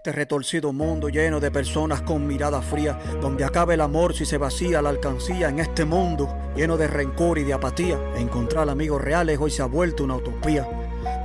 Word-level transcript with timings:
Este 0.00 0.12
retorcido 0.12 0.72
mundo 0.72 1.10
lleno 1.10 1.40
de 1.40 1.50
personas 1.50 2.00
con 2.00 2.26
mirada 2.26 2.62
fría, 2.62 2.98
donde 3.20 3.44
acaba 3.44 3.74
el 3.74 3.82
amor 3.82 4.14
si 4.14 4.24
se 4.24 4.38
vacía 4.38 4.80
la 4.80 4.88
alcancía, 4.88 5.50
en 5.50 5.58
este 5.58 5.84
mundo 5.84 6.34
lleno 6.56 6.78
de 6.78 6.86
rencor 6.86 7.36
y 7.36 7.44
de 7.44 7.52
apatía, 7.52 7.98
encontrar 8.16 8.70
amigos 8.70 9.02
reales 9.02 9.38
hoy 9.38 9.50
se 9.50 9.60
ha 9.60 9.66
vuelto 9.66 10.02
una 10.04 10.16
utopía 10.16 10.66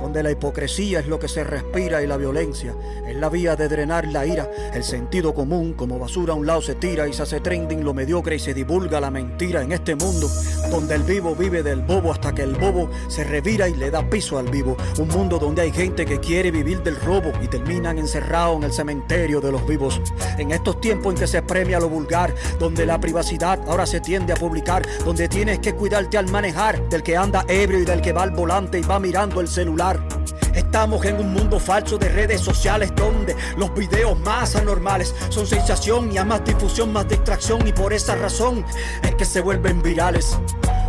donde 0.00 0.22
la 0.22 0.30
hipocresía 0.30 1.00
es 1.00 1.06
lo 1.06 1.18
que 1.18 1.28
se 1.28 1.44
respira 1.44 2.02
y 2.02 2.06
la 2.06 2.16
violencia 2.16 2.74
es 3.06 3.16
la 3.16 3.28
vía 3.28 3.56
de 3.56 3.68
drenar 3.68 4.06
la 4.08 4.26
ira. 4.26 4.50
El 4.74 4.84
sentido 4.84 5.34
común 5.34 5.74
como 5.74 5.98
basura 5.98 6.32
a 6.32 6.36
un 6.36 6.46
lado 6.46 6.62
se 6.62 6.74
tira 6.74 7.06
y 7.08 7.12
se 7.12 7.22
hace 7.22 7.40
trending 7.40 7.84
lo 7.84 7.94
mediocre 7.94 8.36
y 8.36 8.38
se 8.38 8.54
divulga 8.54 9.00
la 9.00 9.10
mentira 9.10 9.62
en 9.62 9.72
este 9.72 9.94
mundo 9.94 10.28
donde 10.70 10.94
el 10.94 11.02
vivo 11.02 11.34
vive 11.34 11.62
del 11.62 11.80
bobo 11.82 12.12
hasta 12.12 12.34
que 12.34 12.42
el 12.42 12.54
bobo 12.54 12.90
se 13.08 13.24
revira 13.24 13.68
y 13.68 13.74
le 13.74 13.90
da 13.90 14.08
piso 14.08 14.38
al 14.38 14.48
vivo. 14.48 14.76
Un 14.98 15.08
mundo 15.08 15.38
donde 15.38 15.62
hay 15.62 15.72
gente 15.72 16.04
que 16.04 16.18
quiere 16.18 16.50
vivir 16.50 16.82
del 16.82 16.96
robo 17.00 17.32
y 17.42 17.48
terminan 17.48 17.98
encerrados 17.98 18.56
en 18.56 18.64
el 18.64 18.72
cementerio 18.72 19.40
de 19.40 19.52
los 19.52 19.66
vivos. 19.66 20.00
En 20.38 20.50
estos 20.50 20.80
tiempos 20.80 21.14
en 21.14 21.20
que 21.20 21.26
se 21.26 21.42
premia 21.42 21.78
lo 21.78 21.88
vulgar, 21.88 22.34
donde 22.58 22.86
la 22.86 22.98
privacidad 23.00 23.60
ahora 23.68 23.86
se 23.86 24.00
tiende 24.00 24.32
a 24.32 24.36
publicar, 24.36 24.84
donde 25.04 25.28
tienes 25.28 25.60
que 25.60 25.74
cuidarte 25.74 26.18
al 26.18 26.30
manejar 26.30 26.88
del 26.88 27.02
que 27.02 27.16
anda 27.16 27.44
ebrio 27.48 27.80
y 27.80 27.84
del 27.84 28.00
que 28.00 28.12
va 28.12 28.22
al 28.22 28.32
volante 28.32 28.78
y 28.78 28.82
va 28.82 28.98
mirando 28.98 29.40
el 29.40 29.48
celular 29.48 29.85
Estamos 30.54 31.04
en 31.04 31.20
un 31.20 31.32
mundo 31.32 31.60
falso 31.60 31.96
de 31.96 32.08
redes 32.08 32.40
sociales 32.40 32.92
donde 32.96 33.36
los 33.56 33.72
videos 33.74 34.18
más 34.20 34.56
anormales 34.56 35.14
son 35.28 35.46
sensación 35.46 36.10
y 36.12 36.18
a 36.18 36.24
más 36.24 36.44
difusión, 36.44 36.92
más 36.92 37.06
distracción 37.08 37.66
y 37.68 37.72
por 37.72 37.92
esa 37.92 38.16
razón 38.16 38.64
es 39.02 39.14
que 39.14 39.24
se 39.24 39.40
vuelven 39.40 39.82
virales. 39.82 40.36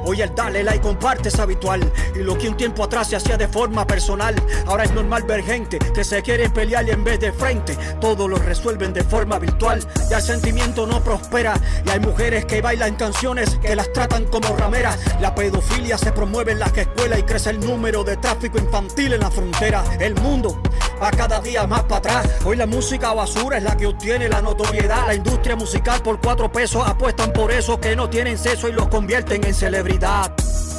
Hoy 0.10 0.22
el 0.22 0.34
dale 0.34 0.64
like 0.64 0.82
comparte 0.82 1.28
es 1.28 1.38
habitual 1.38 1.82
y 2.16 2.20
lo 2.20 2.38
que 2.38 2.48
un 2.48 2.56
tiempo 2.56 2.82
atrás 2.86 3.10
se 3.10 3.18
hacía 3.18 3.36
de 3.36 3.50
forma 3.50 3.86
personal, 3.86 4.34
ahora 4.66 4.86
es 4.86 4.92
normal 4.94 5.24
ver 5.24 5.44
gente 5.44 5.80
que 5.80 6.06
se 6.06 6.22
quiere 6.22 6.50
pelear 6.50 6.88
y 6.88 6.92
en 6.92 7.04
vez 7.04 7.20
de 7.20 7.34
frente 7.34 7.78
todo 8.00 8.26
lo 8.26 8.38
resuelven 8.38 8.94
de 8.94 9.04
forma 9.04 9.38
virtual. 9.38 9.86
Ya 10.10 10.20
el 10.20 10.24
sentimiento 10.24 10.88
no 10.88 11.04
prospera 11.04 11.60
y 11.86 11.90
hay 11.90 12.00
mujeres 12.00 12.46
que 12.46 12.62
bailan 12.62 12.96
canciones 12.96 13.60
que 13.62 13.76
las 13.76 13.92
tratan 13.92 14.24
como 14.28 14.56
rameras. 14.56 14.98
La 15.20 15.36
pedofilia 15.36 15.98
se 15.98 16.14
promueve 16.14 16.54
en 16.54 16.60
las 16.60 16.78
escuelas 16.78 17.20
y 17.20 17.24
crece 17.24 17.50
el 17.50 17.60
número 17.60 18.06
de 18.06 18.16
tráfico 18.16 18.60
infantil 18.60 19.12
en 19.12 19.20
la 19.20 19.30
frontera. 19.30 19.84
El 20.00 20.16
mundo 20.16 20.62
va 21.02 21.12
cada 21.12 21.40
día 21.40 21.66
más 21.68 21.84
para 21.84 21.98
atrás. 21.98 22.46
Hoy 22.46 22.58
la 22.58 22.66
música 22.66 23.14
basura 23.14 23.58
es 23.58 23.64
la 23.64 23.78
que 23.78 23.88
obtiene 23.88 24.30
la 24.30 24.42
notoriedad. 24.42 25.08
La 25.08 25.16
industria 25.16 25.56
musical 25.56 26.02
por 26.02 26.20
cuatro 26.20 26.52
pesos 26.52 26.88
apuestan 26.88 27.32
por 27.34 27.52
eso 27.52 27.80
que 27.80 27.96
no 27.96 28.10
tienen 28.10 28.38
sexo 28.38 28.68
y 28.68 28.74
los 28.74 28.88
convierten 28.88 29.44
en 29.46 29.54
celebridad 29.54 30.36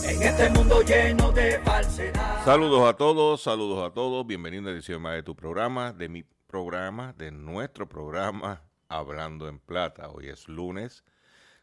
en 0.09 0.23
este 0.23 0.49
mundo 0.51 0.81
lleno 0.83 1.31
de 1.33 1.61
falsedad. 1.61 2.45
Saludos 2.45 2.89
a 2.89 2.97
todos, 2.97 3.43
saludos 3.43 3.87
a 3.87 3.93
todos. 3.93 4.27
Bienvenidos 4.27 4.69
a 4.69 4.71
edición 4.71 5.03
más 5.03 5.15
de 5.15 5.23
tu 5.23 5.37
programa, 5.37 5.93
de 5.93 6.09
mi 6.09 6.25
programa, 6.47 7.13
de 7.13 7.31
nuestro 7.31 7.89
programa 7.89 8.63
Hablando 8.89 9.49
en 9.49 9.59
Plata. 9.59 10.09
Hoy 10.09 10.29
es 10.29 10.49
lunes 10.49 11.05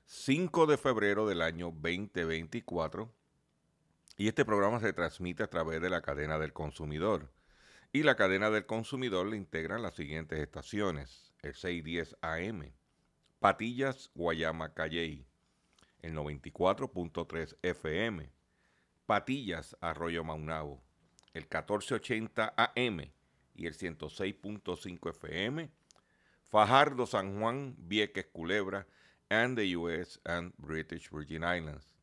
5 0.06 0.68
de 0.68 0.78
febrero 0.78 1.28
del 1.28 1.42
año 1.42 1.72
2024 1.72 3.12
y 4.18 4.28
este 4.28 4.46
programa 4.46 4.80
se 4.80 4.94
transmite 4.94 5.42
a 5.42 5.48
través 5.48 5.82
de 5.82 5.90
la 5.90 6.02
cadena 6.02 6.38
del 6.38 6.54
consumidor. 6.54 7.32
Y 7.96 8.04
la 8.04 8.18
cadena 8.18 8.50
del 8.50 8.66
consumidor 8.66 9.26
le 9.28 9.38
integran 9.38 9.82
las 9.82 9.96
siguientes 9.96 10.38
estaciones: 10.40 11.32
el 11.42 11.54
610 11.56 12.18
AM, 12.20 12.74
Patillas, 13.40 14.12
Guayama, 14.14 14.74
Calley 14.74 15.26
el 16.02 16.14
94.3 16.14 17.56
FM, 17.62 18.34
Patillas, 19.06 19.78
Arroyo 19.80 20.26
Maunabo, 20.26 20.84
el 21.34 21.44
1480 21.44 22.54
AM 22.58 23.14
y 23.54 23.66
el 23.66 23.78
106.5 23.78 25.10
FM, 25.12 25.72
Fajardo, 26.44 27.06
San 27.06 27.40
Juan, 27.40 27.76
Vieques, 27.78 28.26
Culebra, 28.26 28.88
and 29.30 29.58
the 29.58 29.74
US 29.78 30.20
and 30.26 30.54
British 30.58 31.10
Virgin 31.10 31.44
Islands. 31.44 31.96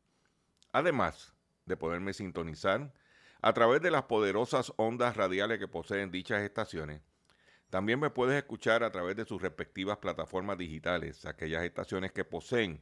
Además 0.73 1.35
de 1.67 1.77
poderme 1.77 2.15
sintonizar 2.15 2.95
a 3.43 3.53
través 3.53 3.83
de 3.83 3.91
las 3.91 4.05
poderosas 4.05 4.73
ondas 4.77 5.17
radiales 5.17 5.59
que 5.59 5.69
poseen 5.69 6.11
dichas 6.11 6.43
estaciones, 6.43 7.03
también 7.71 7.99
me 7.99 8.11
puedes 8.11 8.37
escuchar 8.37 8.85
a 8.85 8.93
través 8.93 9.17
de 9.17 9.25
sus 9.25 9.43
respectivas 9.43 9.99
plataformas 9.99 10.59
digitales, 10.59 11.27
aquellas 11.27 11.65
estaciones 11.65 12.13
que 12.13 12.25
poseen 12.25 12.81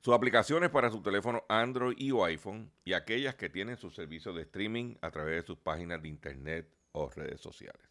sus 0.00 0.14
aplicaciones 0.14 0.70
para 0.70 0.90
su 0.90 1.02
teléfono 1.02 1.44
Android 1.48 1.96
y 1.98 2.12
o 2.12 2.24
iPhone 2.24 2.70
y 2.84 2.92
aquellas 2.92 3.34
que 3.34 3.48
tienen 3.48 3.76
su 3.76 3.90
servicio 3.90 4.32
de 4.32 4.42
streaming 4.42 4.94
a 5.00 5.10
través 5.10 5.40
de 5.40 5.46
sus 5.46 5.58
páginas 5.58 6.00
de 6.00 6.08
internet 6.08 6.72
o 6.92 7.10
redes 7.10 7.40
sociales. 7.40 7.82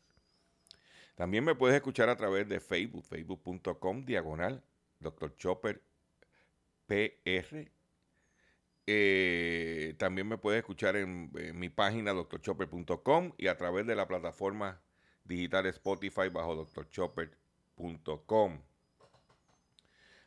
También 1.15 1.43
me 1.43 1.55
puedes 1.55 1.75
escuchar 1.75 2.07
a 2.09 2.15
través 2.15 2.47
de 2.47 2.59
Facebook, 2.61 3.03
facebook.com 3.03 4.05
diagonal 4.05 4.63
Dr. 4.99 5.35
Chopper 5.35 5.81
PR. 6.85 7.76
Eh, 8.89 9.95
también 9.97 10.29
me 10.29 10.37
puedes 10.37 10.59
escuchar 10.59 10.95
en, 10.95 11.29
mi 11.59 11.67
página 11.67 12.13
drchopper.com 12.13 13.33
y 13.37 13.47
a 13.47 13.57
través 13.57 13.85
de 13.85 13.95
la 13.95 14.07
plataforma 14.07 14.81
digital 15.25 15.65
Spotify 15.65 16.29
bajo 16.31 16.55
drchopper.com. 16.55 18.61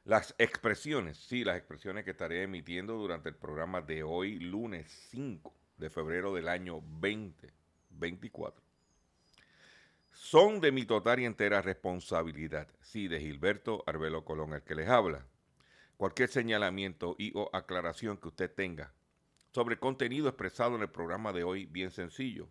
Las 0.05 0.35
expresiones, 0.39 1.17
sí, 1.17 1.43
las 1.43 1.57
expresiones 1.57 2.05
que 2.05 2.11
estaré 2.11 2.43
emitiendo 2.43 2.95
durante 2.95 3.31
el 3.31 3.35
programa 3.35 3.81
de 3.81 4.03
hoy, 4.03 4.39
lunes 4.39 4.91
5 5.11 5.55
de 5.79 5.89
febrero 5.89 6.35
del 6.35 6.49
año 6.49 6.83
2024, 7.01 8.63
son 10.13 10.61
de 10.61 10.71
mi 10.71 10.85
total 10.85 11.21
y 11.21 11.25
entera 11.25 11.63
responsabilidad, 11.63 12.69
sí, 12.83 13.09
de 13.09 13.21
Gilberto 13.21 13.83
Arbelo 13.87 14.25
Colón, 14.25 14.53
el 14.53 14.63
que 14.63 14.75
les 14.75 14.89
habla. 14.89 15.27
Cualquier 16.01 16.31
señalamiento 16.31 17.15
y 17.19 17.31
o 17.35 17.51
aclaración 17.53 18.17
que 18.17 18.29
usted 18.29 18.51
tenga 18.51 18.95
sobre 19.53 19.79
contenido 19.79 20.31
expresado 20.31 20.75
en 20.77 20.81
el 20.81 20.89
programa 20.89 21.31
de 21.31 21.45
hoy, 21.45 21.67
bien 21.67 21.91
sencillo. 21.91 22.49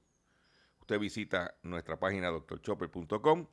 Usted 0.81 0.99
visita 0.99 1.55
nuestra 1.63 1.97
página 1.97 2.27
doctorchopper.com 2.27 3.47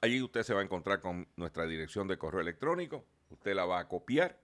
Allí 0.00 0.22
usted 0.22 0.44
se 0.44 0.54
va 0.54 0.60
a 0.60 0.64
encontrar 0.64 1.02
con 1.02 1.28
nuestra 1.36 1.66
dirección 1.66 2.08
de 2.08 2.16
correo 2.16 2.40
electrónico. 2.40 3.04
Usted 3.28 3.54
la 3.54 3.66
va 3.66 3.80
a 3.80 3.86
copiar 3.86 4.40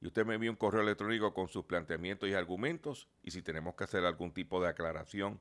y 0.00 0.06
usted 0.06 0.24
me 0.24 0.34
envía 0.34 0.52
un 0.52 0.56
correo 0.56 0.82
electrónico 0.82 1.34
con 1.34 1.48
sus 1.48 1.64
planteamientos 1.64 2.28
y 2.28 2.34
argumentos. 2.34 3.08
Y 3.24 3.32
si 3.32 3.42
tenemos 3.42 3.74
que 3.74 3.82
hacer 3.82 4.04
algún 4.04 4.32
tipo 4.32 4.62
de 4.62 4.68
aclaración 4.68 5.40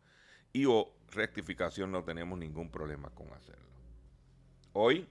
y 0.51 0.65
o 0.65 0.91
rectificación, 1.11 1.91
no 1.91 2.03
tenemos 2.03 2.39
ningún 2.39 2.71
problema 2.71 3.11
con 3.11 3.31
hacerlo. 3.31 3.69
Hoy 4.71 5.07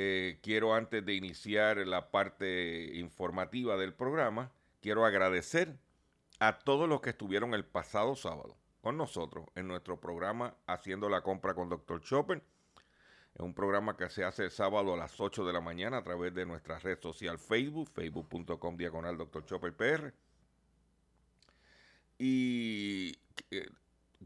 eh, 0.00 0.38
quiero, 0.42 0.74
antes 0.74 1.04
de 1.04 1.14
iniciar 1.14 1.78
la 1.78 2.12
parte 2.12 2.92
informativa 2.94 3.76
del 3.76 3.94
programa, 3.94 4.52
quiero 4.80 5.04
agradecer 5.04 5.76
a 6.38 6.60
todos 6.60 6.88
los 6.88 7.00
que 7.00 7.10
estuvieron 7.10 7.52
el 7.52 7.64
pasado 7.64 8.14
sábado 8.14 8.56
con 8.80 8.96
nosotros 8.96 9.46
en 9.56 9.66
nuestro 9.66 9.98
programa 9.98 10.54
Haciendo 10.68 11.08
la 11.08 11.22
compra 11.22 11.54
con 11.54 11.68
Dr. 11.68 12.00
Chopper 12.00 12.44
es 13.34 13.40
un 13.40 13.54
programa 13.54 13.96
que 13.96 14.08
se 14.08 14.22
hace 14.22 14.44
el 14.44 14.50
sábado 14.52 14.94
a 14.94 14.96
las 14.96 15.20
8 15.20 15.44
de 15.44 15.52
la 15.52 15.60
mañana 15.60 15.98
a 15.98 16.02
través 16.04 16.32
de 16.32 16.46
nuestra 16.46 16.78
red 16.78 17.00
social 17.00 17.40
Facebook, 17.40 17.90
facebook.com 17.90 18.76
diagonal 18.76 19.16
Dr. 19.16 19.44
Chopper 19.46 19.74
PR. 19.74 20.12
Y 22.18 23.16
eh, 23.50 23.68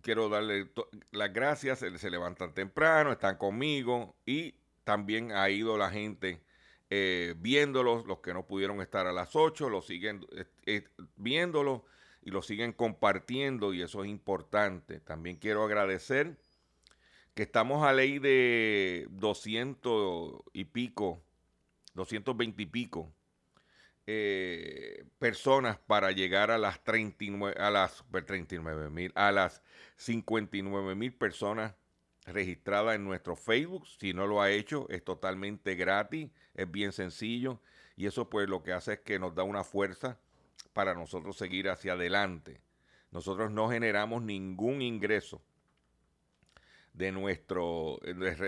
quiero 0.02 0.28
darle 0.28 0.70
las 1.10 1.32
gracias, 1.32 1.78
se, 1.80 2.10
levantan 2.10 2.54
temprano, 2.54 3.12
están 3.12 3.36
conmigo 3.36 4.14
y 4.26 4.54
también 4.84 5.32
ha 5.32 5.49
ido 5.50 5.79
la 5.79 5.90
gente 5.90 6.43
eh, 6.90 7.34
viéndolos, 7.38 8.06
los 8.06 8.20
que 8.20 8.34
no 8.34 8.46
pudieron 8.46 8.81
estar 8.82 9.06
a 9.06 9.12
las 9.12 9.34
8, 9.34 9.70
lo 9.70 9.81
siguen 9.82 10.26
eh, 10.67 10.84
viéndolo 11.17 11.84
y 12.23 12.31
lo 12.31 12.43
siguen 12.43 12.73
compartiendo 12.73 13.73
y 13.73 13.82
eso 13.82 14.05
es 14.05 14.11
importante. 14.11 15.00
También 15.00 15.37
quiero 15.37 15.64
agradecer 15.64 16.37
que 17.34 17.44
estamos 17.44 17.84
a 17.87 17.93
ley 17.93 18.19
de 18.19 19.06
200 19.11 20.43
y 20.52 20.64
pico, 20.64 21.23
220 21.94 22.62
y 22.62 22.67
pico 22.67 23.12
eh, 24.06 25.05
personas 25.19 25.79
para 25.79 26.11
llegar 26.11 26.50
a 26.50 26.58
las 26.58 26.82
39 26.82 27.55
a 27.56 27.70
las 27.70 28.05
39 28.26 28.90
mil 28.90 29.12
a 29.14 29.31
las 29.31 29.62
59 29.96 30.96
mil 30.96 31.14
personas 31.14 31.75
registradas 32.26 32.94
en 32.94 33.04
nuestro 33.04 33.36
Facebook. 33.36 33.86
Si 33.86 34.12
no 34.12 34.26
lo 34.26 34.40
ha 34.40 34.50
hecho, 34.50 34.86
es 34.88 35.04
totalmente 35.04 35.74
gratis, 35.74 36.30
es 36.54 36.70
bien 36.70 36.92
sencillo 36.92 37.60
y 37.96 38.06
eso 38.06 38.28
pues 38.30 38.48
lo 38.48 38.62
que 38.62 38.72
hace 38.72 38.94
es 38.94 39.00
que 39.00 39.19
nos 39.19 39.34
da 39.34 39.42
una 39.42 39.64
fuerza 39.64 40.19
para 40.72 40.94
nosotros 40.94 41.36
seguir 41.36 41.69
hacia 41.69 41.92
adelante. 41.92 42.60
Nosotros 43.10 43.50
no 43.50 43.69
generamos 43.69 44.22
ningún 44.22 44.80
ingreso 44.80 45.42
de 46.94 47.12
nuestras 47.12 47.66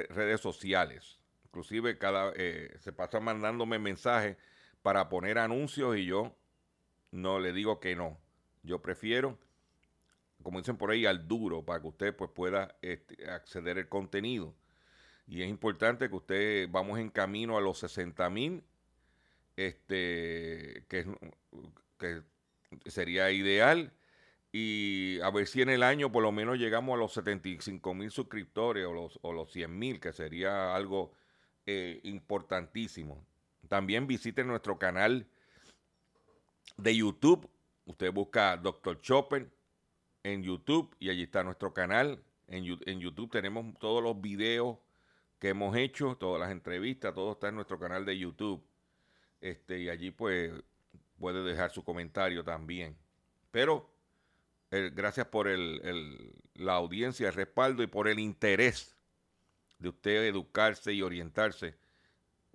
redes 0.09 0.41
sociales. 0.41 1.19
Inclusive 1.47 1.99
cada 1.99 2.33
eh, 2.35 2.75
se 2.81 2.93
pasa 2.93 3.21
mandándome 3.21 3.79
mensajes 3.79 4.37
para 4.83 5.09
poner 5.09 5.39
anuncios 5.39 5.97
y 5.97 6.07
yo 6.07 6.37
no 7.11 7.39
le 7.39 7.53
digo 7.53 7.79
que 7.81 7.95
no. 7.95 8.19
Yo 8.63 8.81
prefiero, 8.81 9.39
como 10.45 10.61
dicen 10.61 10.77
por 10.77 10.91
ahí, 10.91 11.07
al 11.07 11.27
duro 11.27 11.65
para 11.65 11.81
que 11.81 11.89
usted 11.89 12.15
pues, 12.15 12.31
pueda 12.31 12.77
este, 12.83 13.29
acceder 13.29 13.79
al 13.79 13.89
contenido. 13.89 14.55
Y 15.27 15.43
es 15.43 15.49
importante 15.49 16.09
que 16.09 16.15
usted 16.15 16.69
vamos 16.71 16.99
en 16.99 17.09
camino 17.11 17.57
a 17.57 17.61
los 17.61 17.79
60 17.79 18.29
mil, 18.31 18.63
este, 19.57 20.85
que, 20.89 21.07
sería 22.87 23.31
ideal. 23.33 23.93
Y 24.53 25.19
a 25.23 25.31
ver 25.31 25.47
si 25.49 25.63
en 25.63 25.71
el 25.71 25.83
año 25.83 26.13
por 26.13 26.23
lo 26.23 26.31
menos 26.31 26.59
llegamos 26.59 26.95
a 26.95 26.99
los 26.99 27.13
75 27.15 27.95
mil 27.95 28.11
suscriptores 28.11 28.87
o 28.87 28.93
los, 28.93 29.19
o 29.23 29.33
los 29.33 29.51
100 29.51 29.77
mil, 29.77 29.99
que 29.99 30.13
sería 30.13 30.77
algo 30.77 31.13
eh, 31.67 32.01
importantísimo. 32.05 33.27
También 33.69 34.07
visite 34.07 34.45
nuestro 34.45 34.79
canal 34.79 35.27
de 36.77 36.95
YouTube. 36.95 37.49
Usted 37.87 38.13
busca 38.13 38.57
Dr. 38.57 39.01
Chopper 39.01 39.51
en 40.25 40.43
YouTube 40.43 40.95
y 40.99 41.11
allí 41.11 41.23
está 41.23 41.45
nuestro 41.45 41.73
canal. 41.73 42.25
En, 42.49 42.65
YouTube 42.65 43.31
tenemos 43.31 43.79
todos 43.79 44.03
los 44.03 44.21
videos 44.21 44.79
que 45.39 45.51
hemos 45.51 45.77
hecho, 45.77 46.17
todas 46.17 46.41
las 46.41 46.51
entrevistas, 46.51 47.15
todo 47.15 47.33
está 47.33 47.49
en 47.49 47.55
nuestro 47.55 47.79
canal 47.79 48.05
de 48.05 48.19
YouTube. 48.19 48.65
Este, 49.41 49.79
y 49.81 49.89
allí 49.89 50.11
pues 50.11 50.53
puede 51.19 51.45
dejar 51.45 51.71
su 51.71 51.85
comentario 51.85 52.43
también. 52.43 52.97
Pero 53.51 53.91
eh, 54.71 54.91
gracias 54.93 55.27
por 55.27 55.47
la 55.49 56.75
audiencia, 56.75 57.29
el 57.29 57.35
respaldo 57.35 57.83
y 57.83 57.87
por 57.87 58.09
el 58.09 58.19
interés 58.19 58.97
de 59.79 59.91
usted 59.91 60.25
educarse 60.25 60.93
y 60.93 61.03
orientarse 61.03 61.77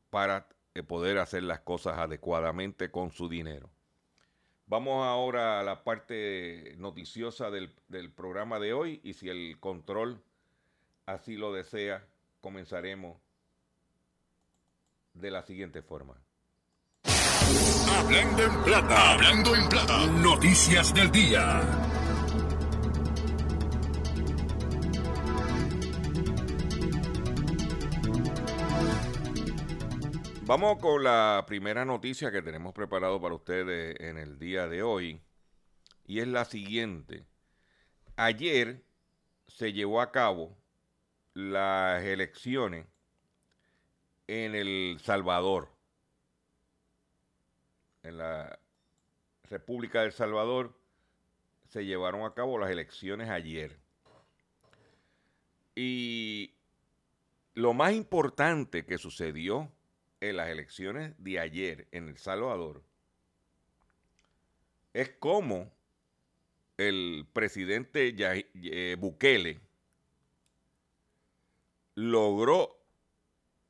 para 0.09 0.47
poder 0.87 1.19
hacer 1.19 1.43
las 1.43 1.59
cosas 1.59 1.97
adecuadamente 1.97 2.89
con 2.89 3.11
su 3.11 3.29
dinero. 3.29 3.69
Vamos 4.69 5.03
ahora 5.03 5.59
a 5.59 5.63
la 5.63 5.83
parte 5.83 6.75
noticiosa 6.77 7.49
del, 7.49 7.71
programa 8.15 8.59
de 8.59 8.71
hoy 8.71 9.01
y 9.03 9.13
si 9.13 9.27
el 9.27 9.59
control 9.59 10.21
así 11.07 11.37
lo 11.37 11.51
desea, 11.51 12.05
comenzaremos 12.39 13.17
de 15.15 15.31
la 15.31 15.41
siguiente 15.41 15.81
forma. 15.81 16.21
Hablando 17.97 18.43
en 18.43 18.63
plata, 18.63 19.13
hablando 19.13 19.55
en 19.55 19.69
plata, 19.69 20.05
noticias 20.05 20.93
del 20.93 21.09
día. 21.09 21.98
Vamos 30.49 30.79
con 30.79 31.03
la 31.03 31.43
primera 31.45 31.85
noticia 31.85 32.31
que 32.31 32.41
tenemos 32.41 32.73
preparado 32.73 33.21
para 33.21 33.35
ustedes 33.35 33.95
en 33.99 34.17
el 34.17 34.39
día 34.39 34.67
de 34.67 34.81
hoy. 34.81 35.21
Y 36.07 36.21
es 36.21 36.27
la 36.27 36.43
siguiente. 36.43 37.27
Ayer 38.15 38.83
se 39.47 39.73
llevó 39.73 40.01
a 40.01 40.11
cabo 40.11 40.57
las 41.35 42.03
elecciones 42.03 42.87
en 44.25 44.55
El 44.55 44.97
Salvador. 44.99 45.69
En 48.01 48.17
la 48.17 48.57
República 49.43 50.01
del 50.01 50.13
Salvador 50.13 50.75
se 51.67 51.85
llevaron 51.85 52.25
a 52.25 52.33
cabo 52.33 52.57
las 52.57 52.71
elecciones 52.71 53.29
ayer. 53.29 53.79
Y 55.75 56.55
lo 57.53 57.75
más 57.75 57.93
importante 57.93 58.83
que 58.87 58.97
sucedió 58.97 59.71
en 60.21 60.37
las 60.37 60.49
elecciones 60.49 61.13
de 61.17 61.39
ayer 61.39 61.87
en 61.91 62.09
El 62.09 62.17
Salvador 62.17 62.83
es 64.93 65.09
como 65.19 65.71
el 66.77 67.27
presidente 67.33 68.15
eh, 68.17 68.95
Bukele 68.99 69.59
logró 71.95 72.77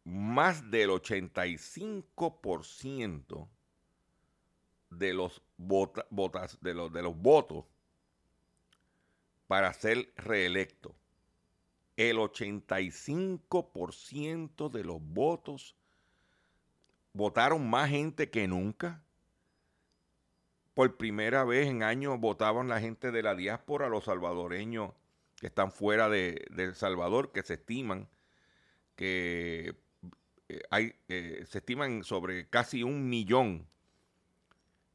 más 0.04 0.70
del 0.72 0.90
85% 0.92 3.48
de 4.92 5.14
los, 5.14 5.42
los, 5.58 6.62
de 6.62 7.02
los 7.02 7.18
votos 7.18 7.66
para 9.48 9.74
ser 9.74 10.14
reelecto. 10.16 10.96
El 11.98 12.18
85% 12.18 14.70
de 14.70 14.84
los 14.84 15.02
votos 15.02 15.76
votaron 17.20 17.70
más 17.70 17.90
gente 17.90 18.30
que 18.30 18.48
nunca. 18.48 19.04
Por 20.74 20.96
primera 20.96 21.44
vez 21.44 21.68
en 21.68 21.84
años 21.84 22.18
votaban 22.18 22.70
la 22.70 22.80
gente 22.80 23.12
de 23.12 23.22
la 23.22 23.36
diáspora, 23.36 23.90
los 23.90 24.06
salvadoreños 24.06 24.94
que 25.36 25.48
están 25.48 25.74
fuera 25.74 26.08
de, 26.08 26.48
El 26.56 26.76
Salvador, 26.76 27.34
que 27.34 27.44
se 27.44 27.56
estiman 27.56 28.08
que 28.96 29.76
eh, 30.48 30.62
hay, 30.70 30.96
eh, 31.10 31.46
se 31.48 31.58
estiman 31.58 32.06
sobre 32.06 32.48
casi 32.50 32.84
un 32.84 33.10
millón 33.10 33.68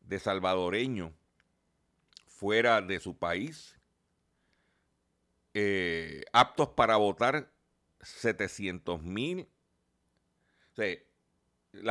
de 0.00 0.18
salvadoreños 0.18 1.12
fuera 2.26 2.80
de 2.80 3.00
su 3.00 3.18
país, 3.18 3.78
eh, 5.52 6.24
aptos 6.32 6.70
para 6.70 6.96
votar 6.96 7.50
700 8.00 9.02
mil. 9.02 9.46
O 10.76 10.82
la 10.82 11.13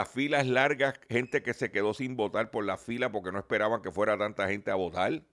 fila 0.06 0.42
es 0.42 0.48
larga, 0.48 0.94
gente 1.10 1.44
que 1.44 1.54
se 1.54 1.72
quedó 1.72 1.94
sin 1.94 2.16
votar 2.16 2.52
por 2.52 2.66
la 2.66 2.78
fila 2.78 3.12
porque 3.12 3.32
no 3.32 3.40
esperaban 3.40 3.82
que 3.82 3.92
fuera 3.92 4.18
tanta 4.18 4.48
gente 4.48 4.72
a 4.72 4.76
votar. 4.76 5.24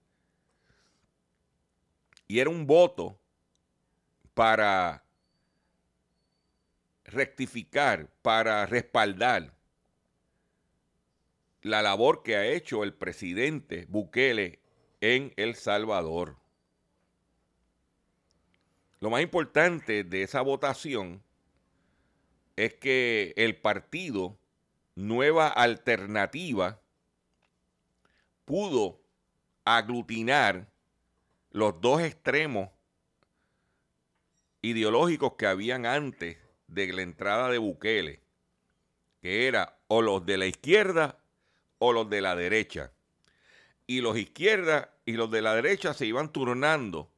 Y 2.26 2.38
era 2.38 2.50
un 2.50 2.66
voto 2.66 3.18
para 4.34 5.04
rectificar, 7.04 8.08
para 8.22 8.66
respaldar 8.66 9.52
la 11.62 11.82
labor 11.82 12.22
que 12.22 12.36
ha 12.36 12.46
hecho 12.46 12.84
el 12.84 12.94
presidente 12.94 13.86
Bukele 13.88 14.60
en 15.00 15.32
El 15.36 15.54
Salvador. 15.56 16.36
Lo 19.00 19.10
más 19.10 19.22
importante 19.22 20.04
de 20.04 20.22
esa 20.22 20.42
votación 20.42 21.22
es 22.56 22.74
que 22.74 23.32
el 23.36 23.56
partido 23.56 24.38
Nueva 25.00 25.48
Alternativa 25.48 26.80
pudo 28.44 29.00
aglutinar 29.64 30.68
los 31.50 31.80
dos 31.80 32.02
extremos 32.02 32.70
ideológicos 34.62 35.34
que 35.38 35.46
habían 35.46 35.86
antes 35.86 36.38
de 36.66 36.92
la 36.92 37.02
entrada 37.02 37.48
de 37.48 37.58
Bukele, 37.58 38.20
que 39.20 39.46
era 39.48 39.78
o 39.88 40.02
los 40.02 40.24
de 40.26 40.38
la 40.38 40.46
izquierda 40.46 41.18
o 41.78 41.92
los 41.92 42.08
de 42.10 42.20
la 42.20 42.36
derecha. 42.36 42.92
Y 43.86 44.02
los 44.02 44.16
izquierdas 44.16 44.88
y 45.04 45.12
los 45.14 45.30
de 45.30 45.42
la 45.42 45.54
derecha 45.54 45.94
se 45.94 46.06
iban 46.06 46.30
turnando 46.30 47.10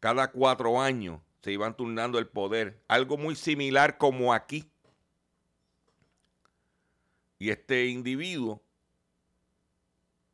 cada 0.00 0.30
cuatro 0.30 0.80
años 0.80 1.20
se 1.44 1.52
iban 1.52 1.76
turnando 1.76 2.18
el 2.18 2.26
poder. 2.26 2.80
Algo 2.88 3.18
muy 3.18 3.36
similar 3.36 3.98
como 3.98 4.32
aquí. 4.32 4.70
Y 7.38 7.50
este 7.50 7.86
individuo, 7.86 8.62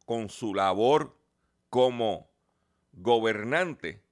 con 0.07 0.29
su 0.29 0.55
labor 0.55 1.17
como 1.69 2.31
gobernante, 2.93 4.03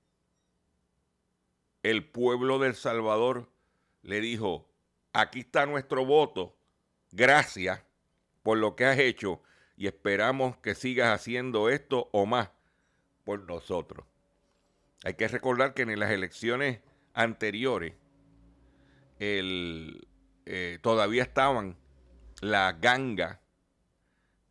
el 1.82 2.08
pueblo 2.08 2.58
del 2.58 2.74
Salvador 2.74 3.50
le 4.02 4.20
dijo, 4.20 4.68
aquí 5.12 5.40
está 5.40 5.66
nuestro 5.66 6.04
voto, 6.04 6.56
gracias 7.12 7.82
por 8.42 8.58
lo 8.58 8.76
que 8.76 8.84
has 8.84 8.98
hecho 8.98 9.42
y 9.76 9.86
esperamos 9.86 10.56
que 10.58 10.74
sigas 10.74 11.14
haciendo 11.14 11.68
esto 11.68 12.08
o 12.12 12.26
más 12.26 12.50
por 13.24 13.40
nosotros. 13.40 14.06
Hay 15.04 15.14
que 15.14 15.28
recordar 15.28 15.74
que 15.74 15.82
en 15.82 15.98
las 15.98 16.10
elecciones 16.10 16.80
anteriores 17.14 17.94
el, 19.18 20.08
eh, 20.46 20.78
todavía 20.82 21.22
estaban 21.22 21.76
la 22.40 22.72
ganga 22.72 23.40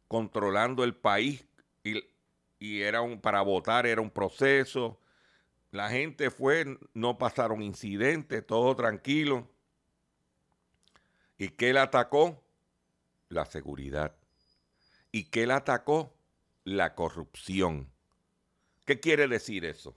controlando 0.07 0.83
el 0.83 0.95
país 0.95 1.45
y, 1.83 2.81
era 2.81 3.01
un, 3.01 3.21
para 3.21 3.41
votar 3.41 3.85
era 3.85 4.01
un 4.01 4.09
proceso. 4.09 4.99
La 5.71 5.89
gente 5.89 6.31
fue, 6.31 6.77
no 6.93 7.17
pasaron 7.17 7.61
incidentes, 7.61 8.45
todo 8.45 8.75
tranquilo. 8.75 9.47
¿Y 11.37 11.49
qué 11.49 11.71
le 11.73 11.79
atacó? 11.79 12.43
La 13.29 13.45
seguridad. 13.45 14.15
¿Y 15.11 15.25
qué 15.25 15.45
le 15.45 15.53
atacó? 15.53 16.15
La 16.63 16.95
corrupción. 16.95 17.91
¿Qué 18.85 18.99
quiere 18.99 19.27
decir 19.27 19.65
eso? 19.65 19.95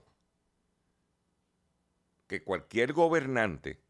Que 2.27 2.43
cualquier 2.43 2.93
gobernante 2.93 3.81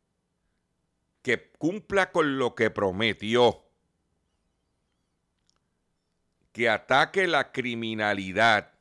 que 1.22 1.51
cumpla 1.58 2.12
con 2.12 2.38
lo 2.38 2.55
que 2.55 2.70
prometió, 2.70 3.63
que 6.51 6.70
ataque 6.70 7.27
la 7.27 7.51
criminalidad, 7.51 8.74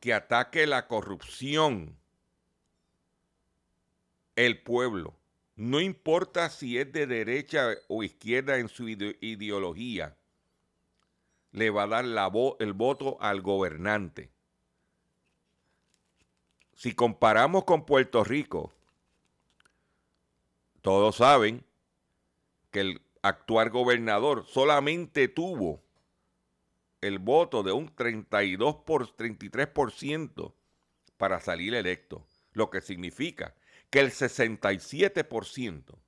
que 0.00 0.14
ataque 0.14 0.66
la 0.66 0.86
corrupción, 0.86 1.96
el 4.36 4.62
pueblo, 4.62 5.14
no 5.56 5.80
importa 5.80 6.50
si 6.50 6.78
es 6.78 6.92
de 6.92 7.06
derecha 7.06 7.74
o 7.88 8.04
izquierda 8.04 8.58
en 8.58 8.68
su 8.68 8.88
ideología, 8.88 10.16
le 11.50 11.70
va 11.70 11.84
a 11.84 11.88
dar 11.88 12.04
la 12.04 12.30
el 12.60 12.72
voto 12.72 13.16
al 13.20 13.40
gobernante. 13.40 14.30
Si 16.74 16.94
comparamos 16.94 17.64
con 17.64 17.84
Puerto 17.84 18.22
Rico, 18.22 18.72
todos 20.80 21.16
saben 21.16 21.64
que 22.70 22.80
el 22.80 23.07
actual 23.22 23.70
gobernador 23.70 24.44
solamente 24.46 25.28
tuvo 25.28 25.82
el 27.00 27.18
voto 27.18 27.62
de 27.62 27.72
un 27.72 27.94
32 27.94 28.76
por 28.76 29.06
33% 29.16 30.54
para 31.16 31.40
salir 31.40 31.74
electo, 31.74 32.26
lo 32.52 32.70
que 32.70 32.80
significa 32.80 33.54
que 33.90 34.00
el 34.00 34.10
67% 34.10 35.98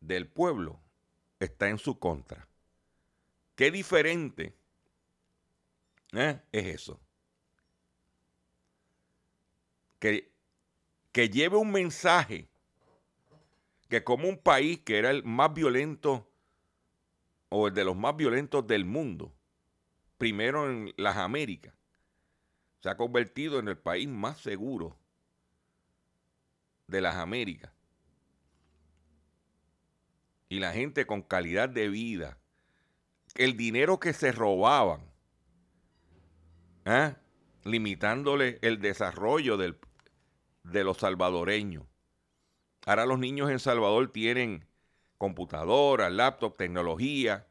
del 0.00 0.28
pueblo 0.28 0.80
está 1.40 1.68
en 1.68 1.78
su 1.78 1.98
contra. 1.98 2.46
Qué 3.54 3.70
diferente 3.70 4.54
¿eh? 6.12 6.40
es 6.52 6.66
eso. 6.66 7.00
Que, 9.98 10.30
que 11.12 11.28
lleve 11.30 11.56
un 11.56 11.70
mensaje 11.70 12.48
que 13.94 14.02
como 14.02 14.28
un 14.28 14.38
país 14.38 14.80
que 14.80 14.98
era 14.98 15.12
el 15.12 15.22
más 15.22 15.54
violento 15.54 16.28
o 17.48 17.68
el 17.68 17.74
de 17.74 17.84
los 17.84 17.94
más 17.94 18.16
violentos 18.16 18.66
del 18.66 18.84
mundo, 18.84 19.32
primero 20.18 20.68
en 20.68 20.92
las 20.96 21.16
Américas, 21.16 21.72
se 22.80 22.88
ha 22.88 22.96
convertido 22.96 23.60
en 23.60 23.68
el 23.68 23.78
país 23.78 24.08
más 24.08 24.38
seguro 24.38 24.98
de 26.88 27.02
las 27.02 27.14
Américas. 27.14 27.70
Y 30.48 30.58
la 30.58 30.72
gente 30.72 31.06
con 31.06 31.22
calidad 31.22 31.68
de 31.68 31.88
vida, 31.88 32.36
el 33.36 33.56
dinero 33.56 34.00
que 34.00 34.12
se 34.12 34.32
robaban, 34.32 35.02
¿eh? 36.84 37.14
limitándole 37.62 38.58
el 38.60 38.80
desarrollo 38.80 39.56
del, 39.56 39.78
de 40.64 40.82
los 40.82 40.98
salvadoreños. 40.98 41.84
Ahora 42.86 43.06
los 43.06 43.18
niños 43.18 43.50
en 43.50 43.58
Salvador 43.58 44.12
tienen 44.12 44.66
computadoras, 45.16 46.12
laptop, 46.12 46.56
tecnología, 46.56 47.46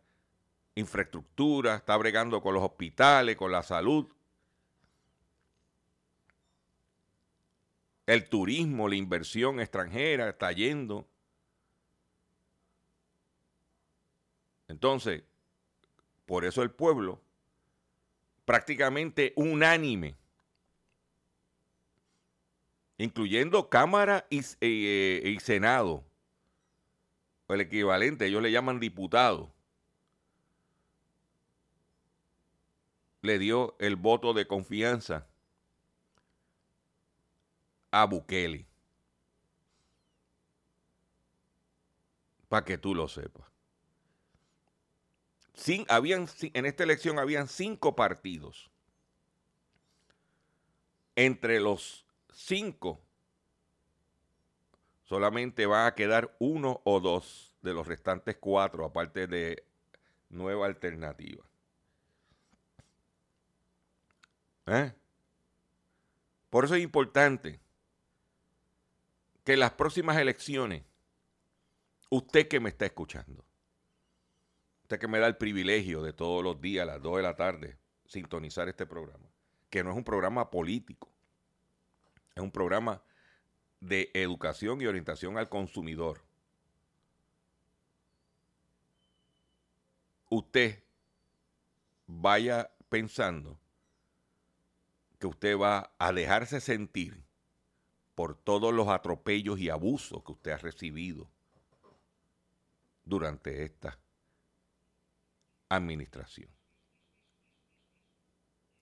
infraestructura, 0.76 1.76
está 1.76 1.98
bregando 1.98 2.42
con 2.42 2.54
los 2.54 2.64
hospitales, 2.64 3.36
con 3.36 3.52
la 3.52 3.64
salud. 3.64 4.08
El 8.06 8.30
turismo, 8.30 8.88
la 8.88 8.96
inversión 8.96 9.60
extranjera 9.60 10.30
está 10.30 10.52
yendo. 10.52 11.08
Entonces, 14.68 15.24
por 16.26 16.46
eso 16.46 16.62
el 16.64 16.72
pueblo, 16.72 17.22
prácticamente 18.46 19.34
unánime, 19.36 20.16
incluyendo 23.04 23.70
Cámara 23.70 24.26
y, 24.30 24.42
eh, 24.62 25.38
Senado, 25.42 26.04
el 27.50 27.62
equivalente, 27.62 28.26
ellos 28.26 28.42
le 28.42 28.52
llaman 28.52 28.80
diputado, 28.80 29.52
le 33.22 33.38
dio 33.40 33.76
el 33.80 33.96
voto 33.96 34.34
de 34.34 34.48
confianza 34.48 35.28
a 37.92 38.06
Bukele. 38.06 38.66
Para 42.48 42.66
que 42.66 42.78
tú 42.78 42.96
lo 42.96 43.08
sepas. 43.08 43.46
Sin, 45.54 45.86
habían, 45.90 46.28
en 46.42 46.66
esta 46.66 46.84
elección 46.84 47.20
habían 47.20 47.48
cinco 47.48 47.96
partidos. 47.96 48.72
Entre 51.16 51.60
los 51.60 52.03
cinco, 52.34 53.02
solamente 55.04 55.66
va 55.66 55.86
a 55.86 55.96
quedar 55.96 56.36
uno 56.40 56.82
o 56.84 57.00
dos 57.00 57.56
de 57.62 57.74
los 57.74 57.88
restantes 57.88 58.38
cuatro, 58.38 58.86
aparte 58.86 59.28
de 59.28 59.66
nueva 60.30 60.66
alternativa. 60.66 61.44
¿Eh? 64.66 64.94
Por 66.50 66.66
eso 66.66 66.76
es 66.76 66.84
importante 66.84 67.60
que 69.44 69.54
en 69.54 69.60
las 69.60 69.72
próximas 69.72 70.18
elecciones, 70.18 70.84
usted 72.10 72.48
que 72.48 72.60
me 72.60 72.70
está 72.70 72.86
escuchando, 72.86 73.46
usted 74.84 75.00
que 75.00 75.08
me 75.08 75.20
da 75.20 75.28
el 75.28 75.38
privilegio 75.38 76.02
de 76.02 76.14
todos 76.14 76.44
los 76.44 76.62
días 76.62 76.84
a 76.84 76.94
las 76.94 77.02
2 77.02 77.18
de 77.18 77.24
la 77.24 77.36
tarde 77.36 77.78
sintonizar 78.06 78.70
este 78.70 78.86
programa, 78.86 79.30
que 79.70 79.84
no 79.84 79.92
es 79.92 79.98
un 79.98 80.04
programa 80.04 80.50
político, 80.50 81.13
es 82.36 82.44
un 82.44 82.52
programa 82.52 83.02
de 83.80 84.10
educación 84.14 84.82
y 84.82 84.86
orientación 84.86 85.38
al 85.38 85.50
consumidor. 85.50 86.24
Usted 90.30 90.84
vaya 92.08 92.72
pensando 92.90 93.60
que 95.20 95.28
usted 95.28 95.58
va 95.58 95.94
a 96.00 96.12
dejarse 96.12 96.60
sentir 96.60 97.24
por 98.16 98.36
todos 98.36 98.74
los 98.74 98.88
atropellos 98.88 99.60
y 99.60 99.70
abusos 99.70 100.24
que 100.24 100.32
usted 100.32 100.52
ha 100.52 100.58
recibido 100.58 101.30
durante 103.06 103.64
esta 103.64 104.00
administración. 105.70 106.50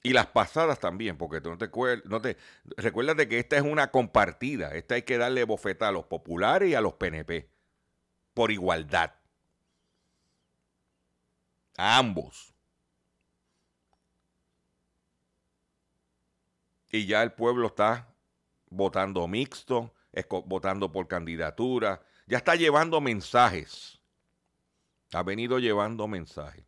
Y 0.04 0.14
las 0.14 0.28
pasadas 0.28 0.80
también, 0.80 1.18
porque 1.18 1.42
no 1.42 1.58
te, 1.58 1.70
no 2.06 2.22
te 2.22 2.38
recuerdas 2.78 3.18
de 3.18 3.28
que 3.28 3.38
esta 3.38 3.58
es 3.58 3.62
una 3.62 3.92
compartida. 3.92 4.70
Esta 4.70 4.96
hay 4.96 5.04
que 5.04 5.18
darle 5.18 5.44
bofeta 5.44 5.90
a 5.90 5.92
los 5.92 6.06
populares 6.06 6.70
y 6.70 6.76
a 6.76 6.82
los 6.82 6.94
PNP. 6.94 7.50
Por 8.34 8.52
igualdad. 8.52 9.14
A 11.78 11.98
ambos. 11.98 12.54
Y 16.92 17.06
ya 17.06 17.22
el 17.22 17.34
pueblo 17.34 17.68
está 17.68 18.14
votando 18.70 19.28
mixto, 19.28 19.94
votando 20.46 20.92
por 20.92 21.08
candidatura. 21.08 22.02
Ya 22.26 22.38
está 22.38 22.56
llevando 22.56 23.00
mensajes. 23.02 24.00
Ha 25.14 25.22
venido 25.24 25.60
llevando 25.60 26.08
mensajes. 26.08 26.66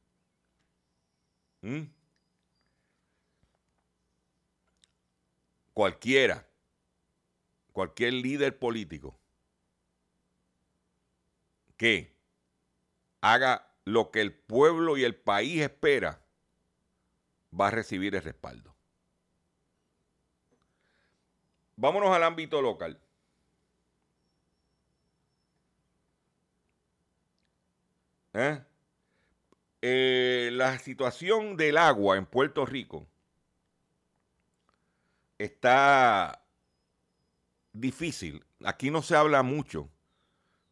¿Mm? 1.61 1.83
Cualquiera, 5.73 6.47
cualquier 7.71 8.13
líder 8.13 8.57
político 8.57 9.19
que 11.77 12.15
haga 13.21 13.67
lo 13.85 14.11
que 14.11 14.21
el 14.21 14.33
pueblo 14.33 14.97
y 14.97 15.03
el 15.03 15.15
país 15.15 15.61
espera, 15.61 16.21
va 17.59 17.67
a 17.67 17.71
recibir 17.71 18.15
el 18.15 18.21
respaldo. 18.21 18.75
Vámonos 21.75 22.15
al 22.15 22.23
ámbito 22.23 22.61
local. 22.61 22.99
¿Eh? 28.33 28.61
Eh, 29.81 30.49
la 30.53 30.79
situación 30.79 31.57
del 31.57 31.77
agua 31.77 32.17
en 32.17 32.25
Puerto 32.25 32.65
Rico 32.65 33.07
está 35.43 36.45
difícil. 37.73 38.45
Aquí 38.63 38.89
no 38.89 39.01
se 39.01 39.15
habla 39.15 39.43
mucho, 39.43 39.89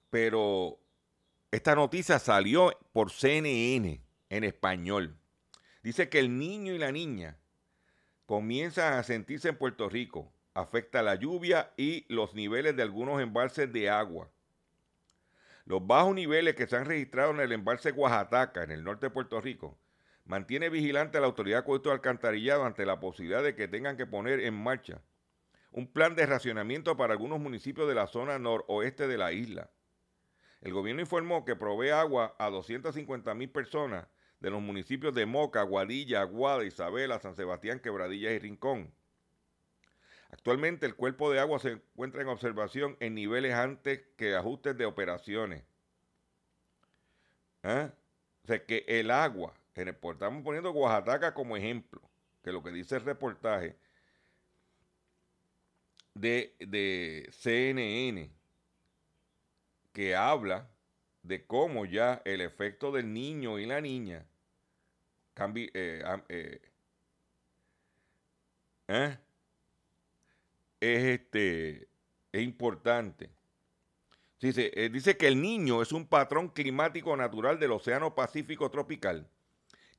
pero 0.10 0.80
esta 1.52 1.76
noticia 1.76 2.20
salió 2.20 2.72
por 2.94 3.12
CNN 3.12 4.02
en 4.30 4.44
español. 4.44 5.18
Dice 5.84 6.10
que 6.10 6.20
el 6.20 6.38
niño 6.38 6.74
y 6.74 6.78
la 6.78 6.92
niña 6.92 7.38
comienzan 8.26 8.94
a 8.94 9.04
sentirse 9.04 9.50
en 9.50 9.58
Puerto 9.58 9.90
Rico. 9.90 10.32
Afecta 10.54 11.02
la 11.02 11.16
lluvia 11.16 11.74
y 11.76 12.06
los 12.08 12.34
niveles 12.34 12.76
de 12.76 12.84
algunos 12.84 13.22
embalses 13.22 13.72
de 13.74 13.90
agua. 13.90 14.30
Los 15.66 15.86
bajos 15.86 16.16
niveles 16.16 16.56
que 16.56 16.68
se 16.68 16.78
han 16.78 16.86
registrado 16.86 17.32
en 17.32 17.42
el 17.42 17.52
embalse 17.52 17.92
Oaxaca, 17.92 18.64
en 18.64 18.72
el 18.72 18.84
norte 18.84 19.08
de 19.08 19.12
Puerto 19.12 19.40
Rico, 19.42 19.78
mantiene 20.32 20.70
vigilante 20.70 21.18
a 21.18 21.22
la 21.22 21.28
autoridad 21.28 21.66
de 21.66 21.80
de 21.80 21.92
alcantarillado 21.92 22.64
ante 22.64 22.86
la 22.86 23.02
posibilidad 23.02 23.44
de 23.44 23.54
que 23.54 23.68
tengan 23.68 23.98
que 23.98 24.06
poner 24.06 24.40
en 24.40 24.54
marcha 24.54 25.02
un 25.72 25.92
plan 25.92 26.16
de 26.16 26.26
racionamiento 26.26 26.96
para 26.96 27.12
algunos 27.12 27.42
municipios 27.42 27.86
de 27.86 27.96
la 27.96 28.08
zona 28.08 28.40
noroeste 28.40 29.10
de 29.10 29.18
la 29.18 29.34
isla. 29.34 29.72
El 30.62 30.72
gobierno 30.72 31.02
informó 31.02 31.44
que 31.44 31.58
provee 31.58 31.90
agua 31.90 32.34
a 32.40 32.50
250 32.50 33.34
mil 33.34 33.50
personas 33.50 34.08
de 34.40 34.50
los 34.50 34.62
municipios 34.62 35.14
de 35.14 35.26
Moca, 35.26 35.64
Guadilla, 35.64 36.22
Aguada, 36.22 36.64
Isabela, 36.64 37.20
San 37.20 37.36
Sebastián, 37.36 37.82
Quebradillas 37.82 38.32
y 38.32 38.40
Rincón. 38.40 38.94
Actualmente 40.30 40.86
el 40.86 40.96
cuerpo 40.96 41.30
de 41.30 41.40
agua 41.40 41.60
se 41.60 41.72
encuentra 41.72 42.22
en 42.22 42.30
observación 42.30 42.96
en 43.02 43.16
niveles 43.16 43.54
antes 43.54 44.02
que 44.16 44.34
ajustes 44.34 44.78
de 44.78 44.86
operaciones. 44.86 45.66
¿Ah? 47.64 47.92
O 48.46 48.48
sea 48.48 48.66
que 48.66 48.86
el 48.88 49.12
agua, 49.12 49.54
estamos 49.76 50.44
poniendo 50.44 50.72
Oaxaca 50.72 51.34
como 51.34 51.56
ejemplo, 51.56 52.02
que 52.44 52.52
lo 52.52 52.62
que 52.62 52.72
dice 52.72 52.96
el 52.96 53.06
reportaje 53.06 53.78
de, 56.14 56.56
de 56.60 57.30
CNN, 57.32 58.30
que 59.94 60.16
habla 60.16 60.70
de 61.24 61.46
cómo 61.46 61.86
ya 61.86 62.22
el 62.26 62.42
efecto 62.42 62.92
del 62.92 63.14
niño 63.14 63.60
y 63.60 63.66
la 63.66 63.80
niña 63.80 64.26
cambia, 65.34 65.70
eh, 65.74 66.04
eh, 66.30 66.62
¿eh? 68.88 69.18
es 70.80 71.04
este 71.04 71.88
es 72.32 72.42
importante. 72.42 73.30
Dice, 74.40 74.72
dice 74.90 75.18
que 75.18 75.28
el 75.28 75.40
niño 75.40 75.84
es 75.84 75.92
un 75.92 76.08
patrón 76.08 76.50
climático 76.50 77.16
natural 77.16 77.60
del 77.60 77.74
Océano 77.74 78.16
Pacífico 78.16 78.72
tropical 78.72 79.30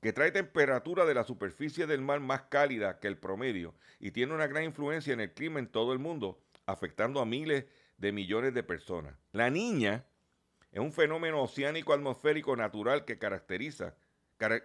que 0.03 0.13
trae 0.13 0.33
temperatura 0.33 1.07
de 1.07 1.15
la 1.15 1.23
superficie 1.23 1.87
del 1.87 2.01
mar 2.01 2.19
más 2.19 2.43
cálida 2.43 2.99
que 2.99 3.07
el 3.07 3.17
promedio 3.17 3.73
y 4.01 4.11
tiene 4.11 4.35
una 4.35 4.49
gran 4.49 4.65
influencia 4.65 5.13
en 5.13 5.21
el 5.21 5.33
clima 5.33 5.61
en 5.61 5.69
todo 5.69 5.93
el 5.93 6.01
mundo, 6.01 6.43
afectando 6.67 7.21
a 7.21 7.25
miles 7.25 7.67
de 7.99 8.11
millones 8.11 8.53
de 8.53 8.65
personas. 8.65 9.15
La 9.31 9.49
niña 9.49 10.05
es 10.73 10.81
un 10.81 10.93
fenómeno 10.93 11.41
oceánico 11.41 11.93
atmosférico 11.93 12.57
natural 12.57 13.05
que 13.05 13.19
caracteriza 13.19 13.95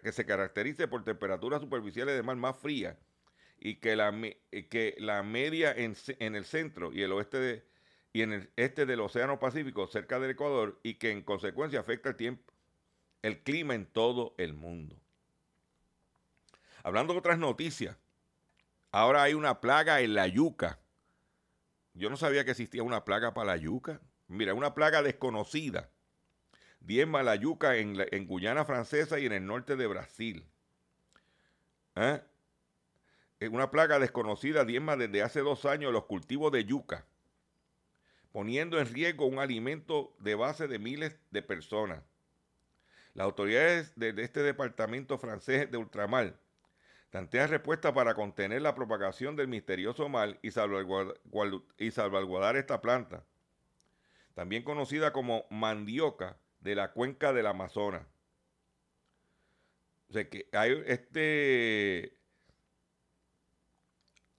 que 0.02 0.12
se 0.12 0.26
caracteriza 0.26 0.90
por 0.90 1.04
temperaturas 1.04 1.62
superficiales 1.62 2.16
de 2.16 2.24
mar 2.24 2.36
más 2.36 2.58
frías 2.58 2.98
y 3.60 3.76
que 3.76 3.96
la, 3.96 4.12
que 4.50 4.96
la 4.98 5.22
media 5.22 5.72
en, 5.72 5.96
el 6.36 6.46
centro 6.46 6.92
y 6.92 7.04
el 7.04 7.12
oeste 7.12 7.38
de, 7.38 7.64
y 8.12 8.24
en 8.24 8.34
el 8.34 8.50
este 8.56 8.88
del 8.88 9.02
Océano 9.02 9.40
Pacífico 9.40 9.86
cerca 9.86 10.20
del 10.20 10.32
Ecuador 10.32 10.80
y 10.82 10.96
que 10.96 11.12
en 11.12 11.22
consecuencia 11.22 11.80
afecta 11.80 12.10
el 12.10 12.16
tiempo 12.16 12.52
el 13.22 13.44
clima 13.44 13.76
en 13.76 13.86
todo 13.86 14.34
el 14.40 14.56
mundo. 14.56 15.00
Hablando 16.88 17.12
de 17.12 17.20
otras 17.20 17.38
noticias, 17.38 17.98
ahora 18.94 19.22
hay 19.22 19.34
una 19.34 19.60
plaga 19.60 20.00
en 20.00 20.14
la 20.14 20.26
yuca. 20.26 20.80
Yo 21.94 22.10
no 22.10 22.16
sabía 22.16 22.46
que 22.46 22.52
existía 22.52 22.82
una 22.82 23.04
plaga 23.04 23.34
para 23.34 23.48
la 23.48 23.58
yuca. 23.58 24.00
Mira, 24.30 24.54
una 24.54 24.74
plaga 24.74 25.02
desconocida. 25.02 25.90
Diezma 26.80 27.24
la 27.24 27.36
yuca 27.36 27.76
en, 27.76 27.98
en 28.12 28.26
Guyana 28.26 28.64
Francesa 28.64 29.20
y 29.20 29.26
en 29.26 29.34
el 29.34 29.46
norte 29.46 29.76
de 29.76 29.86
Brasil. 29.86 30.48
¿Eh? 31.96 32.22
Una 33.52 33.70
plaga 33.70 34.00
desconocida 34.00 34.64
diezma 34.64 34.96
desde 34.96 35.24
hace 35.24 35.42
dos 35.42 35.66
años 35.66 35.92
los 35.92 36.06
cultivos 36.06 36.54
de 36.54 36.64
yuca, 36.64 37.06
poniendo 38.32 38.80
en 38.80 38.88
riesgo 38.88 39.26
un 39.26 39.40
alimento 39.40 40.16
de 40.20 40.36
base 40.36 40.70
de 40.70 40.80
miles 40.80 41.20
de 41.32 41.42
personas. 41.42 42.02
Las 43.14 43.26
autoridades 43.26 43.92
de 43.98 44.14
este 44.24 44.42
departamento 44.42 45.18
francés 45.18 45.70
de 45.70 45.78
ultramar 45.78 46.47
Tantea 47.10 47.48
respuesta 47.48 47.94
para 47.94 48.14
contener 48.14 48.62
la 48.62 48.76
propagación 48.76 49.36
del 49.36 49.48
misterioso 49.48 50.10
mal 50.10 50.40
y 50.42 50.52
salvaguardar, 50.52 52.58
esta 52.58 52.82
planta, 52.82 53.24
también 54.34 54.64
conocida 54.64 55.14
como 55.14 55.46
mandioca 55.50 56.38
de 56.60 56.76
la 56.76 56.92
cuenca 56.92 57.32
del 57.32 57.48
Amazonas. 57.48 58.06
O 60.10 60.14
sea 60.14 60.30
que 60.30 60.50
hay 60.52 60.84
este 60.86 62.18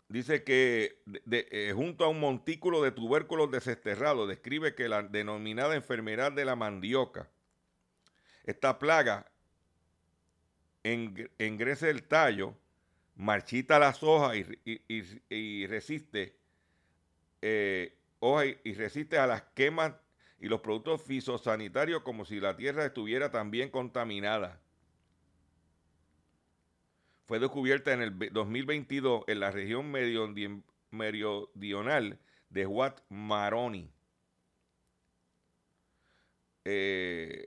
dice 0.08 0.44
que 0.44 1.02
eh, 1.30 1.72
junto 1.74 2.04
a 2.04 2.08
un 2.08 2.20
montículo 2.20 2.82
de 2.82 2.92
tubérculos 2.92 3.50
desesterrados, 3.50 4.28
describe 4.28 4.74
que 4.74 4.88
la 4.88 5.02
denominada 5.02 5.74
enfermedad 5.74 6.32
de 6.32 6.44
la 6.44 6.56
mandioca, 6.56 7.30
esta 8.44 8.78
plaga 8.78 9.30
engrese 11.38 11.90
el 11.90 12.04
tallo, 12.04 12.54
marchita 13.16 13.78
las 13.78 14.02
hojas 14.02 14.36
y, 14.64 15.66
resiste 15.66 16.36
eh, 17.42 17.96
y 18.64 18.74
resiste 18.74 19.18
a 19.18 19.26
las 19.26 19.42
quemas 19.54 19.94
y 20.40 20.48
los 20.48 20.60
productos 20.60 21.02
fisosanitarios 21.02 22.02
como 22.02 22.24
si 22.24 22.40
la 22.40 22.56
tierra 22.56 22.86
estuviera 22.86 23.30
también 23.30 23.70
contaminada. 23.70 24.60
Fue 27.26 27.38
descubierta 27.38 27.92
en 27.92 28.02
el 28.02 28.18
2022 28.32 29.24
en 29.26 29.40
la 29.40 29.50
región 29.50 29.90
meridional 30.90 32.18
de 32.48 32.66
Huat 32.66 33.00
Maroni. 33.10 33.90
Eh, 36.64 37.46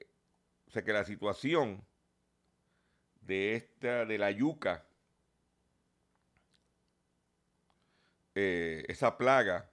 o 0.67 0.71
sea 0.71 0.83
que 0.83 0.93
la 0.93 1.03
situación 1.03 1.83
de 3.31 3.55
esta, 3.55 4.05
de 4.05 4.17
la 4.17 4.29
yuca, 4.29 4.83
eh, 8.35 8.83
esa 8.89 9.17
plaga 9.17 9.71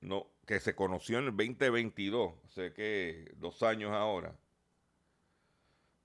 no, 0.00 0.28
que 0.46 0.60
se 0.60 0.76
conoció 0.76 1.18
en 1.18 1.24
el 1.24 1.36
2022, 1.36 2.34
sé 2.46 2.72
que 2.72 3.32
dos 3.38 3.64
años 3.64 3.90
ahora, 3.90 4.32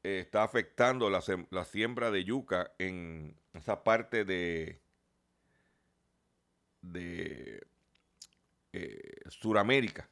eh, 0.02 0.22
está 0.22 0.42
afectando 0.42 1.12
la, 1.12 1.22
la, 1.52 1.64
siembra 1.64 2.10
de 2.10 2.24
yuca 2.24 2.72
en 2.80 3.38
esa 3.54 3.84
parte 3.84 4.26
de, 4.26 4.82
de 6.82 7.68
eh, 8.72 9.30
Suramérica. 9.30 10.10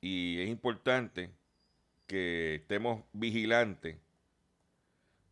Y 0.00 0.40
es 0.40 0.48
importante 0.48 1.30
que 2.06 2.54
estemos 2.54 3.04
vigilantes 3.12 3.98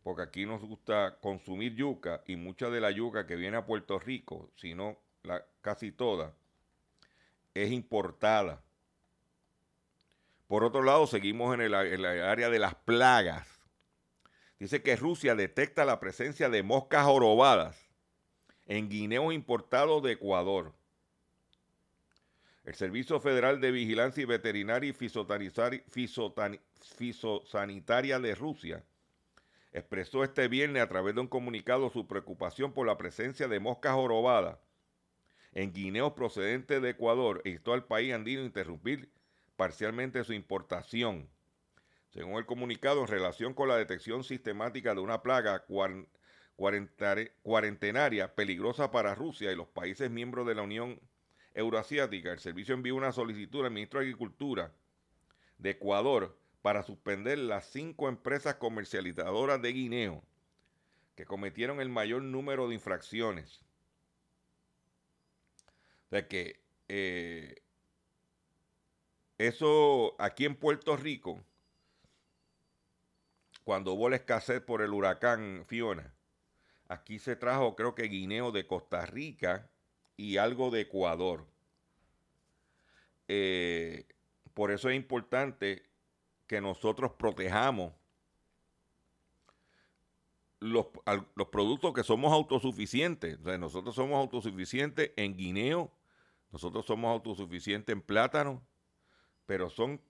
porque 0.05 0.21
aquí 0.21 0.45
nos 0.45 0.61
gusta 0.61 1.17
consumir 1.19 1.73
yuca 1.73 2.21
y 2.27 2.35
mucha 2.35 2.69
de 2.69 2.79
la 2.79 2.91
yuca 2.91 3.25
que 3.25 3.35
viene 3.35 3.57
a 3.57 3.65
Puerto 3.65 3.97
Rico, 3.97 4.51
si 4.55 4.75
no 4.75 4.99
la, 5.23 5.43
casi 5.61 5.91
toda, 5.91 6.35
es 7.55 7.71
importada. 7.71 8.61
Por 10.45 10.63
otro 10.63 10.83
lado, 10.83 11.07
seguimos 11.07 11.55
en, 11.55 11.61
el, 11.61 11.73
área 11.73 12.51
de 12.51 12.59
las 12.59 12.75
plagas. 12.75 13.47
Dice 14.59 14.83
que 14.83 14.95
Rusia 14.95 15.33
detecta 15.33 15.85
la 15.85 15.99
presencia 15.99 16.49
de 16.49 16.61
moscas 16.61 17.03
jorobadas 17.05 17.89
en 18.67 18.89
guineos 18.89 19.33
importados 19.33 20.03
de 20.03 20.11
Ecuador. 20.11 20.75
El 22.63 22.75
Servicio 22.75 23.19
Federal 23.19 23.59
de 23.59 23.71
Vigilancia 23.71 24.21
y 24.21 24.25
Veterinaria 24.25 24.87
y 24.87 24.93
Fisosanitaria 26.79 28.19
de 28.19 28.35
Rusia 28.35 28.83
expresó 29.75 30.23
este 30.23 30.47
viernes 30.47 30.81
a 30.81 30.87
través 30.87 31.15
de 31.15 31.21
un 31.21 31.27
comunicado 31.27 31.89
su 31.89 32.07
preocupación 32.07 32.71
por 32.71 32.87
la 32.87 32.97
presencia 32.97 33.49
de 33.49 33.59
moscas 33.59 33.93
jorobadas 33.93 34.57
en 35.51 35.73
guineos 35.73 36.13
procedentes 36.13 36.81
de 36.81 36.91
Ecuador 36.91 37.41
e 37.43 37.49
instó 37.49 37.73
al 37.73 37.83
país 37.83 38.13
andino 38.13 38.41
a 38.41 38.45
interrumpir 38.45 39.11
parcialmente 39.57 40.23
su 40.23 40.31
importación. 40.31 41.29
Según 42.09 42.37
el 42.37 42.45
comunicado, 42.45 43.01
en 43.01 43.07
relación 43.07 43.53
con 43.53 43.67
la 43.67 43.75
detección 43.75 44.23
sistemática 44.23 44.95
de 44.95 45.01
una 45.01 45.21
plaga 45.21 45.65
cuarentenaria 47.43 48.33
peligrosa 48.33 48.91
para 48.91 49.13
Rusia 49.13 49.51
y 49.51 49.57
los 49.57 49.67
países 49.67 50.09
miembros 50.09 50.47
de 50.47 50.55
la 50.55 50.61
Unión 50.61 51.01
Euroasiática, 51.53 52.31
el 52.31 52.39
servicio 52.39 52.75
envió 52.75 52.95
una 52.95 53.11
solicitud 53.11 53.65
al 53.65 53.71
ministro 53.71 53.99
de 53.99 54.05
Agricultura 54.05 54.71
de 55.57 55.71
Ecuador 55.71 56.37
para 56.65 56.81
suspender 56.81 57.37
las 57.37 57.67
cinco 57.67 58.09
empresas 58.09 58.55
comercializadoras 58.55 59.61
de 59.61 59.71
guineo 59.71 60.23
que 61.15 61.23
cometieron 61.23 61.79
el 61.79 61.89
mayor 61.89 62.23
número 62.23 62.67
de 62.67 62.73
infracciones. 62.73 63.61
O 66.07 66.09
sea 66.09 66.27
que 66.27 66.59
eh, 66.87 67.61
Eso 69.37 70.15
aquí 70.17 70.45
en 70.45 70.55
Puerto 70.55 70.97
Rico, 70.97 71.39
cuando 73.63 73.93
hubo 73.93 74.09
la 74.09 74.15
escasez 74.15 74.59
por 74.59 74.81
el 74.81 74.91
huracán 74.91 75.65
Fiona, 75.67 76.15
aquí 76.87 77.19
se 77.19 77.35
trajo 77.35 77.75
creo 77.75 77.93
que 77.93 78.07
guineo 78.07 78.51
de 78.51 78.65
Costa 78.65 79.05
Rica 79.05 79.69
y 80.17 80.37
algo 80.37 80.71
de 80.71 80.81
Ecuador. 80.81 81.45
Eh, 83.27 84.07
por 84.55 84.71
eso 84.71 84.89
es 84.89 84.95
importante 84.95 85.93
que 86.47 86.61
nosotros 86.61 87.11
protejamos 87.13 87.93
los, 90.59 90.87
los, 91.35 91.47
productos 91.49 91.93
que 91.93 92.03
somos 92.03 92.31
autosuficientes. 92.31 93.39
nosotros 93.39 93.95
somos 93.95 94.17
autosuficientes 94.17 95.11
en 95.15 95.35
guineo, 95.35 95.91
nosotros 96.51 96.85
somos 96.85 97.11
autosuficientes 97.11 97.93
en 97.93 98.01
plátano, 98.01 98.65
pero 99.45 99.69
son 99.69 100.01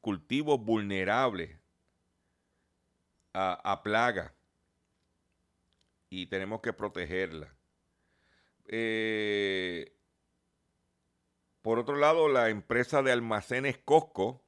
cultivos 0.00 0.60
vulnerables 0.60 1.58
a, 3.34 3.82
plaga 3.82 4.34
y 6.10 6.26
tenemos 6.26 6.60
que 6.60 6.72
protegerla. 6.72 7.54
Eh, 8.66 9.96
por 11.62 11.78
otro 11.78 11.96
lado, 11.96 12.28
la 12.28 12.48
empresa 12.48 13.02
de 13.02 13.12
almacenes 13.12 13.78
Costco 13.78 14.42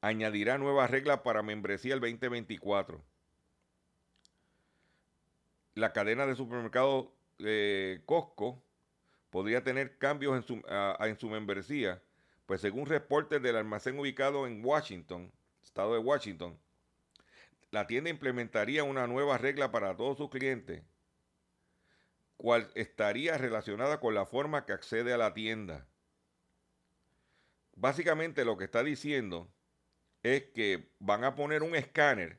añadirá 0.00 0.58
nuevas 0.58 0.90
reglas 0.90 1.20
para 1.20 1.42
membresía 1.42 1.94
el 1.94 2.00
2024. 2.00 3.02
La 5.74 5.92
cadena 5.92 6.26
de 6.26 6.34
supermercados 6.34 7.08
Costco 8.04 8.62
podría 9.30 9.62
tener 9.62 9.98
cambios 9.98 10.36
en 10.36 10.42
su, 10.42 10.62
en 11.00 11.18
su 11.18 11.28
membresía 11.28 12.02
pues 12.48 12.62
según 12.62 12.86
reportes 12.86 13.42
del 13.42 13.56
almacén 13.56 13.98
ubicado 13.98 14.46
en 14.46 14.64
Washington, 14.64 15.30
estado 15.62 15.92
de 15.92 15.98
Washington, 15.98 16.58
la 17.70 17.86
tienda 17.86 18.08
implementaría 18.08 18.84
una 18.84 19.06
nueva 19.06 19.36
regla 19.36 19.70
para 19.70 19.94
todos 19.94 20.16
sus 20.16 20.30
clientes, 20.30 20.82
cual 22.38 22.70
estaría 22.74 23.36
relacionada 23.36 24.00
con 24.00 24.14
la 24.14 24.24
forma 24.24 24.64
que 24.64 24.72
accede 24.72 25.12
a 25.12 25.18
la 25.18 25.34
tienda. 25.34 25.86
Básicamente 27.76 28.46
lo 28.46 28.56
que 28.56 28.64
está 28.64 28.82
diciendo 28.82 29.52
es 30.22 30.44
que 30.54 30.90
van 30.98 31.24
a 31.24 31.34
poner 31.34 31.62
un 31.62 31.74
escáner 31.74 32.38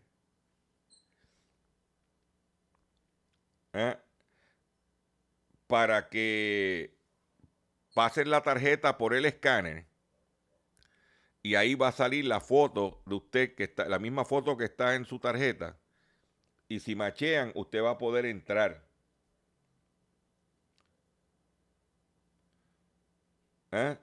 ¿eh? 3.74 3.98
para 5.68 6.10
que 6.10 6.94
pasen 7.94 8.30
la 8.30 8.42
tarjeta 8.42 8.98
por 8.98 9.14
el 9.14 9.26
escáner 9.26 9.90
y 11.42 11.56
ahí 11.56 11.76
va 11.76 11.90
a 11.90 11.92
salir 11.92 12.26
la 12.26 12.42
foto 12.42 13.02
de 13.06 13.16
usted, 13.16 13.56
que 13.56 13.64
está, 13.66 13.86
la 13.88 14.00
misma 14.00 14.26
foto 14.26 14.58
que 14.58 14.66
está 14.66 14.96
en 14.96 15.06
su 15.06 15.20
tarjeta. 15.20 15.78
Y 16.68 16.80
si 16.82 16.96
machean, 16.96 17.52
usted 17.56 17.82
va 17.82 17.92
a 17.92 17.98
poder 17.98 18.26
entrar. 18.26 18.84
¿Eh? 23.72 23.98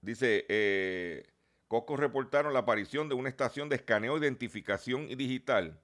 Dice, 0.00 0.44
eh, 0.48 1.31
Cosco 1.72 1.96
reportaron 1.96 2.52
la 2.52 2.58
aparición 2.58 3.08
de 3.08 3.14
una 3.14 3.30
estación 3.30 3.70
de 3.70 3.76
escaneo, 3.76 4.18
identificación 4.18 5.08
y 5.08 5.14
digital 5.14 5.80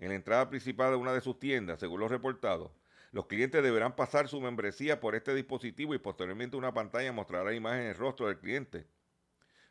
en 0.00 0.08
la 0.08 0.16
entrada 0.16 0.50
principal 0.50 0.90
de 0.90 0.96
una 0.96 1.12
de 1.12 1.20
sus 1.20 1.38
tiendas, 1.38 1.78
según 1.78 2.00
los 2.00 2.10
reportados. 2.10 2.72
Los 3.12 3.26
clientes 3.26 3.62
deberán 3.62 3.94
pasar 3.94 4.26
su 4.26 4.40
membresía 4.40 4.98
por 4.98 5.14
este 5.14 5.32
dispositivo 5.32 5.94
y 5.94 5.98
posteriormente 5.98 6.56
una 6.56 6.74
pantalla 6.74 7.12
mostrará 7.12 7.54
imágenes 7.54 7.86
del 7.86 7.98
rostro 7.98 8.26
del 8.26 8.40
cliente 8.40 8.84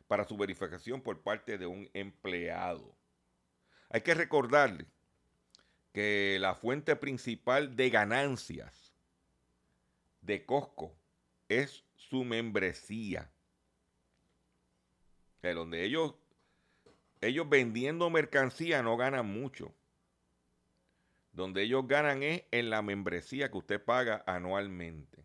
para 0.08 0.24
su 0.24 0.38
verificación 0.38 1.02
por 1.02 1.20
parte 1.20 1.58
de 1.58 1.66
un 1.66 1.90
empleado. 1.92 2.96
Hay 3.90 4.00
que 4.00 4.14
recordarle 4.14 4.86
que 5.92 6.38
la 6.40 6.54
fuente 6.54 6.96
principal 6.96 7.76
de 7.76 7.90
ganancias 7.90 8.94
de 10.22 10.46
Costco 10.46 10.96
es 11.50 11.84
su 11.94 12.24
membresía. 12.24 13.30
De 15.42 15.54
donde 15.54 15.84
ellos, 15.84 16.14
ellos 17.20 17.48
vendiendo 17.48 18.08
mercancía 18.10 18.82
no 18.82 18.96
ganan 18.96 19.26
mucho. 19.26 19.74
Donde 21.32 21.62
ellos 21.62 21.86
ganan 21.86 22.22
es 22.22 22.44
en 22.50 22.70
la 22.70 22.82
membresía 22.82 23.50
que 23.50 23.58
usted 23.58 23.82
paga 23.82 24.22
anualmente. 24.26 25.24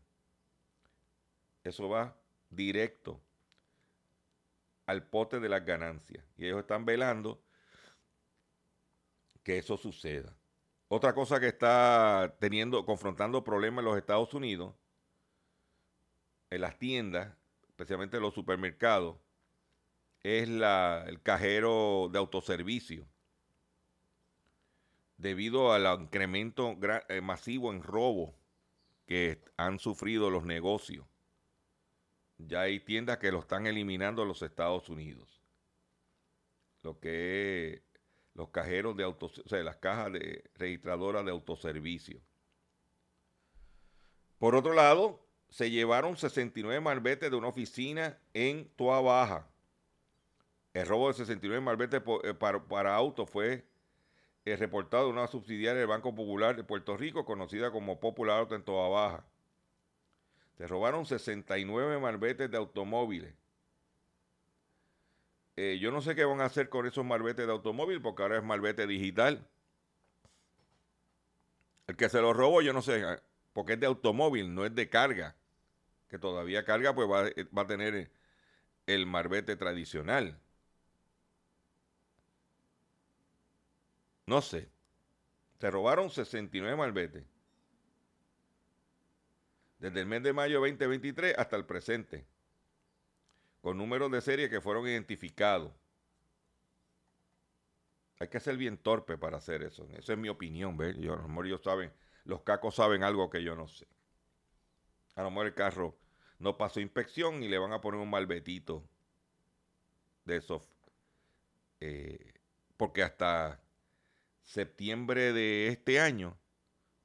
Eso 1.64 1.90
va 1.90 2.18
directo 2.50 3.22
al 4.86 5.04
pote 5.04 5.40
de 5.40 5.50
las 5.50 5.66
ganancias. 5.66 6.26
Y 6.38 6.46
ellos 6.46 6.62
están 6.62 6.86
velando 6.86 7.44
que 9.44 9.58
eso 9.58 9.78
suceda. 9.78 10.36
Otra 10.88 11.14
cosa 11.14 11.40
que 11.40 11.48
está 11.48 12.36
teniendo, 12.40 12.86
confrontando 12.86 13.44
problemas 13.44 13.84
en 13.84 13.90
los 13.90 13.98
Estados 13.98 14.34
Unidos, 14.34 14.74
en 16.50 16.62
las 16.62 16.80
tiendas, 16.80 17.36
especialmente 17.68 18.18
en 18.18 18.24
los 18.24 18.34
supermercados, 18.34 19.18
es 20.28 20.50
la, 20.50 21.06
el 21.08 21.22
cajero 21.22 22.10
de 22.12 22.20
autoservicio. 22.20 23.08
Debido 25.18 25.74
al 25.74 26.02
incremento 26.02 26.78
eh, 27.10 27.22
masivo 27.22 27.72
en 27.72 27.82
robo 27.82 28.36
que 29.06 29.42
han 29.58 29.80
sufrido 29.80 30.30
los 30.30 30.44
negocios 30.46 31.06
ya 32.38 32.62
hay 32.62 32.80
tiendas 32.80 33.18
que 33.18 33.32
lo 33.32 33.40
están 33.40 33.66
eliminando 33.66 34.26
los 34.26 34.42
Estados 34.42 34.90
Unidos. 34.90 35.42
Lo 36.84 37.00
que 37.00 37.74
es 37.74 37.82
los 38.34 38.50
cajeros 38.50 38.96
de 38.96 39.04
autos, 39.04 39.40
o 39.40 39.50
sea, 39.50 39.64
las 39.64 39.78
cajas 39.78 40.14
de 40.14 40.44
registradoras 40.56 41.26
de 41.26 41.32
autoservicio. 41.32 42.22
Por 44.38 44.54
otro 44.54 44.74
lado, 44.74 45.26
se 45.50 45.72
llevaron 45.72 46.16
69 46.16 46.80
malbetes 46.80 47.32
de 47.32 47.36
una 47.36 47.48
oficina 47.48 48.20
en 48.34 48.70
Toa 48.76 49.02
Baja. 49.02 49.50
El 50.78 50.86
robo 50.86 51.08
de 51.08 51.16
69 51.16 51.60
malbetes 51.60 52.04
eh, 52.24 52.36
para, 52.36 52.96
autos 52.96 53.28
fue 53.28 53.66
eh, 54.46 54.56
reportado 54.58 55.10
en 55.10 55.14
una 55.14 55.26
subsidiaria 55.26 55.80
del 55.80 55.88
Banco 55.88 56.14
Popular 56.14 56.56
de 56.56 56.64
Puerto 56.64 56.96
Rico, 56.96 57.26
conocida 57.26 57.72
como 57.72 58.00
Popular 58.00 58.42
Auto 58.42 58.54
en 58.54 58.62
Toa 58.62 58.88
Baja. 58.88 59.26
Se 60.60 60.68
robaron 60.68 61.08
69 61.08 61.98
malbetes 61.98 62.52
de 62.52 62.58
automóviles. 62.58 63.34
Eh, 65.56 65.80
yo 65.82 65.90
no 65.90 66.00
sé 66.00 66.14
qué 66.14 66.26
van 66.26 66.42
a 66.42 66.46
hacer 66.46 66.70
con 66.70 66.86
esos 66.86 67.04
malbetes 67.04 67.48
de 67.48 67.54
automóvil 67.54 68.00
porque 68.00 68.22
ahora 68.22 68.38
es 68.38 68.44
malvete 68.44 68.86
digital. 68.86 69.48
El 71.88 71.96
que 71.96 72.08
se 72.08 72.22
los 72.22 72.38
robó, 72.38 72.62
yo 72.62 72.72
no 72.72 72.84
sé, 72.84 73.04
porque 73.52 73.74
es 73.74 73.80
de 73.80 73.88
automóvil, 73.88 74.54
no 74.54 74.64
es 74.64 74.76
de 74.76 74.90
carga. 74.90 75.36
Que 76.08 76.20
todavía 76.20 76.66
carga, 76.66 76.94
pues 76.94 77.10
va, 77.10 77.24
va 77.58 77.62
a 77.64 77.68
tener 77.68 78.12
el 78.86 79.08
malvete 79.08 79.56
tradicional. 79.56 80.40
No 84.28 84.42
sé. 84.42 84.70
Se 85.60 85.72
robaron 85.72 86.12
69 86.12 86.78
malbetes 86.78 87.26
desde 89.80 90.02
el 90.02 90.06
mes 90.06 90.24
de 90.24 90.34
mayo 90.34 90.60
2023 90.60 91.36
hasta 91.38 91.56
el 91.56 91.66
presente, 91.66 92.26
con 93.62 93.78
números 93.78 94.12
de 94.12 94.22
serie 94.22 94.50
que 94.50 94.62
fueron 94.62 94.88
identificados. 94.88 95.72
Hay 98.20 98.28
que 98.30 98.40
ser 98.40 98.58
bien 98.58 98.78
torpe 98.78 99.18
para 99.18 99.38
hacer 99.38 99.62
eso. 99.62 99.88
Esa 99.96 100.14
es 100.14 100.20
mi 100.20 100.30
opinión, 100.30 100.76
¿ves? 100.76 100.98
Yo, 100.98 101.14
a 101.14 101.18
lo 101.18 101.28
mejor 101.28 101.46
ellos 101.46 101.62
saben, 101.64 101.92
los 102.26 102.42
cacos 102.42 102.76
saben 102.76 103.04
algo 103.04 103.30
que 103.30 103.44
yo 103.44 103.56
no 103.56 103.68
sé. 103.68 103.88
A 105.16 105.22
lo 105.22 105.30
mejor 105.30 105.48
el 105.48 105.54
carro 105.54 105.96
no 106.40 106.58
pasó 106.58 106.80
inspección 106.80 107.44
y 107.44 107.48
le 107.48 107.60
van 107.60 107.74
a 107.74 107.82
poner 107.82 108.00
un 108.00 108.10
malvetito 108.10 108.84
de 110.26 110.38
esos. 110.38 110.68
Eh, 111.80 112.34
porque 112.76 113.04
hasta 113.04 113.60
septiembre 114.48 115.34
de 115.34 115.68
este 115.68 116.00
año 116.00 116.38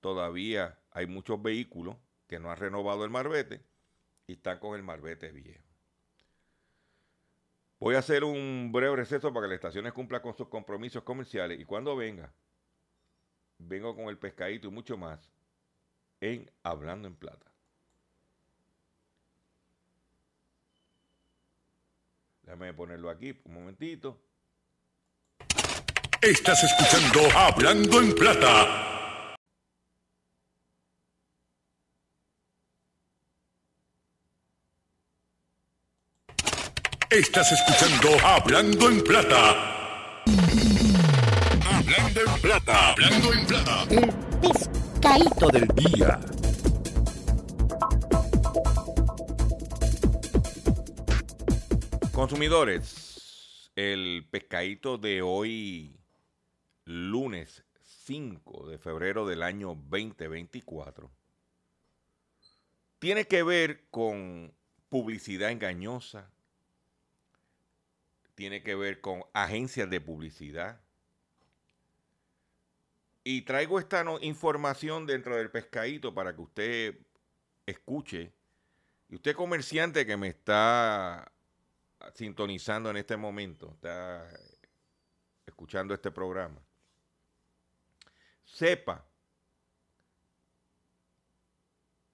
todavía 0.01 0.79
hay 0.93 1.07
muchos 1.07 1.43
vehículos 1.43 1.97
que 2.29 2.39
no 2.39 2.51
ha 2.51 2.55
renovado 2.55 3.05
el 3.05 3.11
marbete 3.11 3.61
y 4.29 4.35
está 4.35 4.61
con 4.61 4.77
el 4.77 4.85
marbete 4.85 5.33
viejo. 5.33 5.65
Voy 7.81 7.97
a 7.97 7.99
hacer 7.99 8.23
un 8.23 8.71
breve 8.73 8.95
receso 8.95 9.33
para 9.33 9.47
que 9.47 9.49
las 9.49 9.57
estaciones 9.57 9.93
cumplan 9.93 10.23
con 10.23 10.37
sus 10.37 10.49
compromisos 10.49 11.03
comerciales 11.03 11.59
y 11.59 11.65
cuando 11.65 11.97
venga, 11.97 12.33
vengo 13.59 13.97
con 13.97 14.05
el 14.05 14.19
pescadito 14.19 14.69
y 14.69 14.71
mucho 14.71 14.97
más 14.97 15.29
en 16.21 16.49
Hablando 16.63 17.09
en 17.09 17.17
Plata. 17.17 17.51
Déjame 22.45 22.73
ponerlo 22.73 23.11
aquí 23.11 23.37
un 23.45 23.55
momentito. 23.55 24.21
Estás 26.23 26.63
escuchando 26.63 27.37
Hablando 27.37 28.01
en 28.01 28.15
Plata. 28.15 29.27
Estás 37.11 37.51
escuchando 37.51 38.25
Hablando 38.25 38.89
en 38.89 39.03
Plata. 39.03 40.23
Hablando 41.67 42.21
en 42.21 42.41
Plata. 42.41 42.91
Hablando 42.93 43.33
en 43.33 43.47
Plata. 43.49 43.87
El 43.91 44.13
pescadito 44.41 45.49
del 45.49 45.67
día. 45.75 46.21
Consumidores, 52.13 53.73
el 53.75 54.29
pescadito 54.31 54.99
de 54.99 55.21
hoy, 55.21 55.99
lunes 56.85 57.64
5 57.83 58.68
de 58.68 58.79
febrero 58.79 59.27
del 59.27 59.42
año 59.42 59.68
2024, 59.88 61.11
tiene 62.99 63.27
que 63.27 63.42
ver 63.42 63.85
con 63.90 64.55
publicidad 64.88 65.51
engañosa, 65.51 66.31
tiene 68.35 68.62
que 68.62 68.75
ver 68.75 69.01
con 69.01 69.25
agencias 69.33 69.88
de 69.90 70.01
publicidad. 70.01 70.81
Y 73.25 73.42
traigo 73.42 73.79
esta 73.79 74.05
información 74.21 75.07
dentro 75.07 75.37
del 75.37 75.51
pescadito 75.51 76.12
para 76.12 76.35
que 76.35 76.42
usted 76.42 76.99
escuche. 77.66 78.33
Y 79.09 79.14
usted 79.14 79.37
comerciante 79.37 80.07
que 80.07 80.16
me 80.16 80.29
está 80.29 81.33
sintonizando 82.14 82.90
en 82.90 82.97
este 82.97 83.16
momento, 83.16 83.71
está 83.75 84.29
escuchando 85.47 85.95
este 85.95 86.11
programa, 86.11 86.61
sepa 88.53 89.07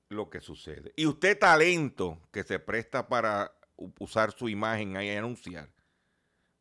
lo 0.09 0.31
que 0.31 0.41
sucede. 0.41 0.93
Y 0.97 1.07
usted 1.07 1.39
talento 1.39 2.21
que 2.33 2.45
se 2.45 2.59
presta 2.59 3.09
para 3.09 3.53
usar 3.99 4.33
su 4.33 4.49
imagen 4.49 5.01
y 5.01 5.11
anunciar, 5.11 5.71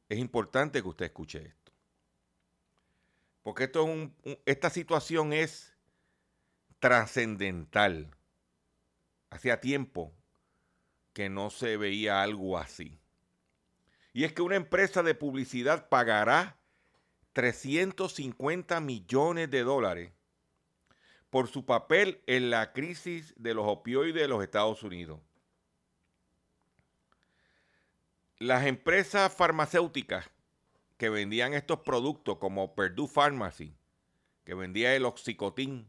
es 0.10 0.18
importante 0.20 0.82
que 0.82 0.88
usted 0.88 1.06
escuche 1.06 1.46
esto. 1.46 1.72
Porque 3.44 3.66
esto 3.66 3.88
es 4.24 4.38
esta 4.46 4.70
situación 4.70 5.32
es 5.32 5.74
trascendental. 6.80 8.12
Hacía 9.30 9.62
tiempo 9.62 10.14
que 11.14 11.30
no 11.30 11.50
se 11.50 11.78
veía 11.78 12.22
algo 12.22 12.58
así. 12.58 13.00
Y 14.14 14.24
es 14.24 14.34
que 14.34 14.42
una 14.42 14.56
empresa 14.56 15.04
de 15.04 15.16
publicidad 15.16 15.90
pagará 15.90 16.57
350 17.38 18.80
millones 18.80 19.52
de 19.52 19.62
dólares 19.62 20.12
por 21.30 21.48
su 21.48 21.68
papel 21.68 22.20
en 22.26 22.50
la 22.50 22.74
crisis 22.74 23.36
de 23.38 23.54
los 23.54 23.68
opioides 23.68 24.24
de 24.24 24.28
los 24.28 24.44
Estados 24.44 24.82
Unidos. 24.82 25.20
Las 28.40 28.66
empresas 28.66 29.32
farmacéuticas 29.32 30.28
que 30.98 31.10
vendían 31.10 31.54
estos 31.54 31.82
productos 31.82 32.40
como 32.40 32.74
Purdue 32.74 33.08
Pharmacy, 33.08 33.72
que 34.44 34.56
vendía 34.56 34.96
el 34.96 35.06
oxicotín, 35.06 35.88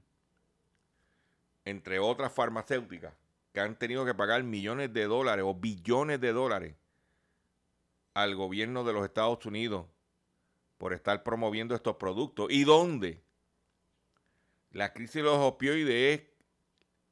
entre 1.65 1.99
otras 1.99 2.31
farmacéuticas, 2.31 3.15
que 3.55 3.61
han 3.61 3.79
tenido 3.79 4.05
que 4.05 4.13
pagar 4.13 4.43
millones 4.43 4.93
de 4.93 5.07
dólares 5.07 5.47
o 5.49 5.55
billones 5.55 6.21
de 6.21 6.31
dólares 6.35 6.77
al 8.13 8.37
gobierno 8.37 8.85
de 8.85 8.93
los 8.93 9.07
Estados 9.07 9.47
Unidos 9.47 9.87
por 10.79 10.93
estar 10.93 11.23
promoviendo 11.23 11.75
estos 11.75 11.97
productos. 11.97 12.49
¿Y 12.51 12.65
dónde? 12.65 13.23
La 14.71 14.93
crisis 14.93 15.17
de 15.17 15.23
los 15.23 15.39
opioides 15.39 16.21
es 16.21 16.27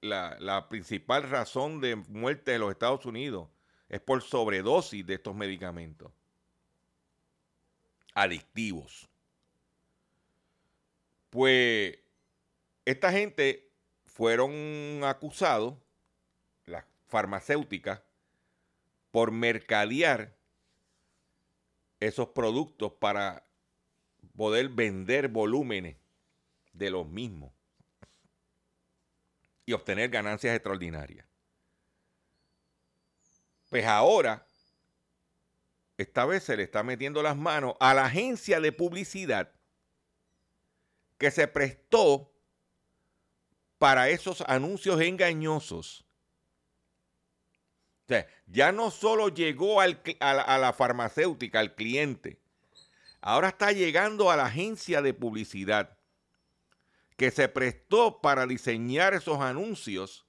la, 0.00 0.36
la 0.40 0.68
principal 0.68 1.24
razón 1.24 1.80
de 1.80 1.96
muerte 1.96 2.52
de 2.52 2.58
los 2.58 2.70
Estados 2.70 3.04
Unidos 3.06 3.48
es 3.88 4.00
por 4.00 4.22
sobredosis 4.22 5.06
de 5.06 5.14
estos 5.14 5.34
medicamentos 5.34 6.10
adictivos. 8.14 9.08
Pues 11.30 11.98
esta 12.84 13.12
gente 13.12 13.70
fueron 14.06 15.02
acusados, 15.04 15.74
las 16.64 16.84
farmacéuticas, 17.08 18.00
por 19.10 19.30
mercadear 19.30 20.34
esos 22.00 22.28
productos 22.28 22.92
para 22.92 23.45
poder 24.36 24.68
vender 24.68 25.28
volúmenes 25.28 25.96
de 26.72 26.90
los 26.90 27.08
mismos 27.08 27.52
y 29.64 29.72
obtener 29.72 30.10
ganancias 30.10 30.54
extraordinarias. 30.54 31.26
Pues 33.68 33.84
ahora, 33.84 34.46
esta 35.96 36.24
vez 36.24 36.44
se 36.44 36.56
le 36.56 36.62
está 36.62 36.82
metiendo 36.82 37.22
las 37.22 37.36
manos 37.36 37.74
a 37.80 37.94
la 37.94 38.04
agencia 38.04 38.60
de 38.60 38.70
publicidad 38.72 39.52
que 41.18 41.30
se 41.30 41.48
prestó 41.48 42.32
para 43.78 44.08
esos 44.08 44.42
anuncios 44.42 45.00
engañosos. 45.00 46.04
O 48.04 48.08
sea, 48.08 48.28
ya 48.46 48.70
no 48.70 48.90
solo 48.90 49.30
llegó 49.30 49.80
a, 49.80 49.88
la, 49.88 50.42
a 50.42 50.58
la 50.58 50.72
farmacéutica, 50.72 51.58
al 51.58 51.74
cliente, 51.74 52.40
ahora 53.26 53.48
está 53.48 53.72
llegando 53.72 54.30
a 54.30 54.36
la 54.36 54.46
agencia 54.46 55.02
de 55.02 55.12
publicidad 55.12 55.98
que 57.16 57.32
se 57.32 57.48
prestó 57.48 58.20
para 58.20 58.46
diseñar 58.46 59.14
esos 59.14 59.40
anuncios 59.40 60.24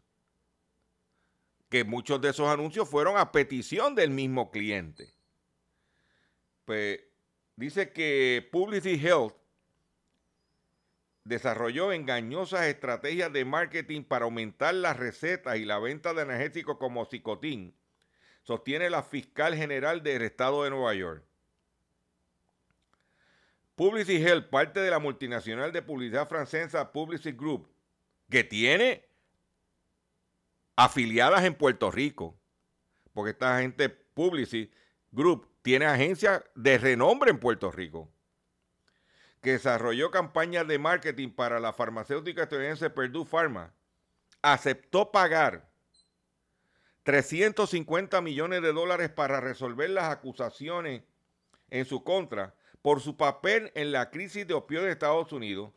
que 1.69 1.83
muchos 1.83 2.19
de 2.21 2.29
esos 2.29 2.47
anuncios 2.47 2.89
fueron 2.89 3.15
a 3.17 3.31
petición 3.31 3.93
del 3.93 4.09
mismo 4.09 4.49
cliente. 4.49 5.13
Pues 6.65 7.01
dice 7.55 7.93
que 7.93 8.49
Publicity 8.51 9.05
Health 9.05 9.35
desarrolló 11.23 11.93
engañosas 11.93 12.65
estrategias 12.65 13.31
de 13.31 13.45
marketing 13.45 14.05
para 14.05 14.25
aumentar 14.25 14.73
las 14.73 14.97
recetas 14.97 15.57
y 15.57 15.65
la 15.65 15.77
venta 15.77 16.15
de 16.15 16.23
energéticos 16.23 16.77
como 16.77 17.05
Cicotín, 17.05 17.75
sostiene 18.41 18.89
la 18.89 19.03
fiscal 19.03 19.55
general 19.55 20.01
del 20.01 20.23
estado 20.23 20.63
de 20.63 20.71
Nueva 20.71 20.95
York. 20.95 21.27
Publicity 23.77 24.23
Health, 24.23 24.49
parte 24.49 24.79
de 24.79 24.89
la 24.89 24.97
multinacional 24.97 25.71
de 25.71 25.83
publicidad 25.83 26.27
francesa 26.27 26.91
Publicity 26.91 27.37
Group, 27.37 27.69
que 28.27 28.43
tiene 28.43 29.05
afiliadas 30.75 31.43
en 31.43 31.53
Puerto 31.53 31.91
Rico, 31.91 32.35
porque 33.13 33.31
esta 33.31 33.59
gente 33.59 33.89
Publicity 33.89 34.73
Group 35.11 35.47
tiene 35.61 35.85
agencias 35.85 36.43
de 36.55 36.79
renombre 36.79 37.29
en 37.29 37.39
Puerto 37.39 37.71
Rico, 37.71 38.11
que 39.43 39.51
desarrolló 39.51 40.09
campañas 40.09 40.67
de 40.67 40.79
marketing 40.79 41.29
para 41.29 41.59
la 41.59 41.71
farmacéutica 41.71 42.41
estadounidense 42.41 42.89
Purdue 42.89 43.25
Pharma, 43.25 43.75
aceptó 44.41 45.11
pagar 45.11 45.69
350 47.03 48.21
millones 48.21 48.63
de 48.63 48.73
dólares 48.73 49.11
para 49.11 49.39
resolver 49.39 49.91
las 49.91 50.05
acusaciones 50.05 51.03
en 51.69 51.85
su 51.85 52.03
contra 52.03 52.55
por 52.81 53.01
su 53.01 53.17
papel 53.17 53.71
en 53.75 53.91
la 53.91 54.09
crisis 54.09 54.47
de 54.47 54.53
opioides 54.53 54.87
de 54.87 54.91
Estados 54.93 55.31
Unidos 55.31 55.71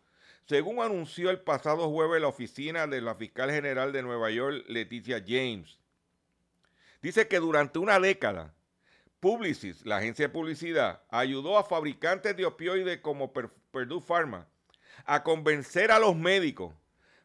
según 0.51 0.81
anunció 0.81 1.31
el 1.31 1.39
pasado 1.39 1.89
jueves 1.91 2.21
la 2.21 2.27
oficina 2.27 2.89
de 2.89 3.01
la 3.01 3.15
fiscal 3.15 3.53
general 3.53 3.93
de 3.93 4.03
Nueva 4.03 4.33
York, 4.33 4.65
Leticia 4.67 5.23
James. 5.25 5.79
Dice 7.03 7.29
que 7.29 7.39
durante 7.39 7.79
una 7.79 8.01
década, 8.01 8.53
Publicis, 9.21 9.87
la 9.87 9.99
agencia 9.99 10.27
de 10.27 10.33
publicidad, 10.33 11.03
ayudó 11.09 11.57
a 11.57 11.63
fabricantes 11.63 12.37
de 12.37 12.47
opioides 12.47 12.99
como 12.99 13.33
Purdue 13.33 14.01
Pharma 14.01 14.49
a 15.05 15.23
convencer 15.23 15.93
a 15.93 16.01
los 16.01 16.17
médicos 16.17 16.75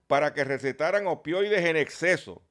para 0.05 0.33
que 0.33 0.43
recetaran 0.43 1.07
opioides 1.07 1.65
en 1.65 1.77
exceso, 1.77 2.43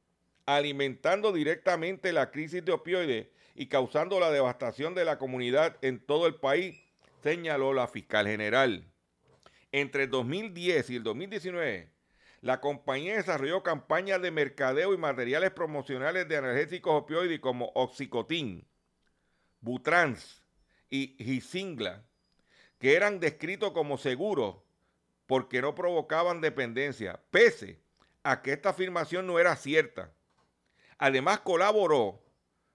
alimentando 0.44 1.32
directamente 1.32 2.12
la 2.12 2.32
crisis 2.32 2.64
de 2.64 2.72
opioides 2.72 3.28
y 3.54 3.68
causando 3.68 4.18
la 4.18 4.32
devastación 4.32 4.96
de 4.96 5.04
la 5.04 5.18
comunidad 5.18 5.76
en 5.82 6.00
todo 6.00 6.26
el 6.26 6.34
país, 6.34 6.83
señaló 7.24 7.72
la 7.72 7.88
fiscal 7.88 8.26
general. 8.26 8.84
Entre 9.72 10.04
el 10.04 10.10
2010 10.10 10.90
y 10.90 10.96
el 10.96 11.02
2019, 11.02 11.90
la 12.42 12.60
compañía 12.60 13.16
desarrolló 13.16 13.62
campañas 13.62 14.20
de 14.20 14.30
mercadeo 14.30 14.92
y 14.92 14.98
materiales 14.98 15.50
promocionales 15.50 16.28
de 16.28 16.36
energéticos 16.36 16.92
opioides 17.02 17.40
como 17.40 17.72
Oxicotin, 17.74 18.68
Butrans 19.60 20.42
y 20.90 21.16
Gisingla, 21.18 22.04
que 22.78 22.94
eran 22.94 23.20
descritos 23.20 23.72
como 23.72 23.96
seguros 23.96 24.56
porque 25.26 25.62
no 25.62 25.74
provocaban 25.74 26.42
dependencia, 26.42 27.18
pese 27.30 27.80
a 28.22 28.42
que 28.42 28.52
esta 28.52 28.68
afirmación 28.68 29.26
no 29.26 29.38
era 29.38 29.56
cierta. 29.56 30.12
Además, 30.98 31.40
colaboró 31.40 32.22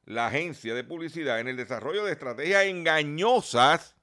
la 0.06 0.26
agencia 0.26 0.74
de 0.74 0.84
publicidad 0.84 1.40
en 1.40 1.50
el 1.50 1.56
desarrollo 1.56 2.04
de 2.04 2.14
estrategias 2.14 2.66
engañosas 2.66 3.99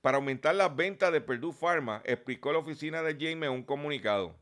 para 0.00 0.16
aumentar 0.16 0.54
las 0.54 0.74
ventas 0.74 1.12
de 1.12 1.20
Purdue 1.20 1.52
Pharma, 1.52 2.02
explicó 2.04 2.52
la 2.52 2.58
oficina 2.58 3.02
de 3.02 3.14
James 3.14 3.48
en 3.48 3.52
un 3.52 3.62
comunicado. 3.62 4.36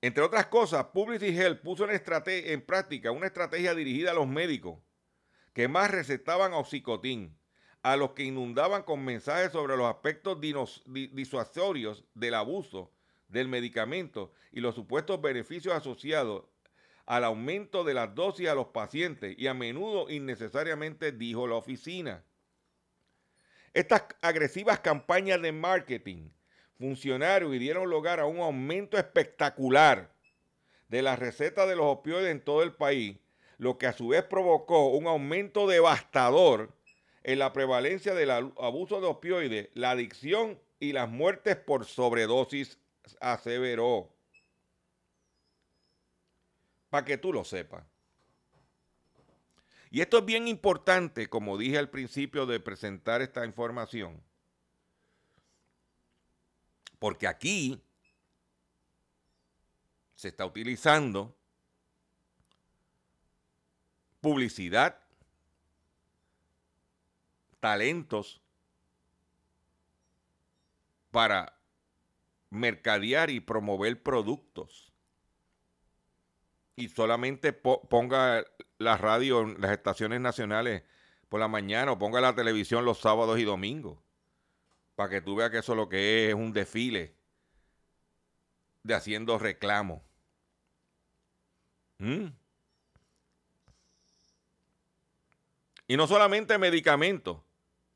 Entre 0.00 0.22
otras 0.22 0.46
cosas, 0.46 0.86
Publicity 0.86 1.36
Health 1.36 1.60
puso 1.60 1.86
en, 1.90 2.60
práctica 2.62 3.10
una 3.10 3.26
estrategia 3.26 3.74
dirigida 3.74 4.12
a 4.12 4.14
los 4.14 4.28
médicos 4.28 4.78
que 5.52 5.66
más 5.66 5.90
recetaban 5.90 6.52
oxicotín, 6.52 7.36
a 7.82 7.96
los 7.96 8.12
que 8.12 8.22
inundaban 8.22 8.84
con 8.84 9.04
mensajes 9.04 9.50
sobre 9.50 9.76
los 9.76 9.86
aspectos 9.86 10.38
disuasorios 10.40 12.04
del 12.14 12.34
abuso 12.34 12.92
del 13.26 13.48
medicamento 13.48 14.32
y 14.52 14.60
los 14.60 14.76
supuestos 14.76 15.20
beneficios 15.20 15.74
asociados 15.74 16.44
al 17.04 17.24
aumento 17.24 17.84
de 17.84 17.94
las 17.94 18.14
dosis 18.14 18.48
a 18.48 18.54
los 18.54 18.68
pacientes 18.68 19.34
y 19.38 19.46
a 19.46 19.54
menudo 19.54 20.10
innecesariamente 20.10 21.10
dijo 21.10 21.48
la 21.48 21.56
oficina. 21.56 22.22
Estas 23.78 24.02
agresivas 24.22 24.80
campañas 24.80 25.40
de 25.40 25.52
marketing 25.52 26.30
funcionaron 26.80 27.54
y 27.54 27.60
dieron 27.60 27.88
lugar 27.88 28.18
a 28.18 28.26
un 28.26 28.40
aumento 28.40 28.98
espectacular 28.98 30.10
de 30.88 31.00
las 31.00 31.16
recetas 31.16 31.68
de 31.68 31.76
los 31.76 31.86
opioides 31.86 32.32
en 32.32 32.40
todo 32.40 32.64
el 32.64 32.72
país, 32.72 33.18
lo 33.56 33.78
que 33.78 33.86
a 33.86 33.92
su 33.92 34.08
vez 34.08 34.24
provocó 34.24 34.88
un 34.88 35.06
aumento 35.06 35.68
devastador 35.68 36.72
en 37.22 37.38
la 37.38 37.52
prevalencia 37.52 38.14
del 38.14 38.32
abuso 38.32 39.00
de 39.00 39.06
opioides, 39.06 39.68
la 39.74 39.92
adicción 39.92 40.58
y 40.80 40.90
las 40.90 41.08
muertes 41.08 41.54
por 41.54 41.84
sobredosis, 41.84 42.80
aseveró 43.20 44.12
para 46.90 47.04
que 47.04 47.16
tú 47.16 47.32
lo 47.32 47.44
sepas. 47.44 47.84
Y 49.90 50.00
esto 50.02 50.18
es 50.18 50.24
bien 50.24 50.48
importante, 50.48 51.28
como 51.28 51.56
dije 51.56 51.78
al 51.78 51.88
principio 51.88 52.46
de 52.46 52.60
presentar 52.60 53.22
esta 53.22 53.46
información, 53.46 54.22
porque 56.98 57.26
aquí 57.26 57.82
se 60.14 60.28
está 60.28 60.44
utilizando 60.44 61.34
publicidad, 64.20 65.00
talentos 67.60 68.42
para 71.10 71.58
mercadear 72.50 73.30
y 73.30 73.40
promover 73.40 74.02
productos 74.02 74.87
y 76.78 76.88
solamente 76.88 77.52
ponga 77.52 78.44
la 78.78 78.96
radio 78.96 79.40
en 79.40 79.60
las 79.60 79.72
estaciones 79.72 80.20
nacionales 80.20 80.84
por 81.28 81.40
la 81.40 81.48
mañana 81.48 81.92
o 81.92 81.98
ponga 81.98 82.20
la 82.20 82.36
televisión 82.36 82.84
los 82.84 83.00
sábados 83.00 83.38
y 83.40 83.44
domingos. 83.44 83.98
Para 84.94 85.10
que 85.10 85.20
tú 85.20 85.34
veas 85.34 85.50
que 85.50 85.58
eso 85.58 85.74
lo 85.74 85.88
que 85.88 86.28
es 86.28 86.34
un 86.34 86.52
desfile 86.52 87.16
de 88.84 88.94
haciendo 88.94 89.38
reclamo. 89.38 90.04
¿Mm? 91.98 92.26
Y 95.88 95.96
no 95.96 96.06
solamente 96.06 96.58
medicamentos. 96.58 97.38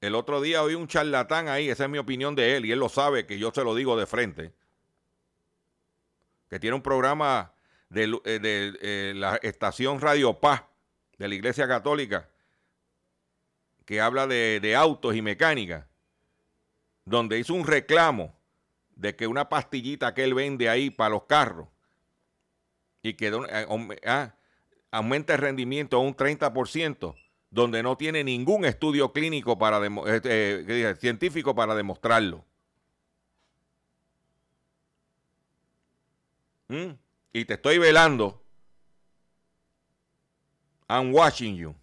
El 0.01 0.17
otro 0.17 0.41
día 0.41 0.65
oí 0.65 0.75
un 0.75 0.89
charlatán 0.89 1.49
ahí, 1.49 1.71
esa 1.71 1.85
es 1.85 1.91
mi 1.91 1.99
opinión 1.99 2.35
de 2.35 2.57
él, 2.57 2.67
y 2.67 2.73
él 2.73 2.81
lo 2.81 2.89
sabe 2.89 3.27
que 3.27 3.39
yo 3.39 3.53
se 3.55 3.63
lo 3.63 3.77
digo 3.77 3.97
de 3.97 4.07
frente. 4.07 4.53
Que 6.51 6.59
tiene 6.59 6.75
un 6.75 6.83
programa 6.83 7.52
de, 7.93 8.05
eh, 8.25 8.73
eh, 8.81 9.13
la 9.15 9.37
estación 9.37 10.01
Radio 10.01 10.41
Paz 10.41 10.63
de 11.19 11.29
la 11.29 11.35
Iglesia 11.35 11.69
Católica, 11.69 12.29
que 13.85 14.01
habla 14.01 14.27
de, 14.27 14.75
autos 14.77 15.15
y 15.15 15.21
mecánica, 15.21 15.87
donde 17.05 17.39
hizo 17.39 17.53
un 17.53 17.67
reclamo 17.67 18.35
de 18.97 19.15
que 19.15 19.27
una 19.27 19.49
pastillita 19.49 20.15
que 20.15 20.25
él 20.25 20.35
vende 20.35 20.69
ahí 20.69 20.91
para 20.91 21.11
los 21.11 21.25
carros 21.25 21.69
y 23.03 23.15
que 23.15 23.29
eh, 23.29 23.99
ah, 24.07 24.35
aumenta 24.91 25.35
el 25.35 25.41
rendimiento 25.41 25.99
a 25.99 26.01
un 26.01 26.17
30%, 26.17 27.15
donde 27.51 27.83
no 27.83 27.99
tiene 27.99 28.25
ningún 28.25 28.65
estudio 28.65 29.13
clínico 29.13 29.59
para 29.59 29.81
científico 30.97 31.55
para 31.55 31.75
demostrarlo. 31.75 32.43
¿Mm? 36.69 37.02
Y 37.33 37.45
te 37.45 37.55
estoy 37.55 37.79
velando, 37.79 38.43
I'm 40.89 41.15
watching 41.15 41.57
you. 41.57 41.75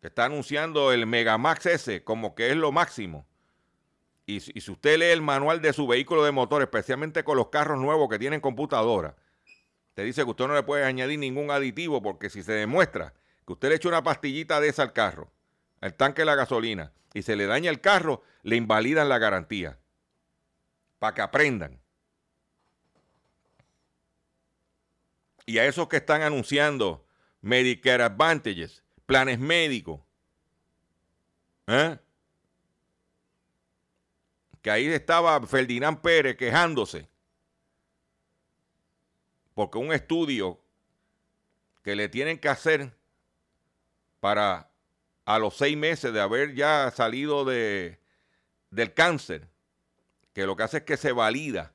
Que 0.00 0.08
está 0.08 0.24
anunciando 0.24 0.92
el 0.92 1.06
Megamax 1.06 1.66
S 1.66 2.04
como 2.04 2.34
que 2.34 2.50
es 2.50 2.56
lo 2.56 2.72
máximo. 2.72 3.26
Y, 4.26 4.40
si 4.40 4.70
usted 4.70 4.98
lee 4.98 5.06
el 5.06 5.22
manual 5.22 5.62
de 5.62 5.72
su 5.72 5.86
vehículo 5.86 6.22
de 6.22 6.32
motor, 6.32 6.60
especialmente 6.60 7.24
con 7.24 7.36
los 7.36 7.48
carros 7.48 7.78
nuevos 7.80 8.10
que 8.10 8.18
tienen 8.18 8.40
computadora, 8.40 9.16
te 9.94 10.04
dice 10.04 10.22
que 10.24 10.30
usted 10.30 10.46
no 10.46 10.54
le 10.54 10.62
puede 10.64 10.84
añadir 10.84 11.18
ningún 11.18 11.50
aditivo 11.50 12.02
porque 12.02 12.28
si 12.28 12.42
se 12.42 12.52
demuestra 12.52 13.14
que 13.46 13.52
usted 13.54 13.70
le 13.70 13.76
echa 13.76 13.88
una 13.88 14.02
pastillita 14.02 14.60
de 14.60 14.68
esa 14.68 14.82
al 14.82 14.92
carro, 14.92 15.32
al 15.80 15.94
tanque 15.94 16.22
de 16.22 16.26
la 16.26 16.34
gasolina, 16.34 16.92
y 17.14 17.22
se 17.22 17.36
le 17.36 17.46
daña 17.46 17.70
el 17.70 17.80
carro, 17.80 18.22
le 18.42 18.56
invalidan 18.56 19.08
la 19.08 19.18
garantía 19.18 19.78
para 20.98 21.14
que 21.14 21.22
aprendan. 21.22 21.80
Y 25.46 25.58
a 25.58 25.66
esos 25.66 25.88
que 25.88 25.96
están 25.96 26.22
anunciando 26.22 27.06
Medicare 27.40 28.02
Advantages, 28.02 28.82
planes 29.06 29.38
médicos, 29.38 30.00
¿eh? 31.66 31.98
que 34.60 34.70
ahí 34.70 34.86
estaba 34.86 35.40
Ferdinand 35.46 36.00
Pérez 36.00 36.36
quejándose, 36.36 37.08
porque 39.54 39.78
un 39.78 39.92
estudio 39.92 40.60
que 41.82 41.96
le 41.96 42.08
tienen 42.08 42.38
que 42.38 42.48
hacer 42.48 42.92
para 44.20 44.70
a 45.24 45.38
los 45.38 45.56
seis 45.56 45.76
meses 45.76 46.12
de 46.12 46.20
haber 46.20 46.54
ya 46.54 46.90
salido 46.90 47.44
de, 47.44 48.00
del 48.70 48.94
cáncer, 48.94 49.48
que 50.38 50.46
lo 50.46 50.54
que 50.54 50.62
hace 50.62 50.76
es 50.76 50.82
que 50.84 50.96
se 50.96 51.10
valida 51.10 51.74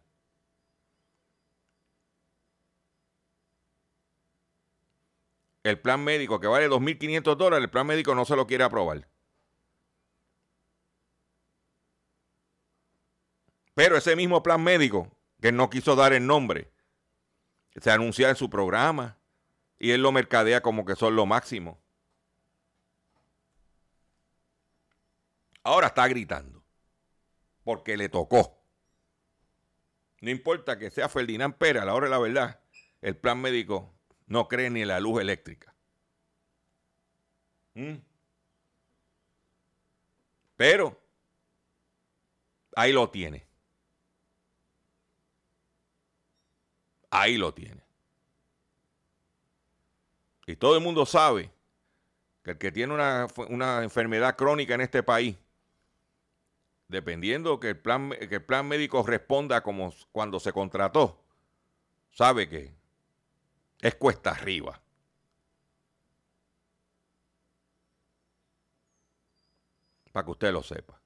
el 5.64 5.78
plan 5.82 6.02
médico 6.02 6.40
que 6.40 6.48
vale 6.48 6.70
2.500 6.70 7.36
dólares, 7.36 7.66
el 7.66 7.70
plan 7.70 7.86
médico 7.86 8.16
no 8.16 8.24
se 8.24 8.38
lo 8.38 8.48
quiere 8.48 8.64
aprobar. 8.64 9.06
Pero 13.74 13.98
ese 13.98 14.16
mismo 14.16 14.42
plan 14.42 14.64
médico, 14.64 15.12
que 15.42 15.52
no 15.52 15.70
quiso 15.70 15.98
dar 15.98 16.14
el 16.14 16.26
nombre, 16.26 16.72
se 17.76 17.92
anuncia 17.92 18.30
en 18.30 18.38
su 18.38 18.50
programa 18.50 19.18
y 19.78 19.92
él 19.92 20.02
lo 20.02 20.14
mercadea 20.14 20.62
como 20.62 20.86
que 20.86 20.96
son 20.96 21.18
lo 21.18 21.26
máximo. 21.26 21.82
Ahora 25.64 25.88
está 25.88 26.08
gritando 26.08 26.63
porque 27.64 27.98
le 27.98 28.10
tocó. 28.10 28.60
No 30.22 30.30
importa 30.30 30.78
que 30.78 30.90
sea 30.90 31.10
Ferdinand 31.10 31.56
Pérez, 31.56 31.82
a 31.82 31.86
la 31.86 31.94
hora 31.94 32.06
de 32.06 32.12
la 32.12 32.20
verdad, 32.20 32.60
el 33.02 33.18
plan 33.18 33.42
médico 33.42 33.94
no 34.28 34.48
cree 34.48 34.70
ni 34.70 34.82
en 34.82 34.88
la 34.88 35.00
luz 35.00 35.22
eléctrica. 35.22 35.76
¿Mm? 37.74 37.96
Pero 40.56 41.02
ahí 42.76 42.94
lo 42.94 43.10
tiene. 43.10 43.46
Ahí 47.10 47.38
lo 47.38 47.54
tiene. 47.54 47.84
Y 50.46 50.56
todo 50.56 50.76
el 50.76 50.84
mundo 50.84 51.06
sabe 51.06 51.52
que 52.44 52.52
el 52.52 52.58
que 52.58 52.72
tiene 52.72 52.94
una, 52.94 53.28
una 53.50 53.84
enfermedad 53.84 54.36
crónica 54.36 54.74
en 54.74 54.82
este 54.82 55.04
país 55.04 55.38
dependiendo 56.88 57.60
que 57.60 57.70
el 57.70 57.80
plan, 57.80 58.12
que 58.12 58.36
el 58.36 58.44
plan 58.44 58.68
médico 58.68 59.04
responda 59.04 59.62
como 59.62 59.94
cuando 60.12 60.40
se 60.40 60.54
contrató, 60.54 61.24
sabe 62.12 62.48
que 62.48 62.74
es 63.80 63.96
cuesta 63.96 64.32
arriba. 64.32 64.80
Para 70.12 70.26
que 70.26 70.32
usted 70.32 70.54
lo 70.54 70.62
sepa. 70.62 71.02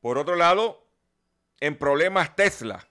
Por 0.00 0.16
otro 0.16 0.36
lado, 0.36 0.86
en 1.60 1.76
problemas 1.76 2.36
Tesla, 2.36 2.88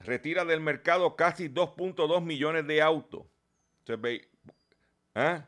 retira 0.00 0.44
del 0.44 0.60
mercado 0.60 1.16
casi 1.16 1.48
2.2 1.48 2.22
millones 2.22 2.66
de 2.66 2.80
autos. 2.80 3.26
¿eh? 3.86 5.44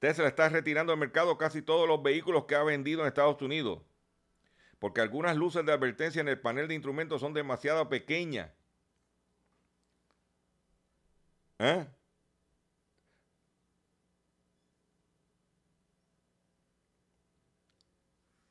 Tesla 0.00 0.26
está 0.28 0.48
retirando 0.48 0.92
del 0.92 0.98
mercado 0.98 1.38
casi 1.38 1.62
todos 1.62 1.86
los 1.86 2.02
vehículos 2.02 2.46
que 2.46 2.56
ha 2.56 2.62
vendido 2.64 3.02
en 3.02 3.08
Estados 3.08 3.40
Unidos. 3.42 3.82
Porque 4.78 5.02
algunas 5.02 5.36
luces 5.36 5.64
de 5.64 5.72
advertencia 5.72 6.20
en 6.20 6.28
el 6.28 6.40
panel 6.40 6.68
de 6.68 6.74
instrumentos 6.74 7.20
son 7.20 7.34
demasiado 7.34 7.88
pequeñas. 7.88 8.50
¿Eh? 11.58 11.86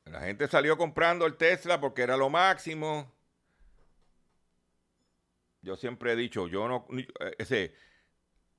La 0.04 0.20
gente 0.20 0.46
salió 0.46 0.76
comprando 0.78 1.26
el 1.26 1.36
Tesla 1.36 1.80
porque 1.80 2.02
era 2.02 2.16
lo 2.16 2.30
máximo. 2.30 3.12
Yo 5.62 5.76
siempre 5.76 6.12
he 6.12 6.16
dicho, 6.16 6.46
yo 6.46 6.68
no, 6.68 6.86
eh, 6.96 7.34
ese, 7.38 7.74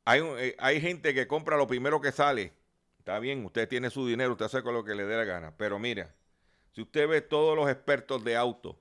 hay, 0.03 0.21
eh, 0.21 0.55
hay 0.59 0.81
gente 0.81 1.13
que 1.13 1.27
compra 1.27 1.55
lo 1.55 1.67
primero 1.67 2.01
que 2.01 2.11
sale. 2.11 2.60
Está 3.01 3.17
bien, 3.17 3.43
usted 3.43 3.67
tiene 3.67 3.89
su 3.89 4.05
dinero, 4.05 4.33
usted 4.33 4.45
hace 4.45 4.61
con 4.61 4.75
lo 4.75 4.83
que 4.83 4.93
le 4.93 5.05
dé 5.05 5.17
la 5.17 5.23
gana. 5.23 5.57
Pero 5.57 5.79
mira, 5.79 6.13
si 6.71 6.83
usted 6.83 7.07
ve 7.07 7.21
todos 7.21 7.57
los 7.57 7.67
expertos 7.67 8.23
de 8.23 8.35
auto, 8.35 8.79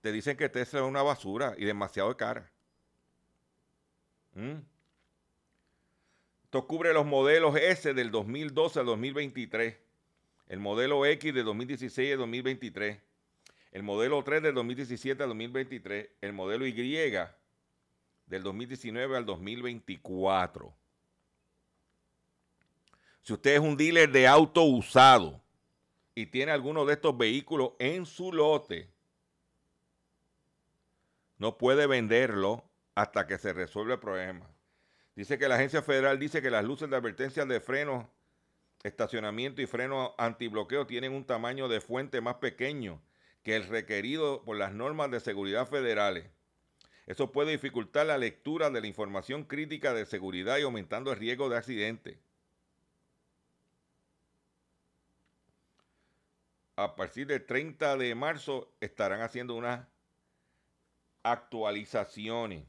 te 0.00 0.12
dicen 0.12 0.36
que 0.36 0.48
Tesla 0.48 0.78
es 0.78 0.86
una 0.86 1.02
basura 1.02 1.54
y 1.58 1.64
demasiado 1.64 2.16
cara. 2.16 2.48
¿Mm? 4.34 4.58
Esto 6.44 6.68
cubre 6.68 6.92
los 6.92 7.04
modelos 7.04 7.56
S 7.56 7.92
del 7.92 8.12
2012 8.12 8.78
al 8.78 8.86
2023, 8.86 9.76
el 10.46 10.60
modelo 10.60 11.04
X 11.04 11.34
de 11.34 11.42
2016 11.42 12.12
al 12.12 12.18
2023, 12.18 13.00
el 13.72 13.82
modelo 13.82 14.22
3 14.22 14.40
del 14.44 14.54
2017 14.54 15.20
al 15.20 15.30
2023, 15.30 16.10
el 16.20 16.32
modelo 16.32 16.64
Y 16.64 16.72
del 18.28 18.42
2019 18.42 19.16
al 19.16 19.26
2024. 19.26 20.74
Si 23.22 23.32
usted 23.32 23.54
es 23.54 23.60
un 23.60 23.76
dealer 23.76 24.10
de 24.10 24.26
auto 24.26 24.62
usado 24.62 25.40
y 26.14 26.26
tiene 26.26 26.52
alguno 26.52 26.84
de 26.84 26.94
estos 26.94 27.16
vehículos 27.16 27.72
en 27.78 28.06
su 28.06 28.32
lote, 28.32 28.90
no 31.38 31.56
puede 31.56 31.86
venderlo 31.86 32.64
hasta 32.94 33.26
que 33.26 33.38
se 33.38 33.52
resuelva 33.52 33.94
el 33.94 34.00
problema. 34.00 34.48
Dice 35.14 35.38
que 35.38 35.48
la 35.48 35.56
agencia 35.56 35.82
federal 35.82 36.18
dice 36.18 36.42
que 36.42 36.50
las 36.50 36.64
luces 36.64 36.88
de 36.90 36.96
advertencia 36.96 37.44
de 37.44 37.60
freno, 37.60 38.10
estacionamiento 38.82 39.62
y 39.62 39.66
freno 39.66 40.14
antibloqueo 40.18 40.86
tienen 40.86 41.12
un 41.12 41.24
tamaño 41.24 41.68
de 41.68 41.80
fuente 41.80 42.20
más 42.20 42.36
pequeño 42.36 43.00
que 43.42 43.56
el 43.56 43.66
requerido 43.66 44.42
por 44.44 44.56
las 44.56 44.72
normas 44.72 45.10
de 45.10 45.20
seguridad 45.20 45.66
federales. 45.66 46.37
Eso 47.08 47.32
puede 47.32 47.52
dificultar 47.52 48.04
la 48.04 48.18
lectura 48.18 48.68
de 48.68 48.82
la 48.82 48.86
información 48.86 49.44
crítica 49.44 49.94
de 49.94 50.04
seguridad 50.04 50.58
y 50.58 50.62
aumentando 50.62 51.10
el 51.10 51.18
riesgo 51.18 51.48
de 51.48 51.56
accidente. 51.56 52.18
A 56.76 56.94
partir 56.96 57.26
del 57.26 57.46
30 57.46 57.96
de 57.96 58.14
marzo 58.14 58.70
estarán 58.82 59.22
haciendo 59.22 59.54
unas 59.54 59.88
actualizaciones. 61.22 62.66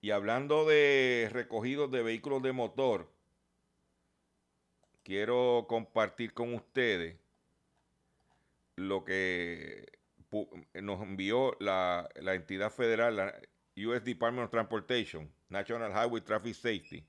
Y 0.00 0.10
hablando 0.10 0.66
de 0.66 1.30
recogidos 1.32 1.88
de 1.92 2.02
vehículos 2.02 2.42
de 2.42 2.50
motor, 2.50 3.12
quiero 5.04 5.66
compartir 5.68 6.34
con 6.34 6.52
ustedes 6.52 7.16
lo 8.74 9.04
que 9.04 9.86
nos 10.74 11.00
envió 11.00 11.56
la, 11.60 12.08
entidad 12.16 12.72
federal, 12.72 13.16
la 13.16 13.38
US 13.76 14.04
Department 14.04 14.44
of 14.44 14.50
Transportation, 14.50 15.30
National 15.48 15.92
Highway 15.92 16.20
Traffic 16.20 16.54
Safety. 16.54 17.06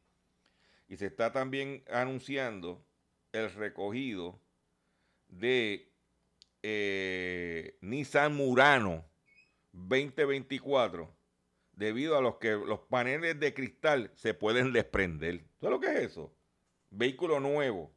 Y 0.88 0.98
se 0.98 1.08
está 1.08 1.32
también 1.32 1.84
anunciando 1.90 2.86
el 3.32 3.52
recogido 3.54 4.40
de 5.28 5.92
eh, 6.62 7.78
Nissan 7.82 8.36
Murano 8.36 9.06
2024 9.74 11.14
debido 11.74 12.18
a 12.18 12.22
los 12.22 12.36
que 12.36 12.52
los 12.52 12.80
paneles 12.82 13.40
de 13.40 13.54
cristal 13.54 14.12
se 14.16 14.34
pueden 14.34 14.72
desprender. 14.72 15.44
¿Sabes 15.60 15.72
lo 15.72 15.80
que 15.80 15.88
es 15.88 16.12
eso? 16.12 16.34
Vehículo 16.92 17.40
nuevo. 17.40 17.92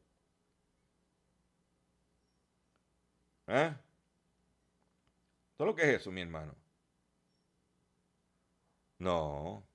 ¿Eh? 3.47 3.75
¿Sabes 5.57 5.71
lo 5.71 5.75
que 5.75 5.83
es 5.83 6.01
eso, 6.01 6.11
mi 6.11 6.23
hermano? 6.23 6.55
No. 8.99 9.67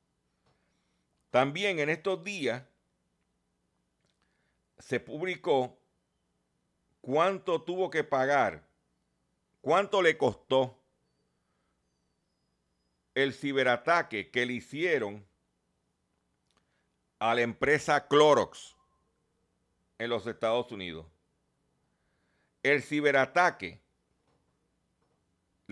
También 1.29 1.79
en 1.79 1.89
estos 1.89 2.23
días 2.23 2.63
se 4.79 4.99
publicó 4.99 5.77
cuánto 7.01 7.61
tuvo 7.61 7.89
que 7.89 8.03
pagar, 8.03 8.67
cuánto 9.61 10.01
le 10.01 10.17
costó 10.17 10.77
el 13.13 13.33
ciberataque 13.33 14.31
que 14.31 14.45
le 14.45 14.53
hicieron 14.53 15.25
a 17.19 17.35
la 17.35 17.41
empresa 17.41 18.07
Clorox 18.07 18.75
en 19.99 20.09
los 20.09 20.25
Estados 20.25 20.71
Unidos. 20.71 21.05
El 22.63 22.81
ciberataque 22.81 23.80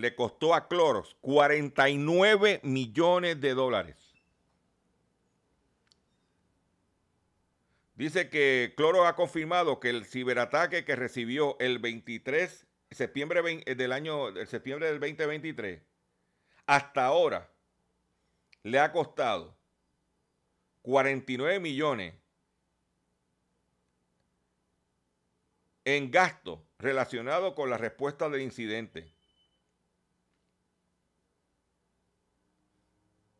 le 0.00 0.14
costó 0.14 0.54
a 0.54 0.68
Clorox 0.68 1.14
49 1.20 2.60
millones 2.62 3.40
de 3.40 3.54
dólares. 3.54 3.96
Dice 7.94 8.30
que 8.30 8.72
Clorox 8.76 9.08
ha 9.08 9.14
confirmado 9.14 9.78
que 9.78 9.90
el 9.90 10.06
ciberataque 10.06 10.84
que 10.84 10.96
recibió 10.96 11.58
el 11.60 11.78
23 11.78 12.66
septiembre 12.90 13.42
del 13.76 13.92
año 13.92 14.28
el 14.28 14.46
septiembre 14.48 14.88
del 14.88 14.98
2023 14.98 15.80
hasta 16.66 17.04
ahora 17.04 17.50
le 18.62 18.78
ha 18.78 18.90
costado 18.90 19.56
49 20.82 21.60
millones 21.60 22.14
en 25.84 26.10
gastos 26.10 26.60
relacionados 26.78 27.54
con 27.54 27.70
la 27.70 27.78
respuesta 27.78 28.28
del 28.28 28.42
incidente. 28.42 29.12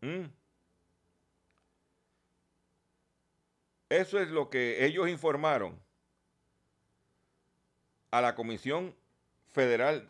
Mm. 0.00 0.26
Eso 3.88 4.20
es 4.20 4.28
lo 4.28 4.50
que 4.50 4.84
ellos 4.84 5.08
informaron 5.08 5.78
a 8.10 8.20
la 8.20 8.34
Comisión 8.34 8.94
Federal 9.48 10.08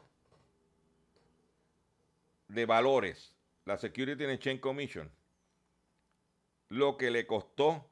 de 2.49 2.67
valores, 2.67 3.35
la 3.65 3.79
Security 3.79 4.25
and 4.25 4.33
Exchange 4.33 4.61
Commission, 4.61 5.11
lo 6.69 6.97
que 6.97 7.11
le 7.11 7.27
costó 7.27 7.87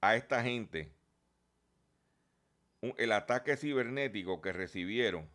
a 0.00 0.14
esta 0.16 0.42
gente 0.42 0.92
el 2.96 3.12
ataque 3.12 3.56
cibernético 3.56 4.40
que 4.40 4.52
recibieron 4.52 5.28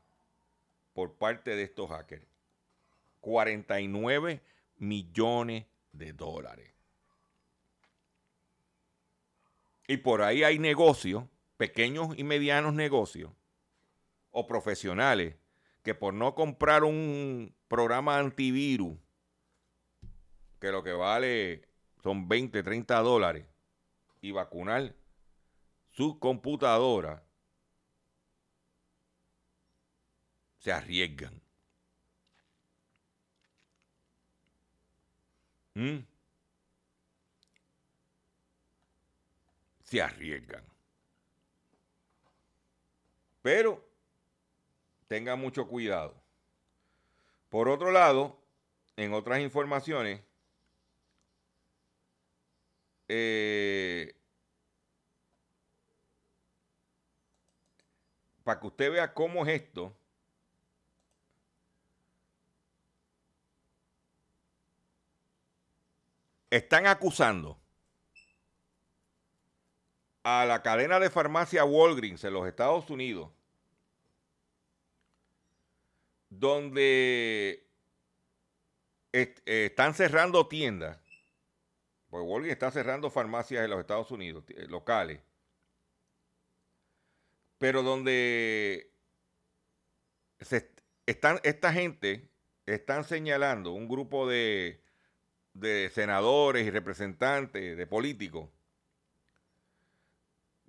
por 0.94 1.14
parte 1.16 1.56
de 1.56 1.64
estos 1.64 1.90
hackers. 1.90 2.26
49 3.22 4.42
millones 4.82 5.68
de 5.92 6.12
dólares. 6.12 6.74
Y 9.88 9.98
por 9.98 10.24
ahí 10.24 10.44
hay 10.44 10.58
negocios, 10.58 11.26
pequeños 11.58 12.18
y 12.18 12.24
medianos 12.24 12.74
negocios, 12.74 13.32
o 14.32 14.48
profesionales, 14.48 15.36
que 15.84 15.94
por 15.94 16.14
no 16.14 16.34
comprar 16.34 16.84
un 16.84 17.56
programa 17.68 18.18
antivirus, 18.18 18.98
que 20.60 20.72
lo 20.72 20.84
que 20.84 20.94
vale 20.94 21.68
son 22.02 22.28
20, 22.28 22.64
30 22.64 23.00
dólares, 23.02 23.46
y 24.20 24.32
vacunar 24.32 24.96
su 25.92 26.18
computadora, 26.20 27.24
se 30.58 30.72
arriesgan. 30.72 31.42
¿Mm? 35.82 36.06
Se 39.84 40.00
arriesgan. 40.00 40.64
Pero 43.42 43.84
tenga 45.08 45.36
mucho 45.36 45.68
cuidado. 45.68 46.14
Por 47.50 47.68
otro 47.68 47.92
lado, 47.92 48.40
en 48.96 49.12
otras 49.14 49.40
informaciones, 49.40 50.22
eh, 53.08 54.16
para 58.44 58.60
que 58.60 58.68
usted 58.68 58.92
vea 58.92 59.14
cómo 59.16 59.48
es 59.48 59.62
esto, 59.64 59.98
están 66.52 66.86
acusando 66.86 67.60
a 70.24 70.46
la 70.46 70.62
cadena 70.62 71.00
de 71.00 71.10
farmacia 71.10 71.66
Walgreens 71.66 72.24
en 72.24 72.34
los 72.34 72.48
Estados 72.48 72.90
Unidos 72.92 73.32
donde 76.30 77.68
eh, 79.12 79.36
están 79.46 79.94
cerrando 79.94 80.48
tiendas, 80.48 80.98
porque 82.10 82.26
Walgreens 82.26 82.54
está 82.54 82.72
cerrando 82.72 83.10
farmacias 83.10 83.64
en 83.64 83.70
los 83.70 83.80
Estados 83.80 84.12
Unidos, 84.12 84.46
eh, 84.50 84.68
locales, 84.68 85.20
pero 87.58 87.84
donde 87.84 88.94
están, 91.06 91.40
esta 91.44 91.74
gente 91.74 92.30
están 92.66 93.04
señalando, 93.04 93.74
un 93.74 93.90
grupo 93.90 94.28
de, 94.28 94.82
de 95.54 95.90
senadores 95.94 96.66
y 96.66 96.72
representantes, 96.72 97.78
de 97.78 97.88
políticos, 97.88 98.50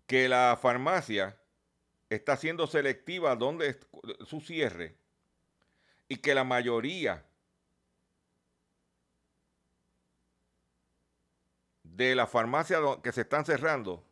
que 0.06 0.28
la 0.28 0.58
farmacia 0.60 1.38
está 2.10 2.36
siendo 2.36 2.66
selectiva 2.66 3.36
donde 3.36 3.78
su 4.26 4.40
cierre 4.40 4.96
y 6.08 6.16
que 6.16 6.34
la 6.34 6.44
mayoría 6.44 7.24
de 11.82 12.14
las 12.14 12.28
farmacias 12.30 12.80
que 13.02 13.12
se 13.12 13.22
están 13.22 13.44
cerrando, 13.44 14.04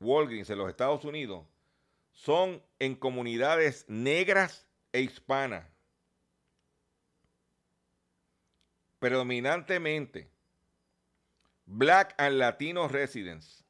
Walgreens 0.00 0.50
en 0.50 0.58
los 0.58 0.68
Estados 0.68 1.04
Unidos, 1.04 1.46
son 2.12 2.62
en 2.78 2.96
comunidades 2.96 3.84
negras 3.88 4.66
e 4.92 5.00
hispanas. 5.00 5.66
Predominantemente 8.98 10.30
Black 11.66 12.14
and 12.18 12.38
Latino 12.38 12.88
residents. 12.88 13.64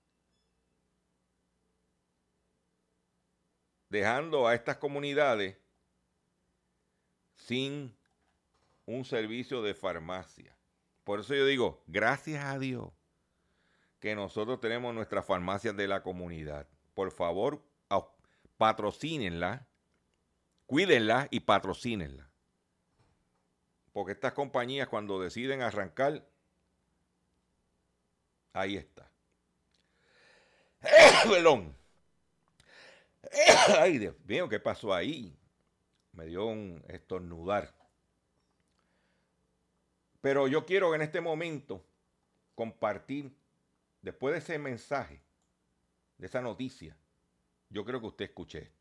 Dejando 3.89 4.47
a 4.47 4.55
estas 4.55 4.77
comunidades 4.77 5.57
sin 7.35 7.97
un 8.87 9.05
servicio 9.05 9.63
de 9.63 9.75
farmacia. 9.75 10.57
Por 11.05 11.21
eso 11.21 11.35
yo 11.35 11.47
digo, 11.47 11.83
gracias 11.87 12.45
a 12.45 12.59
Dios 12.59 12.93
que 13.99 14.15
nosotros 14.15 14.61
tenemos 14.61 14.95
nuestras 14.95 15.25
farmacias 15.27 15.77
de 15.77 15.89
la 15.89 16.03
comunidad. 16.03 16.69
Por 16.95 17.11
favor, 17.11 17.65
patrocínenla, 18.59 19.67
cuídenla 20.67 21.29
y 21.31 21.41
patrocínenla. 21.41 22.28
Porque 23.99 24.13
estas 24.13 24.33
compañías 24.33 24.87
cuando 24.87 25.21
deciden 25.21 25.61
arrancar, 25.61 26.25
ahí 28.53 28.77
está. 28.77 29.11
Pelón. 31.29 31.75
Ay, 33.77 33.99
Dios 33.99 34.15
mío, 34.21 34.49
¿qué 34.49 34.61
pasó 34.61 34.95
ahí? 34.95 35.37
Me 36.13 36.27
dio 36.27 36.47
un 36.47 36.81
estornudar. 36.87 37.75
Pero 40.21 40.47
yo 40.47 40.65
quiero 40.65 40.95
en 40.95 41.03
este 41.03 41.21
momento 41.21 41.85
compartir, 42.55 43.37
después 44.01 44.33
de 44.33 44.39
ese 44.39 44.61
mensaje, 44.61 45.21
de 46.19 46.27
esa 46.29 46.41
noticia, 46.41 46.97
yo 47.69 47.85
creo 47.85 48.01
que 48.01 48.07
usted 48.07 48.25
escuche 48.27 48.59
esto. 48.61 48.78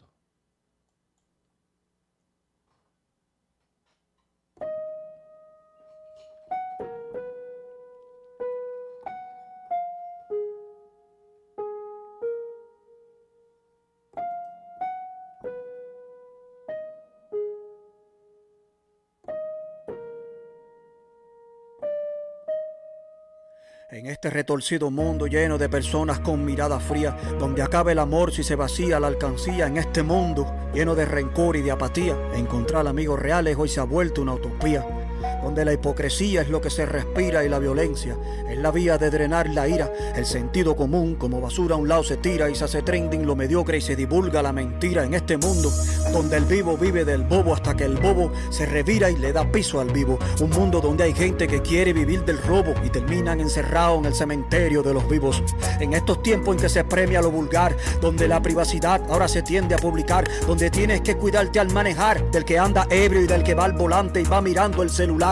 Este 24.18 24.32
retorcido 24.32 24.90
mundo 24.90 25.28
lleno 25.28 25.60
de 25.60 25.70
personas 25.70 26.20
con 26.22 26.44
mirada 26.44 26.80
fría, 26.80 27.16
donde 27.38 27.62
acaba 27.62 27.92
el 27.92 28.00
amor 28.00 28.32
si 28.32 28.42
se 28.42 28.56
vacía 28.56 29.00
la 29.00 29.06
alcancía, 29.06 29.68
en 29.68 29.78
este 29.78 30.02
mundo 30.02 30.52
lleno 30.74 30.96
de 30.96 31.06
rencor 31.06 31.56
y 31.56 31.62
de 31.62 31.70
apatía, 31.70 32.18
encontrar 32.34 32.88
amigos 32.88 33.20
reales 33.20 33.56
hoy 33.60 33.70
se 33.70 33.80
ha 33.80 33.84
vuelto 33.84 34.24
una 34.24 34.34
utopía 34.34 34.97
donde 35.44 35.66
la 35.66 35.74
hipocresía 35.74 36.42
es 36.42 36.50
lo 36.50 36.62
que 36.62 36.70
se 36.70 36.86
respira 36.86 37.44
y 37.44 37.50
la 37.50 37.60
violencia 37.60 38.16
es 38.50 38.58
la 38.58 38.72
vía 38.72 38.98
de 38.98 39.10
drenar 39.10 39.50
la 39.50 39.68
ira. 39.68 39.92
El 40.16 40.26
sentido 40.26 40.76
común 40.76 41.16
como 41.16 41.42
basura 41.42 41.76
a 41.76 41.78
un 41.78 41.88
lado 41.88 42.04
se 42.04 42.18
tira 42.18 42.50
y 42.50 42.56
se 42.56 42.66
hace 42.66 42.82
trending 42.82 43.26
lo 43.26 43.36
mediocre 43.36 43.78
y 43.78 43.82
se 43.82 43.96
divulga 43.96 44.42
la 44.42 44.54
mentira 44.54 45.04
en 45.04 45.14
este 45.14 45.38
mundo 45.38 45.72
donde 46.12 46.38
el 46.38 46.46
vivo 46.46 46.78
vive 46.78 47.06
del 47.06 47.24
bobo 47.24 47.54
hasta 47.54 47.76
que 47.76 47.84
el 47.84 47.98
bobo 47.98 48.32
se 48.50 48.66
revira 48.66 49.10
y 49.10 49.18
le 49.18 49.34
da 49.34 49.52
piso 49.52 49.80
al 49.80 49.92
vivo. 49.92 50.18
Un 50.42 50.50
mundo 50.52 50.82
donde 50.82 51.04
hay 51.04 51.14
gente 51.14 51.48
que 51.48 51.62
quiere 51.62 51.94
vivir 51.94 52.24
del 52.26 52.42
robo 52.42 52.74
y 52.84 52.90
terminan 52.90 53.40
encerrados 53.40 54.00
en 54.00 54.06
el 54.06 54.16
cementerio 54.16 54.82
de 54.84 54.94
los 54.94 55.08
vivos. 55.10 55.44
En 55.80 55.94
estos 55.94 56.24
tiempos 56.24 56.56
en 56.56 56.62
que 56.62 56.70
se 56.70 56.84
premia 56.84 57.22
lo 57.22 57.32
vulgar, 57.32 57.76
donde 58.02 58.28
la 58.28 58.42
privacidad 58.42 59.02
ahora 59.10 59.28
se 59.28 59.42
tiende 59.42 59.76
a 59.76 59.78
publicar, 59.78 60.28
donde 60.46 60.70
tienes 60.70 61.02
que 61.02 61.16
cuidarte 61.16 61.60
al 61.60 61.72
manejar 61.72 62.32
del 62.32 62.46
que 62.46 62.58
anda 62.58 62.88
ebrio 62.90 63.22
y 63.22 63.28
del 63.28 63.44
que 63.44 63.54
va 63.54 63.66
al 63.66 63.74
volante 63.74 64.22
y 64.22 64.24
va 64.24 64.42
mirando 64.42 64.84
el 64.84 64.90
celular. 64.90 65.27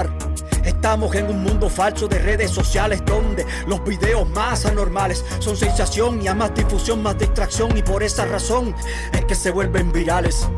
Estamos 0.65 1.15
en 1.15 1.27
un 1.27 1.41
mundo 1.41 1.69
falso 1.69 2.07
de 2.07 2.19
redes 2.19 2.51
sociales 2.51 3.01
donde 3.05 3.45
los 3.65 3.81
videos 3.85 4.27
más 4.31 4.65
anormales 4.65 5.23
son 5.39 5.55
sensación 5.55 6.21
y 6.21 6.27
a 6.27 6.33
más 6.33 6.53
difusión, 6.53 7.01
más 7.01 7.17
distracción 7.17 7.77
y 7.77 7.81
por 7.81 8.03
esa 8.03 8.25
razón 8.25 8.75
es 9.13 9.23
que 9.23 9.35
se 9.35 9.51
vuelven 9.51 9.93
virales. 9.93 10.49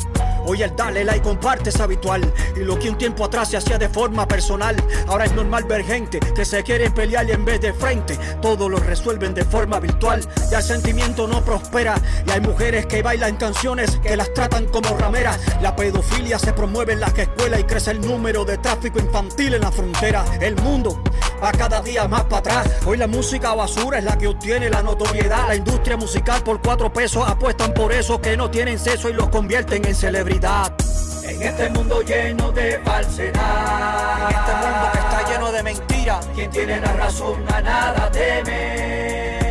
Hoy 0.50 0.64
el 0.64 0.74
dale 0.78 1.04
like 1.04 1.24
comparte 1.24 1.72
es 1.72 1.80
habitual 1.82 2.34
y 2.56 2.60
lo 2.62 2.80
que 2.80 2.90
un 2.90 2.98
tiempo 2.98 3.26
atrás 3.26 3.50
se 3.50 3.58
hacía 3.58 3.78
de 3.78 3.90
forma 3.90 4.26
personal, 4.26 4.78
ahora 5.08 5.26
es 5.26 5.34
normal 5.34 5.66
ver 5.66 5.84
gente 5.84 6.22
que 6.22 6.46
se 6.46 6.64
quiere 6.64 6.90
pelear 6.90 7.28
y 7.28 7.34
en 7.34 7.44
vez 7.44 7.60
de 7.60 7.74
frente 7.74 8.18
todo 8.42 8.70
lo 8.70 8.78
resuelven 8.78 9.34
de 9.34 9.44
forma 9.44 9.82
virtual. 9.82 10.26
Ya 10.50 10.60
el 10.60 10.64
sentimiento 10.64 11.28
no 11.28 11.44
prospera 11.44 11.96
y 12.26 12.32
hay 12.32 12.40
mujeres 12.40 12.86
que 12.86 13.02
bailan 13.04 13.36
canciones 13.36 14.00
que 14.02 14.16
las 14.16 14.34
tratan 14.34 14.68
como 14.68 14.98
rameras. 14.98 15.38
La 15.62 15.76
pedofilia 15.76 16.40
se 16.40 16.54
promueve 16.54 16.94
en 16.94 17.02
las 17.02 17.18
escuelas 17.18 17.60
y 17.60 17.64
crece 17.66 17.92
el 17.92 18.00
número 18.00 18.46
de 18.46 18.58
tráfico 18.58 19.00
infantil 19.00 19.56
en 19.56 19.62
la 19.62 19.72
frontera. 19.74 20.24
El 20.40 20.56
mundo 20.62 21.04
va 21.44 21.52
cada 21.52 21.82
día 21.82 22.08
más 22.08 22.24
para 22.24 22.38
atrás. 22.38 22.72
Hoy 22.86 22.96
la 22.96 23.08
música 23.08 23.54
basura 23.54 23.98
es 23.98 24.06
la 24.06 24.18
que 24.18 24.28
obtiene 24.28 24.70
la 24.70 24.82
notoriedad. 24.82 25.50
La 25.50 25.56
industria 25.56 25.98
musical 25.98 26.42
por 26.42 26.62
cuatro 26.62 26.94
pesos 26.94 27.28
apuestan 27.28 27.74
por 27.74 27.92
eso 27.92 28.22
que 28.22 28.38
no 28.38 28.50
tienen 28.50 28.80
sexo 28.80 29.10
y 29.10 29.14
los 29.14 29.28
convierten 29.28 29.86
en 29.86 29.94
celebridades. 29.94 30.37
En 30.38 31.42
este 31.42 31.68
mundo 31.72 32.04
lleno 32.04 32.52
de 32.52 32.80
falsedad. 32.86 34.30
En 34.30 34.36
este 34.36 34.54
mundo 34.54 34.92
que 34.94 35.00
está 35.00 35.28
lleno 35.32 35.52
de 35.52 35.64
mentiras. 35.64 36.28
Quien 36.36 36.52
tiene 36.52 36.80
la 36.80 36.94
razón 36.94 37.44
a 37.52 37.60
nada 37.60 38.12
teme. 38.12 39.50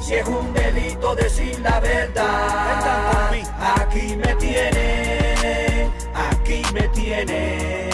Si 0.00 0.14
es 0.14 0.26
un 0.26 0.52
delito 0.52 1.14
decir 1.14 1.60
la 1.60 1.78
verdad. 1.78 3.30
Aquí 3.76 4.16
me 4.16 4.34
tiene. 4.34 5.88
Aquí 6.12 6.62
me 6.74 6.88
tiene. 6.88 7.90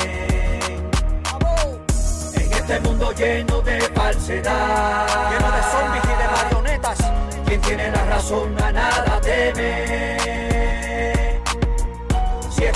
En 2.34 2.52
este 2.52 2.80
mundo 2.80 3.12
lleno 3.12 3.61
de 3.61 3.78
falsedad. 3.94 5.07
Lleno 5.30 5.50
de 5.52 5.62
zombies 5.70 6.05
y 6.05 6.16
de 6.22 6.28
marionetas. 6.28 6.98
Quien 7.44 7.61
tiene 7.61 7.90
la 7.90 8.05
razón 8.07 8.57
a 8.62 8.72
nada 8.72 9.20
teme 9.20 10.53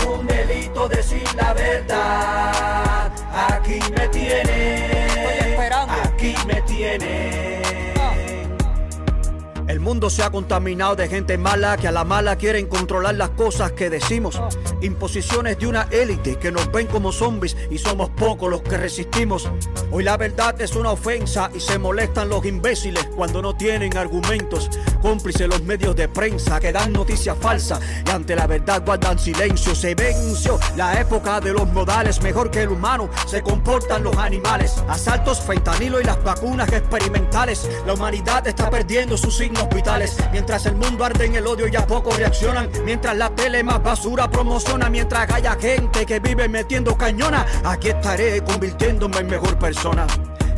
un 0.08 0.26
delito 0.26 0.88
decir 0.88 1.22
la 1.36 1.52
verdad. 1.52 3.12
Aquí 3.32 3.78
me 3.96 4.08
tiene, 4.08 5.56
aquí 6.04 6.34
me 6.46 6.62
tiene. 6.62 7.97
El 9.68 9.80
mundo 9.80 10.08
se 10.08 10.22
ha 10.22 10.30
contaminado 10.30 10.96
de 10.96 11.08
gente 11.08 11.36
mala 11.36 11.76
que 11.76 11.88
a 11.88 11.92
la 11.92 12.02
mala 12.02 12.36
quieren 12.36 12.66
controlar 12.66 13.16
las 13.16 13.28
cosas 13.30 13.72
que 13.72 13.90
decimos. 13.90 14.40
Imposiciones 14.80 15.58
de 15.58 15.66
una 15.66 15.82
élite 15.90 16.36
que 16.36 16.50
nos 16.50 16.72
ven 16.72 16.86
como 16.86 17.12
zombies 17.12 17.54
y 17.70 17.76
somos 17.76 18.08
pocos 18.08 18.50
los 18.50 18.62
que 18.62 18.78
resistimos. 18.78 19.50
Hoy 19.90 20.04
la 20.04 20.16
verdad 20.16 20.58
es 20.58 20.74
una 20.74 20.92
ofensa 20.92 21.50
y 21.54 21.60
se 21.60 21.78
molestan 21.78 22.30
los 22.30 22.46
imbéciles 22.46 23.06
cuando 23.14 23.42
no 23.42 23.56
tienen 23.56 23.94
argumentos. 23.98 24.70
Cómplices 25.02 25.46
los 25.46 25.62
medios 25.62 25.94
de 25.94 26.08
prensa 26.08 26.58
que 26.60 26.72
dan 26.72 26.94
noticias 26.94 27.36
falsas 27.38 27.78
y 28.06 28.10
ante 28.10 28.34
la 28.34 28.46
verdad 28.46 28.82
guardan 28.86 29.18
silencio. 29.18 29.74
Se 29.74 29.94
venció 29.94 30.58
la 30.76 30.98
época 30.98 31.40
de 31.40 31.52
los 31.52 31.70
modales, 31.70 32.22
mejor 32.22 32.50
que 32.50 32.62
el 32.62 32.70
humano 32.70 33.10
se 33.26 33.42
comportan 33.42 34.02
los 34.02 34.16
animales. 34.16 34.82
Asaltos, 34.88 35.42
fentanilo 35.42 36.00
y 36.00 36.04
las 36.04 36.24
vacunas 36.24 36.72
experimentales. 36.72 37.68
La 37.86 37.92
humanidad 37.92 38.46
está 38.46 38.70
perdiendo 38.70 39.18
su 39.18 39.30
signo 39.30 39.57
Mientras 40.32 40.66
el 40.66 40.76
mundo 40.76 41.04
arde 41.04 41.26
en 41.26 41.34
el 41.34 41.46
odio 41.46 41.66
y 41.66 41.74
a 41.74 41.86
poco 41.86 42.10
reaccionan. 42.10 42.68
Mientras 42.84 43.16
la 43.16 43.30
tele 43.30 43.62
más 43.62 43.82
basura 43.82 44.30
promociona. 44.30 44.88
Mientras 44.88 45.30
haya 45.32 45.56
gente 45.58 46.04
que 46.06 46.20
vive 46.20 46.48
metiendo 46.48 46.96
cañona. 46.96 47.46
Aquí 47.64 47.88
estaré 47.88 48.42
convirtiéndome 48.44 49.18
en 49.18 49.26
mejor 49.28 49.58
persona. 49.58 50.06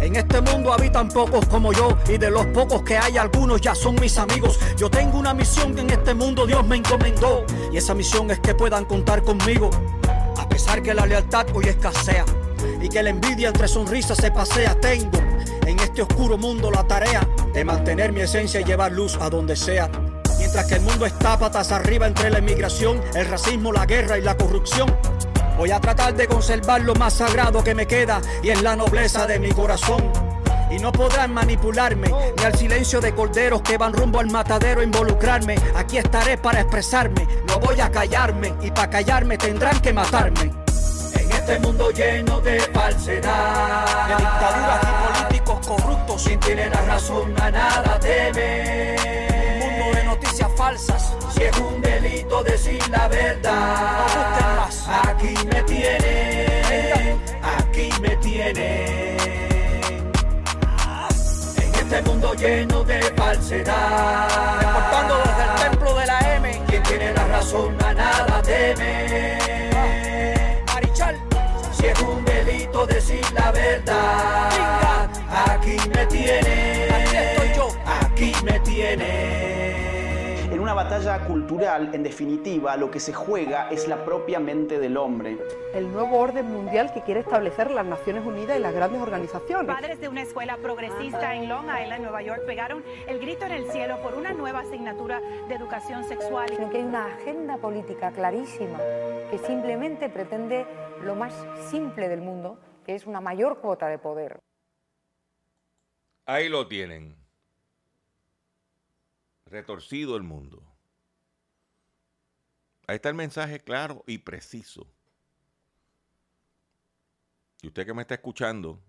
En 0.01 0.17
este 0.17 0.41
mundo 0.41 0.73
habitan 0.73 1.09
pocos 1.09 1.47
como 1.47 1.73
yo 1.73 1.97
y 2.09 2.17
de 2.17 2.31
los 2.31 2.47
pocos 2.47 2.83
que 2.83 2.97
hay 2.97 3.19
algunos 3.19 3.61
ya 3.61 3.75
son 3.75 3.95
mis 3.97 4.17
amigos. 4.19 4.59
Yo 4.77 4.91
tengo 4.91 5.19
una 5.19 5.35
misión 5.35 5.75
que 5.75 5.83
en 5.83 5.91
este 5.91 6.15
mundo 6.15 6.47
Dios 6.47 6.67
me 6.67 6.77
encomendó 6.77 7.45
y 7.71 7.77
esa 7.77 7.95
misión 7.95 8.31
es 8.31 8.41
que 8.41 8.55
puedan 8.55 8.87
contar 8.87 9.23
conmigo. 9.23 9.71
A 10.39 10.49
pesar 10.49 10.83
que 10.83 10.95
la 10.95 11.05
lealtad 11.05 11.47
hoy 11.55 11.67
escasea 11.69 12.25
que 12.91 13.03
la 13.03 13.11
envidia 13.11 13.49
entre 13.49 13.69
sonrisas 13.69 14.19
se 14.19 14.31
pasea, 14.33 14.75
tengo 14.81 15.19
en 15.65 15.79
este 15.79 16.03
oscuro 16.03 16.37
mundo 16.37 16.71
la 16.71 16.83
tarea 16.83 17.27
de 17.55 17.65
mantener 17.65 18.13
mi 18.13 18.21
esencia 18.21 18.61
y 18.61 18.65
llevar 18.65 18.91
luz 18.91 19.17
a 19.21 19.31
donde 19.31 19.55
sea. 19.55 19.89
Mientras 20.39 20.67
que 20.67 20.75
el 20.75 20.81
mundo 20.81 21.07
está 21.07 21.39
patas 21.39 21.71
arriba 21.71 22.07
entre 22.07 22.31
la 22.31 22.41
inmigración, 22.41 23.01
el 23.15 23.27
racismo, 23.27 23.73
la 23.73 23.87
guerra 23.87 24.19
y 24.19 24.23
la 24.23 24.37
corrupción. 24.37 24.93
Voy 25.57 25.71
a 25.71 25.81
tratar 25.81 26.15
de 26.15 26.27
conservar 26.27 26.81
lo 26.81 26.95
más 26.95 27.15
sagrado 27.15 27.63
que 27.63 27.75
me 27.75 27.87
queda 27.87 28.21
y 28.43 28.49
es 28.49 28.61
la 28.63 28.75
nobleza 28.75 29.27
de 29.27 29.39
mi 29.39 29.53
corazón. 29.53 30.11
Y 30.71 30.79
no 30.79 30.91
podrán 30.91 31.33
manipularme, 31.33 32.13
ni 32.39 32.45
al 32.45 32.57
silencio 32.57 33.01
de 33.01 33.15
corderos 33.15 33.63
que 33.63 33.77
van 33.77 33.93
rumbo 33.93 34.21
al 34.21 34.31
matadero 34.31 34.81
a 34.81 34.85
involucrarme. 34.85 35.57
Aquí 35.77 35.99
estaré 35.99 36.39
para 36.39 36.61
expresarme, 36.61 37.27
no 37.47 37.59
voy 37.61 37.81
a 37.81 37.91
callarme, 37.91 38.55
y 38.63 38.71
para 38.71 38.91
callarme 38.91 39.37
tendrán 39.37 39.81
que 39.81 39.93
matarme. 39.93 40.70
En 41.51 41.57
este 41.57 41.67
mundo 41.67 41.91
lleno 41.91 42.41
de 42.43 42.61
falsedad, 42.61 44.07
de 44.07 44.15
dictaduras 44.15 44.81
y 44.85 45.19
políticos 45.19 45.67
corruptos, 45.67 46.23
sin 46.23 46.39
tener 46.39 46.73
la 46.73 46.81
razón 46.83 47.35
a 47.43 47.51
nada 47.51 47.99
teme. 47.99 48.97
Un 49.65 49.79
mundo 49.81 49.99
de 49.99 50.05
noticias 50.05 50.49
falsas, 50.57 51.13
si 51.35 51.43
es 51.43 51.59
un 51.59 51.81
delito 51.83 52.45
decir 52.45 52.81
la 52.89 53.09
verdad. 53.09 54.07
No 54.41 54.61
más. 54.61 54.89
Aquí 55.09 55.35
me 55.53 55.63
tienen, 55.65 57.21
aquí 57.43 57.91
me 58.01 58.17
tienen. 58.19 59.19
En 61.57 61.75
este 61.75 62.03
mundo 62.03 62.33
lleno 62.35 62.85
de 62.85 63.03
falsedad, 63.17 64.61
reportando 64.61 65.19
desde 65.19 65.43
el 65.43 65.69
templo 65.69 65.95
de 65.97 66.07
la 66.07 66.37
M. 66.37 66.63
Quien 66.69 66.83
tiene 66.85 67.13
la 67.13 67.27
razón 67.27 67.77
a 67.85 67.93
nada 67.93 68.41
teme. 68.41 69.70
Batalla 81.01 81.27
cultural, 81.27 81.95
en 81.95 82.03
definitiva, 82.03 82.77
lo 82.77 82.91
que 82.91 83.01
se 83.01 83.15
juega 83.15 83.71
es 83.71 83.89
la 83.89 84.05
propia 84.05 84.39
mente 84.39 84.79
del 84.79 84.97
hombre. 84.97 85.39
el 85.73 85.91
nuevo 85.93 86.19
orden 86.19 86.47
mundial 86.47 86.93
que 86.93 87.03
quiere 87.03 87.21
establecer 87.21 87.71
las 87.71 87.87
Naciones 87.87 88.27
Unidas 88.27 88.59
y 88.59 88.61
las 88.61 88.75
grandes 88.75 89.01
organizaciones. 89.01 89.75
Padres 89.75 90.01
de 90.01 90.09
una 90.09 90.23
escuela 90.23 90.59
progresista 90.59 91.35
en 91.35 91.49
Long 91.49 91.65
Island, 91.65 92.03
Nueva 92.03 92.23
York, 92.23 92.43
pegaron 92.45 92.83
el 93.07 93.19
grito 93.19 93.47
en 93.47 93.53
el 93.53 93.71
cielo 93.71 94.03
por 94.03 94.15
una 94.15 94.33
nueva 94.33 94.61
asignatura 94.61 95.21
de 95.49 95.55
educación 95.55 96.05
sexual. 96.05 96.49
sino 96.51 96.71
que 96.71 96.79
hay 96.79 96.85
una 96.85 97.07
agenda 97.07 97.57
política 97.57 98.11
clarísima 98.13 98.79
que 99.31 99.39
simplemente 99.47 100.09
pretende 100.09 100.67
lo 101.03 101.15
más 101.15 101.35
simple 101.71 102.09
del 102.09 102.21
mundo, 102.21 102.59
que 102.85 102.95
es 102.95 103.07
una 103.07 103.21
mayor 103.21 103.61
cuota 103.61 103.87
de 103.87 103.99
poder. 103.99 104.41
Ahí 106.27 106.49
lo 106.49 106.67
tienen. 106.67 107.17
Retorcido 109.47 110.17
el 110.17 110.23
mundo. 110.23 110.70
Ahí 112.91 112.97
está 112.97 113.09
el 113.09 113.15
mensaje 113.15 113.61
claro 113.61 114.03
y 114.09 114.19
preciso. 114.19 114.85
Y 117.63 117.69
usted 117.69 117.87
que 117.87 117.95
me 117.95 118.03
está 118.03 118.15
escuchando, 118.15 118.83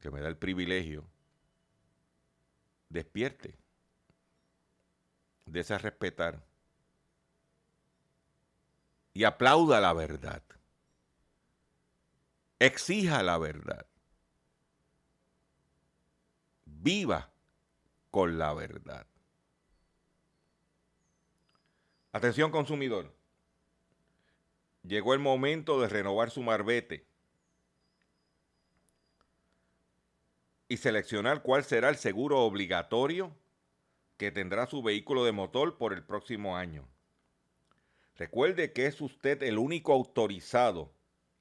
que 0.00 0.12
me 0.12 0.20
da 0.20 0.28
el 0.28 0.36
privilegio, 0.36 1.04
despierte. 2.88 3.58
Dese 5.44 5.76
respetar. 5.76 6.46
Y 9.12 9.24
aplauda 9.24 9.80
la 9.80 9.92
verdad. 9.92 10.44
Exija 12.60 13.24
la 13.24 13.38
verdad. 13.38 13.86
Viva 16.64 17.32
con 18.12 18.38
la 18.38 18.54
verdad. 18.54 19.08
Atención 22.12 22.52
consumidor. 22.52 23.20
Llegó 24.82 25.14
el 25.14 25.20
momento 25.20 25.80
de 25.80 25.88
renovar 25.88 26.30
su 26.30 26.42
marbete 26.42 27.06
y 30.68 30.78
seleccionar 30.78 31.42
cuál 31.42 31.64
será 31.64 31.88
el 31.88 31.96
seguro 31.96 32.40
obligatorio 32.40 33.36
que 34.16 34.30
tendrá 34.30 34.66
su 34.66 34.82
vehículo 34.82 35.24
de 35.24 35.32
motor 35.32 35.76
por 35.78 35.92
el 35.92 36.04
próximo 36.04 36.56
año. 36.56 36.88
Recuerde 38.16 38.72
que 38.72 38.86
es 38.86 39.00
usted 39.00 39.42
el 39.42 39.58
único 39.58 39.92
autorizado 39.92 40.92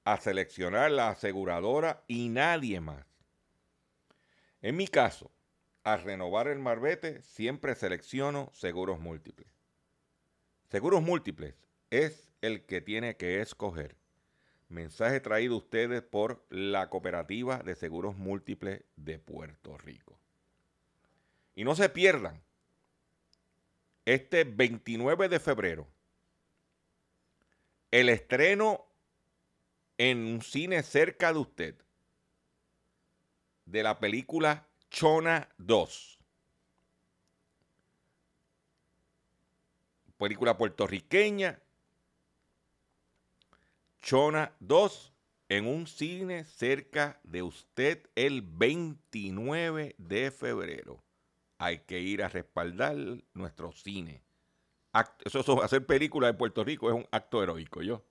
a 0.04 0.18
seleccionar 0.18 0.92
la 0.92 1.10
aseguradora 1.10 2.04
y 2.08 2.30
nadie 2.30 2.80
más. 2.80 3.06
En 4.62 4.76
mi 4.78 4.88
caso, 4.88 5.32
al 5.84 6.04
renovar 6.04 6.48
el 6.48 6.60
marbete, 6.60 7.22
siempre 7.22 7.76
selecciono 7.76 8.50
seguros 8.54 9.00
múltiples. 9.00 9.52
Seguros 10.70 11.02
múltiples 11.02 11.56
es 11.90 12.31
el 12.42 12.66
que 12.66 12.82
tiene 12.82 13.18
que 13.18 13.42
escoger. 13.42 13.96
Mensaje 14.70 15.20
traído 15.20 15.56
a 15.56 15.58
ustedes 15.58 16.02
por 16.02 16.46
la 16.50 16.90
Cooperativa 16.90 17.58
de 17.60 17.76
Seguros 17.76 18.16
Múltiples 18.16 18.84
de 18.96 19.20
Puerto 19.20 19.78
Rico. 19.78 20.18
Y 21.56 21.64
no 21.64 21.76
se 21.76 21.90
pierdan, 21.90 22.42
este 24.06 24.46
29 24.46 25.30
de 25.30 25.40
febrero, 25.40 25.88
el 27.92 28.10
estreno 28.10 28.86
en 29.98 30.26
un 30.26 30.42
cine 30.42 30.82
cerca 30.82 31.34
de 31.34 31.40
usted 31.40 31.76
de 33.66 33.84
la 33.84 34.00
película 34.00 34.68
Chona 34.90 35.50
2. 35.58 36.20
Película 40.18 40.58
puertorriqueña. 40.58 41.60
Chona 44.02 44.56
2 44.60 45.14
en 45.50 45.68
un 45.68 45.86
cine 45.86 46.46
cerca 46.46 47.20
de 47.24 47.44
usted 47.44 48.10
el 48.16 48.42
29 48.42 49.96
de 49.98 50.32
febrero. 50.32 51.04
Hay 51.58 51.80
que 51.80 52.00
ir 52.00 52.24
a 52.24 52.30
respaldar 52.30 52.96
nuestro 53.34 53.72
cine. 53.72 54.24
Eso, 55.24 55.40
eso, 55.40 55.62
hacer 55.62 55.86
película 55.86 56.28
de 56.28 56.34
Puerto 56.34 56.64
Rico 56.64 56.90
es 56.90 56.96
un 56.96 57.08
acto 57.12 57.44
heroico, 57.44 57.82
yo. 57.82 58.04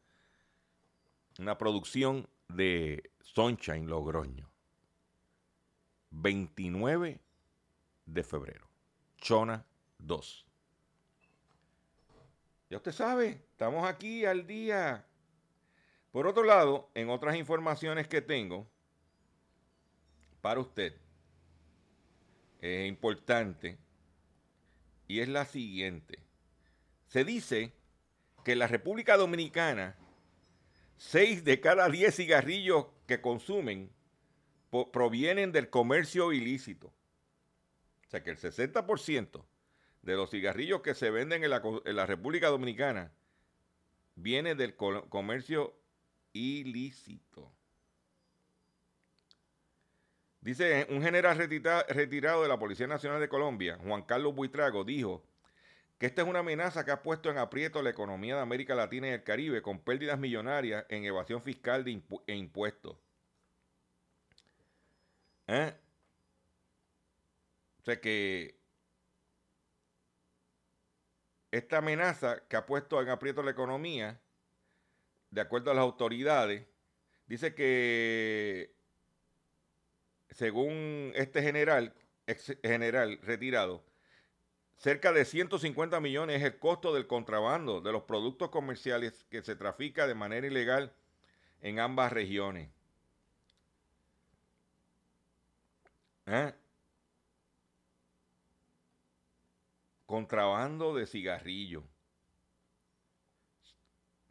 Una 1.39 1.59
producción 1.59 2.29
de 2.49 3.11
Sunshine 3.21 3.87
Logroño. 3.87 4.51
29 6.11 7.21
de 8.07 8.23
febrero. 8.23 8.69
Chona 9.19 9.65
2. 9.99 10.47
Ya 12.71 12.77
usted 12.77 12.93
sabe, 12.93 13.29
estamos 13.51 13.85
aquí 13.87 14.25
al 14.25 14.47
día. 14.47 15.05
Por 16.13 16.27
otro 16.27 16.43
lado, 16.43 16.91
en 16.95 17.09
otras 17.09 17.37
informaciones 17.37 18.09
que 18.09 18.21
tengo 18.21 18.69
para 20.41 20.61
usted, 20.61 20.95
es 22.61 22.89
importante, 22.89 23.79
y 25.07 25.21
es 25.21 25.29
la 25.29 25.45
siguiente. 25.45 26.19
Se 27.07 27.25
dice 27.25 27.73
que 28.45 28.53
en 28.53 28.59
la 28.59 28.67
República 28.67 29.17
Dominicana, 29.17 29.97
6 30.97 31.45
de 31.45 31.61
cada 31.61 31.89
10 31.89 32.15
cigarrillos 32.15 32.87
que 33.07 33.21
consumen 33.21 33.91
provienen 34.93 35.53
del 35.53 35.71
comercio 35.71 36.33
ilícito. 36.33 36.89
O 38.07 38.11
sea 38.11 38.23
que 38.23 38.31
el 38.31 38.37
60% 38.39 39.45
de 40.03 40.15
los 40.17 40.31
cigarrillos 40.31 40.81
que 40.83 40.95
se 40.95 41.11
venden 41.11 41.45
en 41.45 41.51
la, 41.51 41.63
en 41.85 41.97
la 41.97 42.07
República 42.07 42.49
Dominicana 42.49 43.13
viene 44.15 44.55
del 44.55 44.77
co- 44.77 45.09
comercio 45.09 45.75
ilícito. 46.33 47.53
Dice 50.41 50.87
un 50.89 51.03
general 51.03 51.37
retirado 51.37 52.43
de 52.43 52.49
la 52.49 52.59
Policía 52.59 52.87
Nacional 52.87 53.21
de 53.21 53.29
Colombia, 53.29 53.79
Juan 53.85 54.03
Carlos 54.03 54.35
Buitrago, 54.35 54.85
dijo 54.85 55.23
que 55.99 56.07
esta 56.07 56.23
es 56.23 56.29
una 56.29 56.39
amenaza 56.39 56.83
que 56.83 56.93
ha 56.93 57.03
puesto 57.03 57.31
en 57.31 57.37
aprieto 57.37 57.83
la 57.83 57.91
economía 57.91 58.37
de 58.37 58.41
América 58.41 58.75
Latina 58.75 59.09
y 59.09 59.11
el 59.11 59.23
Caribe 59.23 59.61
con 59.61 59.81
pérdidas 59.81 60.19
millonarias 60.19 60.87
en 60.89 61.05
evasión 61.05 61.43
fiscal 61.43 61.85
de 61.85 62.03
e 62.27 62.35
impuestos. 62.35 62.97
¿Eh? 65.47 65.75
O 67.81 67.85
sea 67.85 68.01
que 68.01 68.59
esta 71.51 71.79
amenaza 71.79 72.43
que 72.49 72.57
ha 72.57 72.65
puesto 72.65 73.03
en 73.03 73.09
aprieto 73.11 73.43
la 73.43 73.51
economía, 73.51 74.19
de 75.31 75.41
acuerdo 75.41 75.71
a 75.71 75.75
las 75.75 75.83
autoridades, 75.83 76.67
dice 77.27 77.55
que 77.55 78.75
según 80.31 81.13
este 81.15 81.43
general, 81.43 81.95
general 82.63 83.19
retirado, 83.23 83.85
cerca 84.77 85.13
de 85.13 85.25
150 85.25 86.01
millones 86.01 86.41
es 86.41 86.43
el 86.45 86.59
costo 86.59 86.95
del 86.95 87.07
contrabando 87.07 87.81
de 87.81 87.93
los 87.93 88.05
productos 88.05 88.51
comerciales 88.51 89.25
que 89.31 89.43
se 89.43 89.57
trafica 89.57 90.07
de 90.07 90.15
manera 90.15 90.47
ilegal 90.47 90.93
en 91.61 91.79
ambas 91.79 92.13
regiones. 92.13 92.71
¿Eh? 96.27 96.53
contrabando 100.11 100.93
de 100.93 101.07
cigarrillo. 101.07 101.85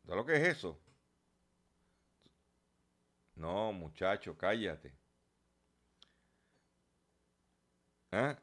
¿Sabes 0.03 0.17
lo 0.17 0.25
que 0.25 0.35
es 0.35 0.57
eso? 0.57 0.77
No, 3.39 3.71
muchacho, 3.71 4.37
cállate. 4.37 4.93
¿Ah? 8.11 8.37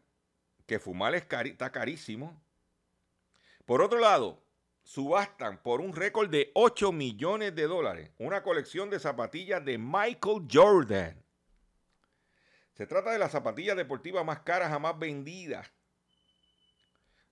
Que 0.66 0.78
fumar 0.78 1.14
es 1.14 1.26
está 1.30 1.70
carísimo. 1.70 2.42
Por 3.66 3.82
otro 3.82 3.99
lado, 3.99 4.42
subastan 4.84 5.62
por 5.62 5.82
un 5.82 5.94
récord 5.94 6.30
de 6.30 6.51
8 6.55 6.92
millones 6.92 7.55
de 7.55 7.66
dólares 7.66 8.11
una 8.18 8.42
colección 8.42 8.88
de 8.88 8.99
zapatillas 8.99 9.62
de 9.62 9.76
Michael 9.76 10.49
Jordan. 10.51 11.22
Se 12.72 12.86
trata 12.86 13.11
de 13.11 13.18
las 13.18 13.32
zapatillas 13.32 13.76
deportivas 13.76 14.24
más 14.24 14.40
caras 14.40 14.70
jamás 14.70 14.99
vendidas. 14.99 15.70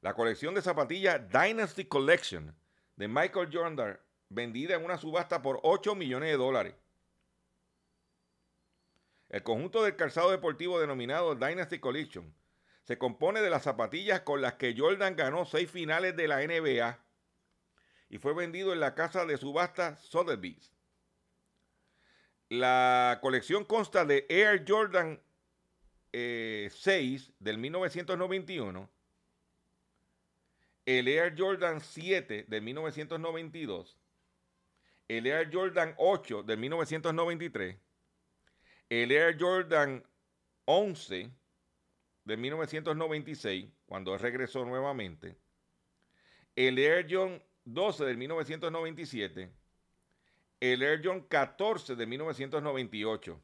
La 0.02 0.12
colección 0.12 0.54
de 0.54 0.60
zapatillas 0.60 1.18
Dynasty 1.30 1.86
Collection 1.86 2.54
de 2.96 3.08
Michael 3.08 3.48
Jordan, 3.50 3.98
vendida 4.28 4.74
en 4.74 4.84
una 4.84 4.98
subasta 4.98 5.40
por 5.40 5.60
8 5.62 5.94
millones 5.94 6.28
de 6.28 6.36
dólares. 6.36 6.74
El 9.34 9.42
conjunto 9.42 9.82
del 9.82 9.96
calzado 9.96 10.30
deportivo 10.30 10.78
denominado 10.78 11.34
Dynasty 11.34 11.80
Collection 11.80 12.32
se 12.84 12.98
compone 12.98 13.42
de 13.42 13.50
las 13.50 13.64
zapatillas 13.64 14.20
con 14.20 14.40
las 14.40 14.54
que 14.54 14.76
Jordan 14.78 15.16
ganó 15.16 15.44
seis 15.44 15.68
finales 15.68 16.14
de 16.14 16.28
la 16.28 16.38
NBA 16.46 17.04
y 18.10 18.18
fue 18.18 18.32
vendido 18.32 18.72
en 18.72 18.78
la 18.78 18.94
casa 18.94 19.26
de 19.26 19.36
subasta 19.36 19.96
Sotheby's. 19.96 20.72
La 22.48 23.18
colección 23.22 23.64
consta 23.64 24.04
de 24.04 24.24
Air 24.28 24.64
Jordan 24.68 25.20
6 26.12 26.12
eh, 26.12 27.34
del 27.40 27.58
1991, 27.58 28.88
el 30.86 31.08
Air 31.08 31.34
Jordan 31.36 31.80
7 31.80 32.44
del 32.46 32.62
1992, 32.62 33.98
el 35.08 35.26
Air 35.26 35.50
Jordan 35.52 35.92
8 35.96 36.44
del 36.44 36.58
1993, 36.58 37.83
el 39.02 39.10
Air 39.10 39.36
Jordan 39.40 40.04
11 40.66 41.30
de 42.24 42.36
1996, 42.36 43.68
cuando 43.86 44.16
regresó 44.16 44.64
nuevamente, 44.64 45.36
el 46.54 46.78
Air 46.78 47.06
Jordan 47.10 47.42
12 47.64 48.04
de 48.04 48.16
1997, 48.16 49.52
el 50.60 50.82
Air 50.82 51.00
Jordan 51.04 51.22
14 51.22 51.96
de 51.96 52.06
1998. 52.06 53.40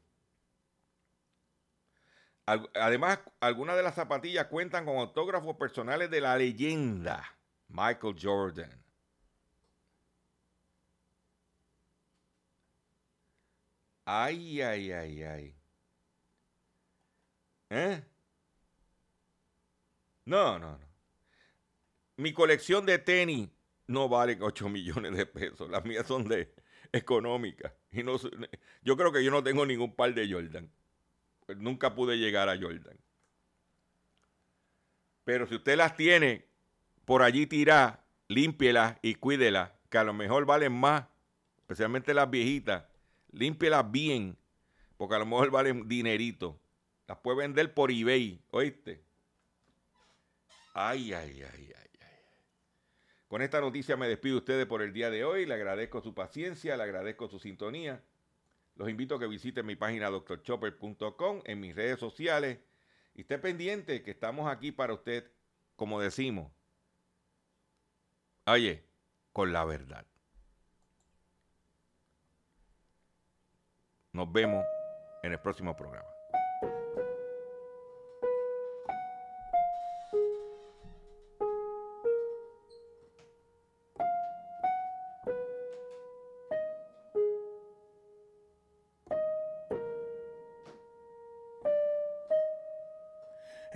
Además, 2.45 3.19
algunas 3.41 3.75
de 3.75 3.83
las 3.83 3.95
zapatillas 3.95 4.47
cuentan 4.47 4.85
con 4.85 4.97
autógrafos 4.97 5.57
personales 5.57 6.09
de 6.09 6.21
la 6.21 6.37
leyenda 6.37 7.23
Michael 7.67 8.15
Jordan. 8.21 8.83
Ay, 14.13 14.61
ay, 14.61 14.91
ay, 14.91 15.23
ay. 15.23 15.55
¿Eh? 17.69 18.03
No, 20.25 20.59
no, 20.59 20.77
no. 20.77 20.89
Mi 22.17 22.33
colección 22.33 22.85
de 22.85 22.99
tenis 22.99 23.47
no 23.87 24.09
vale 24.09 24.37
8 24.41 24.67
millones 24.67 25.15
de 25.15 25.25
pesos. 25.25 25.69
Las 25.69 25.85
mías 25.85 26.05
son 26.05 26.27
de 26.27 26.53
económicas. 26.91 27.71
Y 27.93 28.03
no, 28.03 28.17
yo 28.81 28.97
creo 28.97 29.13
que 29.13 29.23
yo 29.23 29.31
no 29.31 29.43
tengo 29.43 29.65
ningún 29.65 29.95
par 29.95 30.13
de 30.13 30.29
Jordan. 30.29 30.69
Nunca 31.55 31.95
pude 31.95 32.17
llegar 32.17 32.49
a 32.49 32.59
Jordan. 32.59 32.97
Pero 35.23 35.47
si 35.47 35.55
usted 35.55 35.77
las 35.77 35.95
tiene 35.95 36.49
por 37.05 37.21
allí 37.21 37.47
tira, 37.47 38.03
límpielas 38.27 38.97
y 39.01 39.15
cuídelas, 39.15 39.71
que 39.89 39.97
a 39.97 40.03
lo 40.03 40.11
mejor 40.11 40.45
valen 40.45 40.73
más, 40.73 41.05
especialmente 41.59 42.13
las 42.13 42.29
viejitas 42.29 42.90
límpielas 43.31 43.91
bien, 43.91 44.37
porque 44.97 45.15
a 45.15 45.19
lo 45.19 45.25
mejor 45.25 45.51
valen 45.51 45.87
dinerito. 45.87 46.59
Las 47.07 47.17
puede 47.19 47.39
vender 47.39 47.73
por 47.73 47.91
eBay, 47.91 48.41
¿oíste? 48.51 49.03
Ay, 50.73 51.13
ay, 51.13 51.41
ay, 51.41 51.71
ay, 51.73 51.73
ay. 51.75 51.91
Con 53.27 53.41
esta 53.41 53.61
noticia 53.61 53.95
me 53.95 54.09
despido 54.09 54.35
de 54.35 54.39
ustedes 54.39 54.65
por 54.65 54.81
el 54.81 54.91
día 54.91 55.09
de 55.09 55.23
hoy. 55.23 55.45
Le 55.45 55.53
agradezco 55.53 56.01
su 56.01 56.13
paciencia, 56.13 56.75
le 56.75 56.83
agradezco 56.83 57.29
su 57.29 57.39
sintonía. 57.39 58.03
Los 58.75 58.89
invito 58.89 59.15
a 59.15 59.19
que 59.19 59.27
visiten 59.27 59.65
mi 59.65 59.77
página 59.77 60.09
doctorchopper.com 60.09 61.41
en 61.45 61.59
mis 61.59 61.73
redes 61.73 61.97
sociales 61.97 62.59
y 63.13 63.21
esté 63.21 63.37
pendiente 63.37 64.03
que 64.03 64.11
estamos 64.11 64.51
aquí 64.51 64.73
para 64.73 64.93
usted, 64.93 65.31
como 65.75 66.01
decimos. 66.01 66.51
Oye, 68.45 68.83
con 69.31 69.53
la 69.53 69.63
verdad. 69.63 70.05
Nos 74.13 74.29
vemos 74.29 74.65
en 75.23 75.31
el 75.31 75.39
próximo 75.39 75.73
programa. 75.75 76.10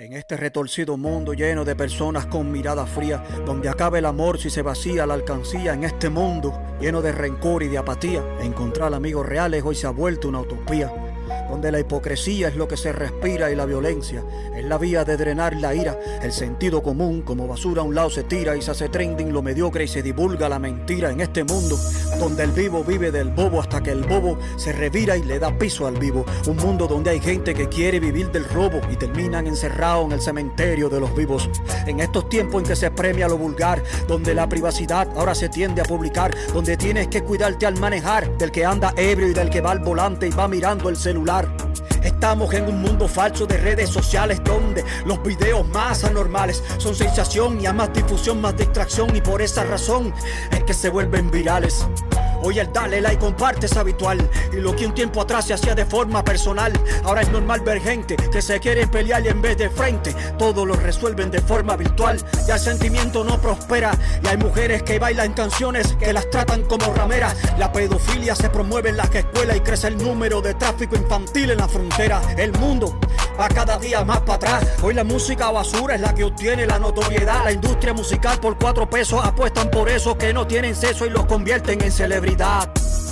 En 0.06 0.14
este 0.14 0.38
retorcido 0.38 0.98
mundo 0.98 1.34
lleno 1.34 1.66
de 1.66 1.76
personas 1.76 2.28
con 2.28 2.52
mirada 2.52 2.86
fría, 2.86 3.24
donde 3.44 3.70
acaba 3.70 3.98
el 3.98 4.06
amor 4.06 4.40
si 4.40 4.52
se 4.52 4.62
vacía 4.62 5.08
la 5.08 5.16
alcancía 5.16 5.74
en 5.74 5.84
este 5.84 6.10
mundo 6.12 6.54
lleno 6.80 7.02
de 7.02 7.12
rencor 7.12 7.64
y 7.64 7.70
de 7.70 7.80
apatía, 7.80 8.24
encontrar 8.40 8.94
amigos 8.94 9.26
reales 9.26 9.64
hoy 9.66 9.74
se 9.74 9.88
ha 9.88 9.90
vuelto 9.90 10.28
una 10.28 10.42
utopía 10.42 10.94
donde 11.50 11.72
la 11.72 11.80
hipocresía 11.80 12.48
es 12.50 12.56
lo 12.56 12.68
que 12.68 12.78
se 12.78 12.92
respira 12.92 13.52
y 13.52 13.56
la 13.56 13.66
violencia 13.66 14.24
es 14.56 14.66
la 14.66 14.78
vía 14.78 15.04
de 15.06 15.18
drenar 15.18 15.56
la 15.56 15.74
ira. 15.74 15.98
El 16.22 16.32
sentido 16.32 16.82
común 16.82 17.22
como 17.22 17.48
basura 17.48 17.82
a 17.82 17.86
un 17.86 17.96
lado 17.96 18.10
se 18.10 18.24
tira 18.24 18.56
y 18.56 18.62
se 18.62 18.72
hace 18.72 18.90
trending 18.90 19.32
lo 19.32 19.42
mediocre 19.42 19.84
y 19.84 19.88
se 19.88 20.02
divulga 20.02 20.50
la 20.50 20.60
mentira 20.60 21.12
en 21.12 21.22
este 21.22 21.44
mundo 21.44 21.78
donde 22.20 22.44
el 22.44 22.52
vivo 22.52 22.84
vive 22.84 23.12
del 23.12 23.30
bobo 23.30 23.62
hasta 23.62 23.82
que 23.82 23.92
el 23.92 24.04
bobo 24.04 24.38
se 24.58 24.72
revira 24.72 25.18
y 25.18 25.24
le 25.24 25.40
da 25.40 25.58
piso 25.58 25.88
al 25.88 25.98
vivo. 25.98 26.26
Un 26.48 26.58
mundo 26.58 26.88
donde 26.88 27.12
hay 27.12 27.20
gente 27.20 27.54
que 27.54 27.68
quiere 27.68 28.00
vivir 28.00 28.32
del 28.32 28.46
robo 28.46 28.82
y 28.92 28.96
terminan 28.96 29.48
encerrados 29.48 30.06
en 30.06 30.12
el 30.14 30.22
cementerio 30.22 30.90
de 30.90 31.00
los 31.00 31.16
vivos. 31.16 31.50
En 31.86 32.00
estos 32.00 32.30
tiempos 32.30 32.62
en 32.62 32.70
que 32.70 32.76
se 32.76 32.92
premia 32.92 33.28
lo 33.28 33.38
vulgar, 33.38 33.84
donde 34.08 34.34
la 34.34 34.48
privacidad 34.48 35.08
ahora 35.16 35.36
se 35.36 35.50
tiende 35.50 35.82
a 35.82 35.86
publicar, 35.86 36.36
donde 36.54 36.78
tienes 36.78 37.08
que 37.08 37.24
cuidarte 37.24 37.66
al 37.66 37.80
manejar 37.80 38.38
del 38.38 38.52
que 38.52 38.66
anda 38.66 38.94
ebrio 38.98 39.30
y 39.30 39.34
del 39.34 39.50
que 39.50 39.62
va 39.62 39.72
al 39.72 39.80
volante 39.80 40.28
y 40.28 40.32
va 40.32 40.48
mirando 40.48 40.90
el 40.90 40.98
celular 40.98 41.48
Estamos 42.06 42.54
en 42.54 42.68
un 42.68 42.82
mundo 42.82 43.08
falso 43.08 43.48
de 43.48 43.58
redes 43.58 43.90
sociales 43.90 44.40
donde 44.44 44.86
los 45.06 45.22
videos 45.24 45.68
más 45.70 46.04
anormales 46.04 46.64
son 46.78 46.94
sensación 46.94 47.60
y 47.60 47.66
a 47.66 47.74
más 47.74 47.92
difusión, 47.94 48.40
más 48.42 48.56
distracción 48.56 49.16
y 49.16 49.22
por 49.22 49.42
esa 49.42 49.64
razón 49.64 50.14
es 50.52 50.64
que 50.64 50.74
se 50.74 50.90
vuelven 50.90 51.32
virales. 51.32 51.86
Hoy 52.48 52.60
el 52.60 52.72
dale 52.72 53.02
like 53.02 53.18
comparte 53.18 53.66
es 53.66 53.76
habitual 53.76 54.20
y 54.54 54.58
lo 54.58 54.76
que 54.76 54.86
un 54.86 54.94
tiempo 54.94 55.20
atrás 55.20 55.48
se 55.48 55.56
hacía 55.56 55.74
de 55.74 55.84
forma 55.84 56.24
personal, 56.24 56.72
ahora 57.04 57.22
es 57.22 57.30
normal 57.30 57.62
ver 57.62 57.82
gente 57.82 58.16
que 58.16 58.40
se 58.40 58.60
quiere 58.60 58.86
pelear 58.86 59.26
y 59.26 59.30
en 59.30 59.42
vez 59.42 59.58
de 59.58 59.68
frente 59.68 60.16
todo 60.38 60.64
lo 60.64 60.76
resuelven 60.76 61.32
de 61.32 61.42
forma 61.42 61.76
virtual. 61.76 62.24
Ya 62.48 62.54
el 62.54 62.60
sentimiento 62.60 63.24
no 63.24 63.42
prospera 63.42 63.98
y 64.24 64.28
hay 64.28 64.38
mujeres 64.38 64.84
que 64.84 65.00
bailan 65.00 65.34
canciones 65.34 65.96
que 66.00 66.14
las 66.14 66.30
tratan 66.30 66.62
como 66.66 66.94
rameras. 66.94 67.36
La 67.58 67.72
pedofilia 67.72 68.36
se 68.36 68.52
promueve 68.52 68.90
en 68.90 68.98
las 68.98 69.10
escuelas 69.16 69.58
y 69.58 69.62
crece 69.62 69.88
el 69.88 69.98
número 69.98 70.40
de 70.40 70.54
tráfico 70.54 70.96
infantil 70.96 71.50
en 71.50 71.58
la 71.58 71.68
frontera. 71.68 72.22
El 72.38 72.52
mundo 72.60 73.00
va 73.40 73.48
cada 73.50 73.78
día 73.78 74.04
más 74.04 74.22
para 74.22 74.36
atrás. 74.36 74.68
Hoy 74.82 74.94
la 74.94 75.04
música 75.04 75.52
basura 75.52 75.96
es 75.96 76.02
la 76.02 76.14
que 76.14 76.24
obtiene 76.24 76.66
la 76.66 76.80
notoriedad. 76.80 77.44
La 77.44 77.52
industria 77.52 77.94
musical 77.94 78.40
por 78.40 78.58
cuatro 78.58 78.90
pesos 78.90 79.24
apuestan 79.24 79.70
por 79.70 79.90
esos 79.90 80.16
que 80.16 80.34
no 80.34 80.48
tienen 80.48 80.76
seso 80.76 81.06
y 81.06 81.10
los 81.10 81.26
convierten 81.26 81.82
en 81.82 81.92
celebridad. 81.92 82.70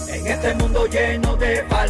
En 0.08 0.28
este 0.28 0.54
mundo 0.56 0.86
lleno 0.86 1.36
de 1.36 1.66
falsedad 1.68 1.84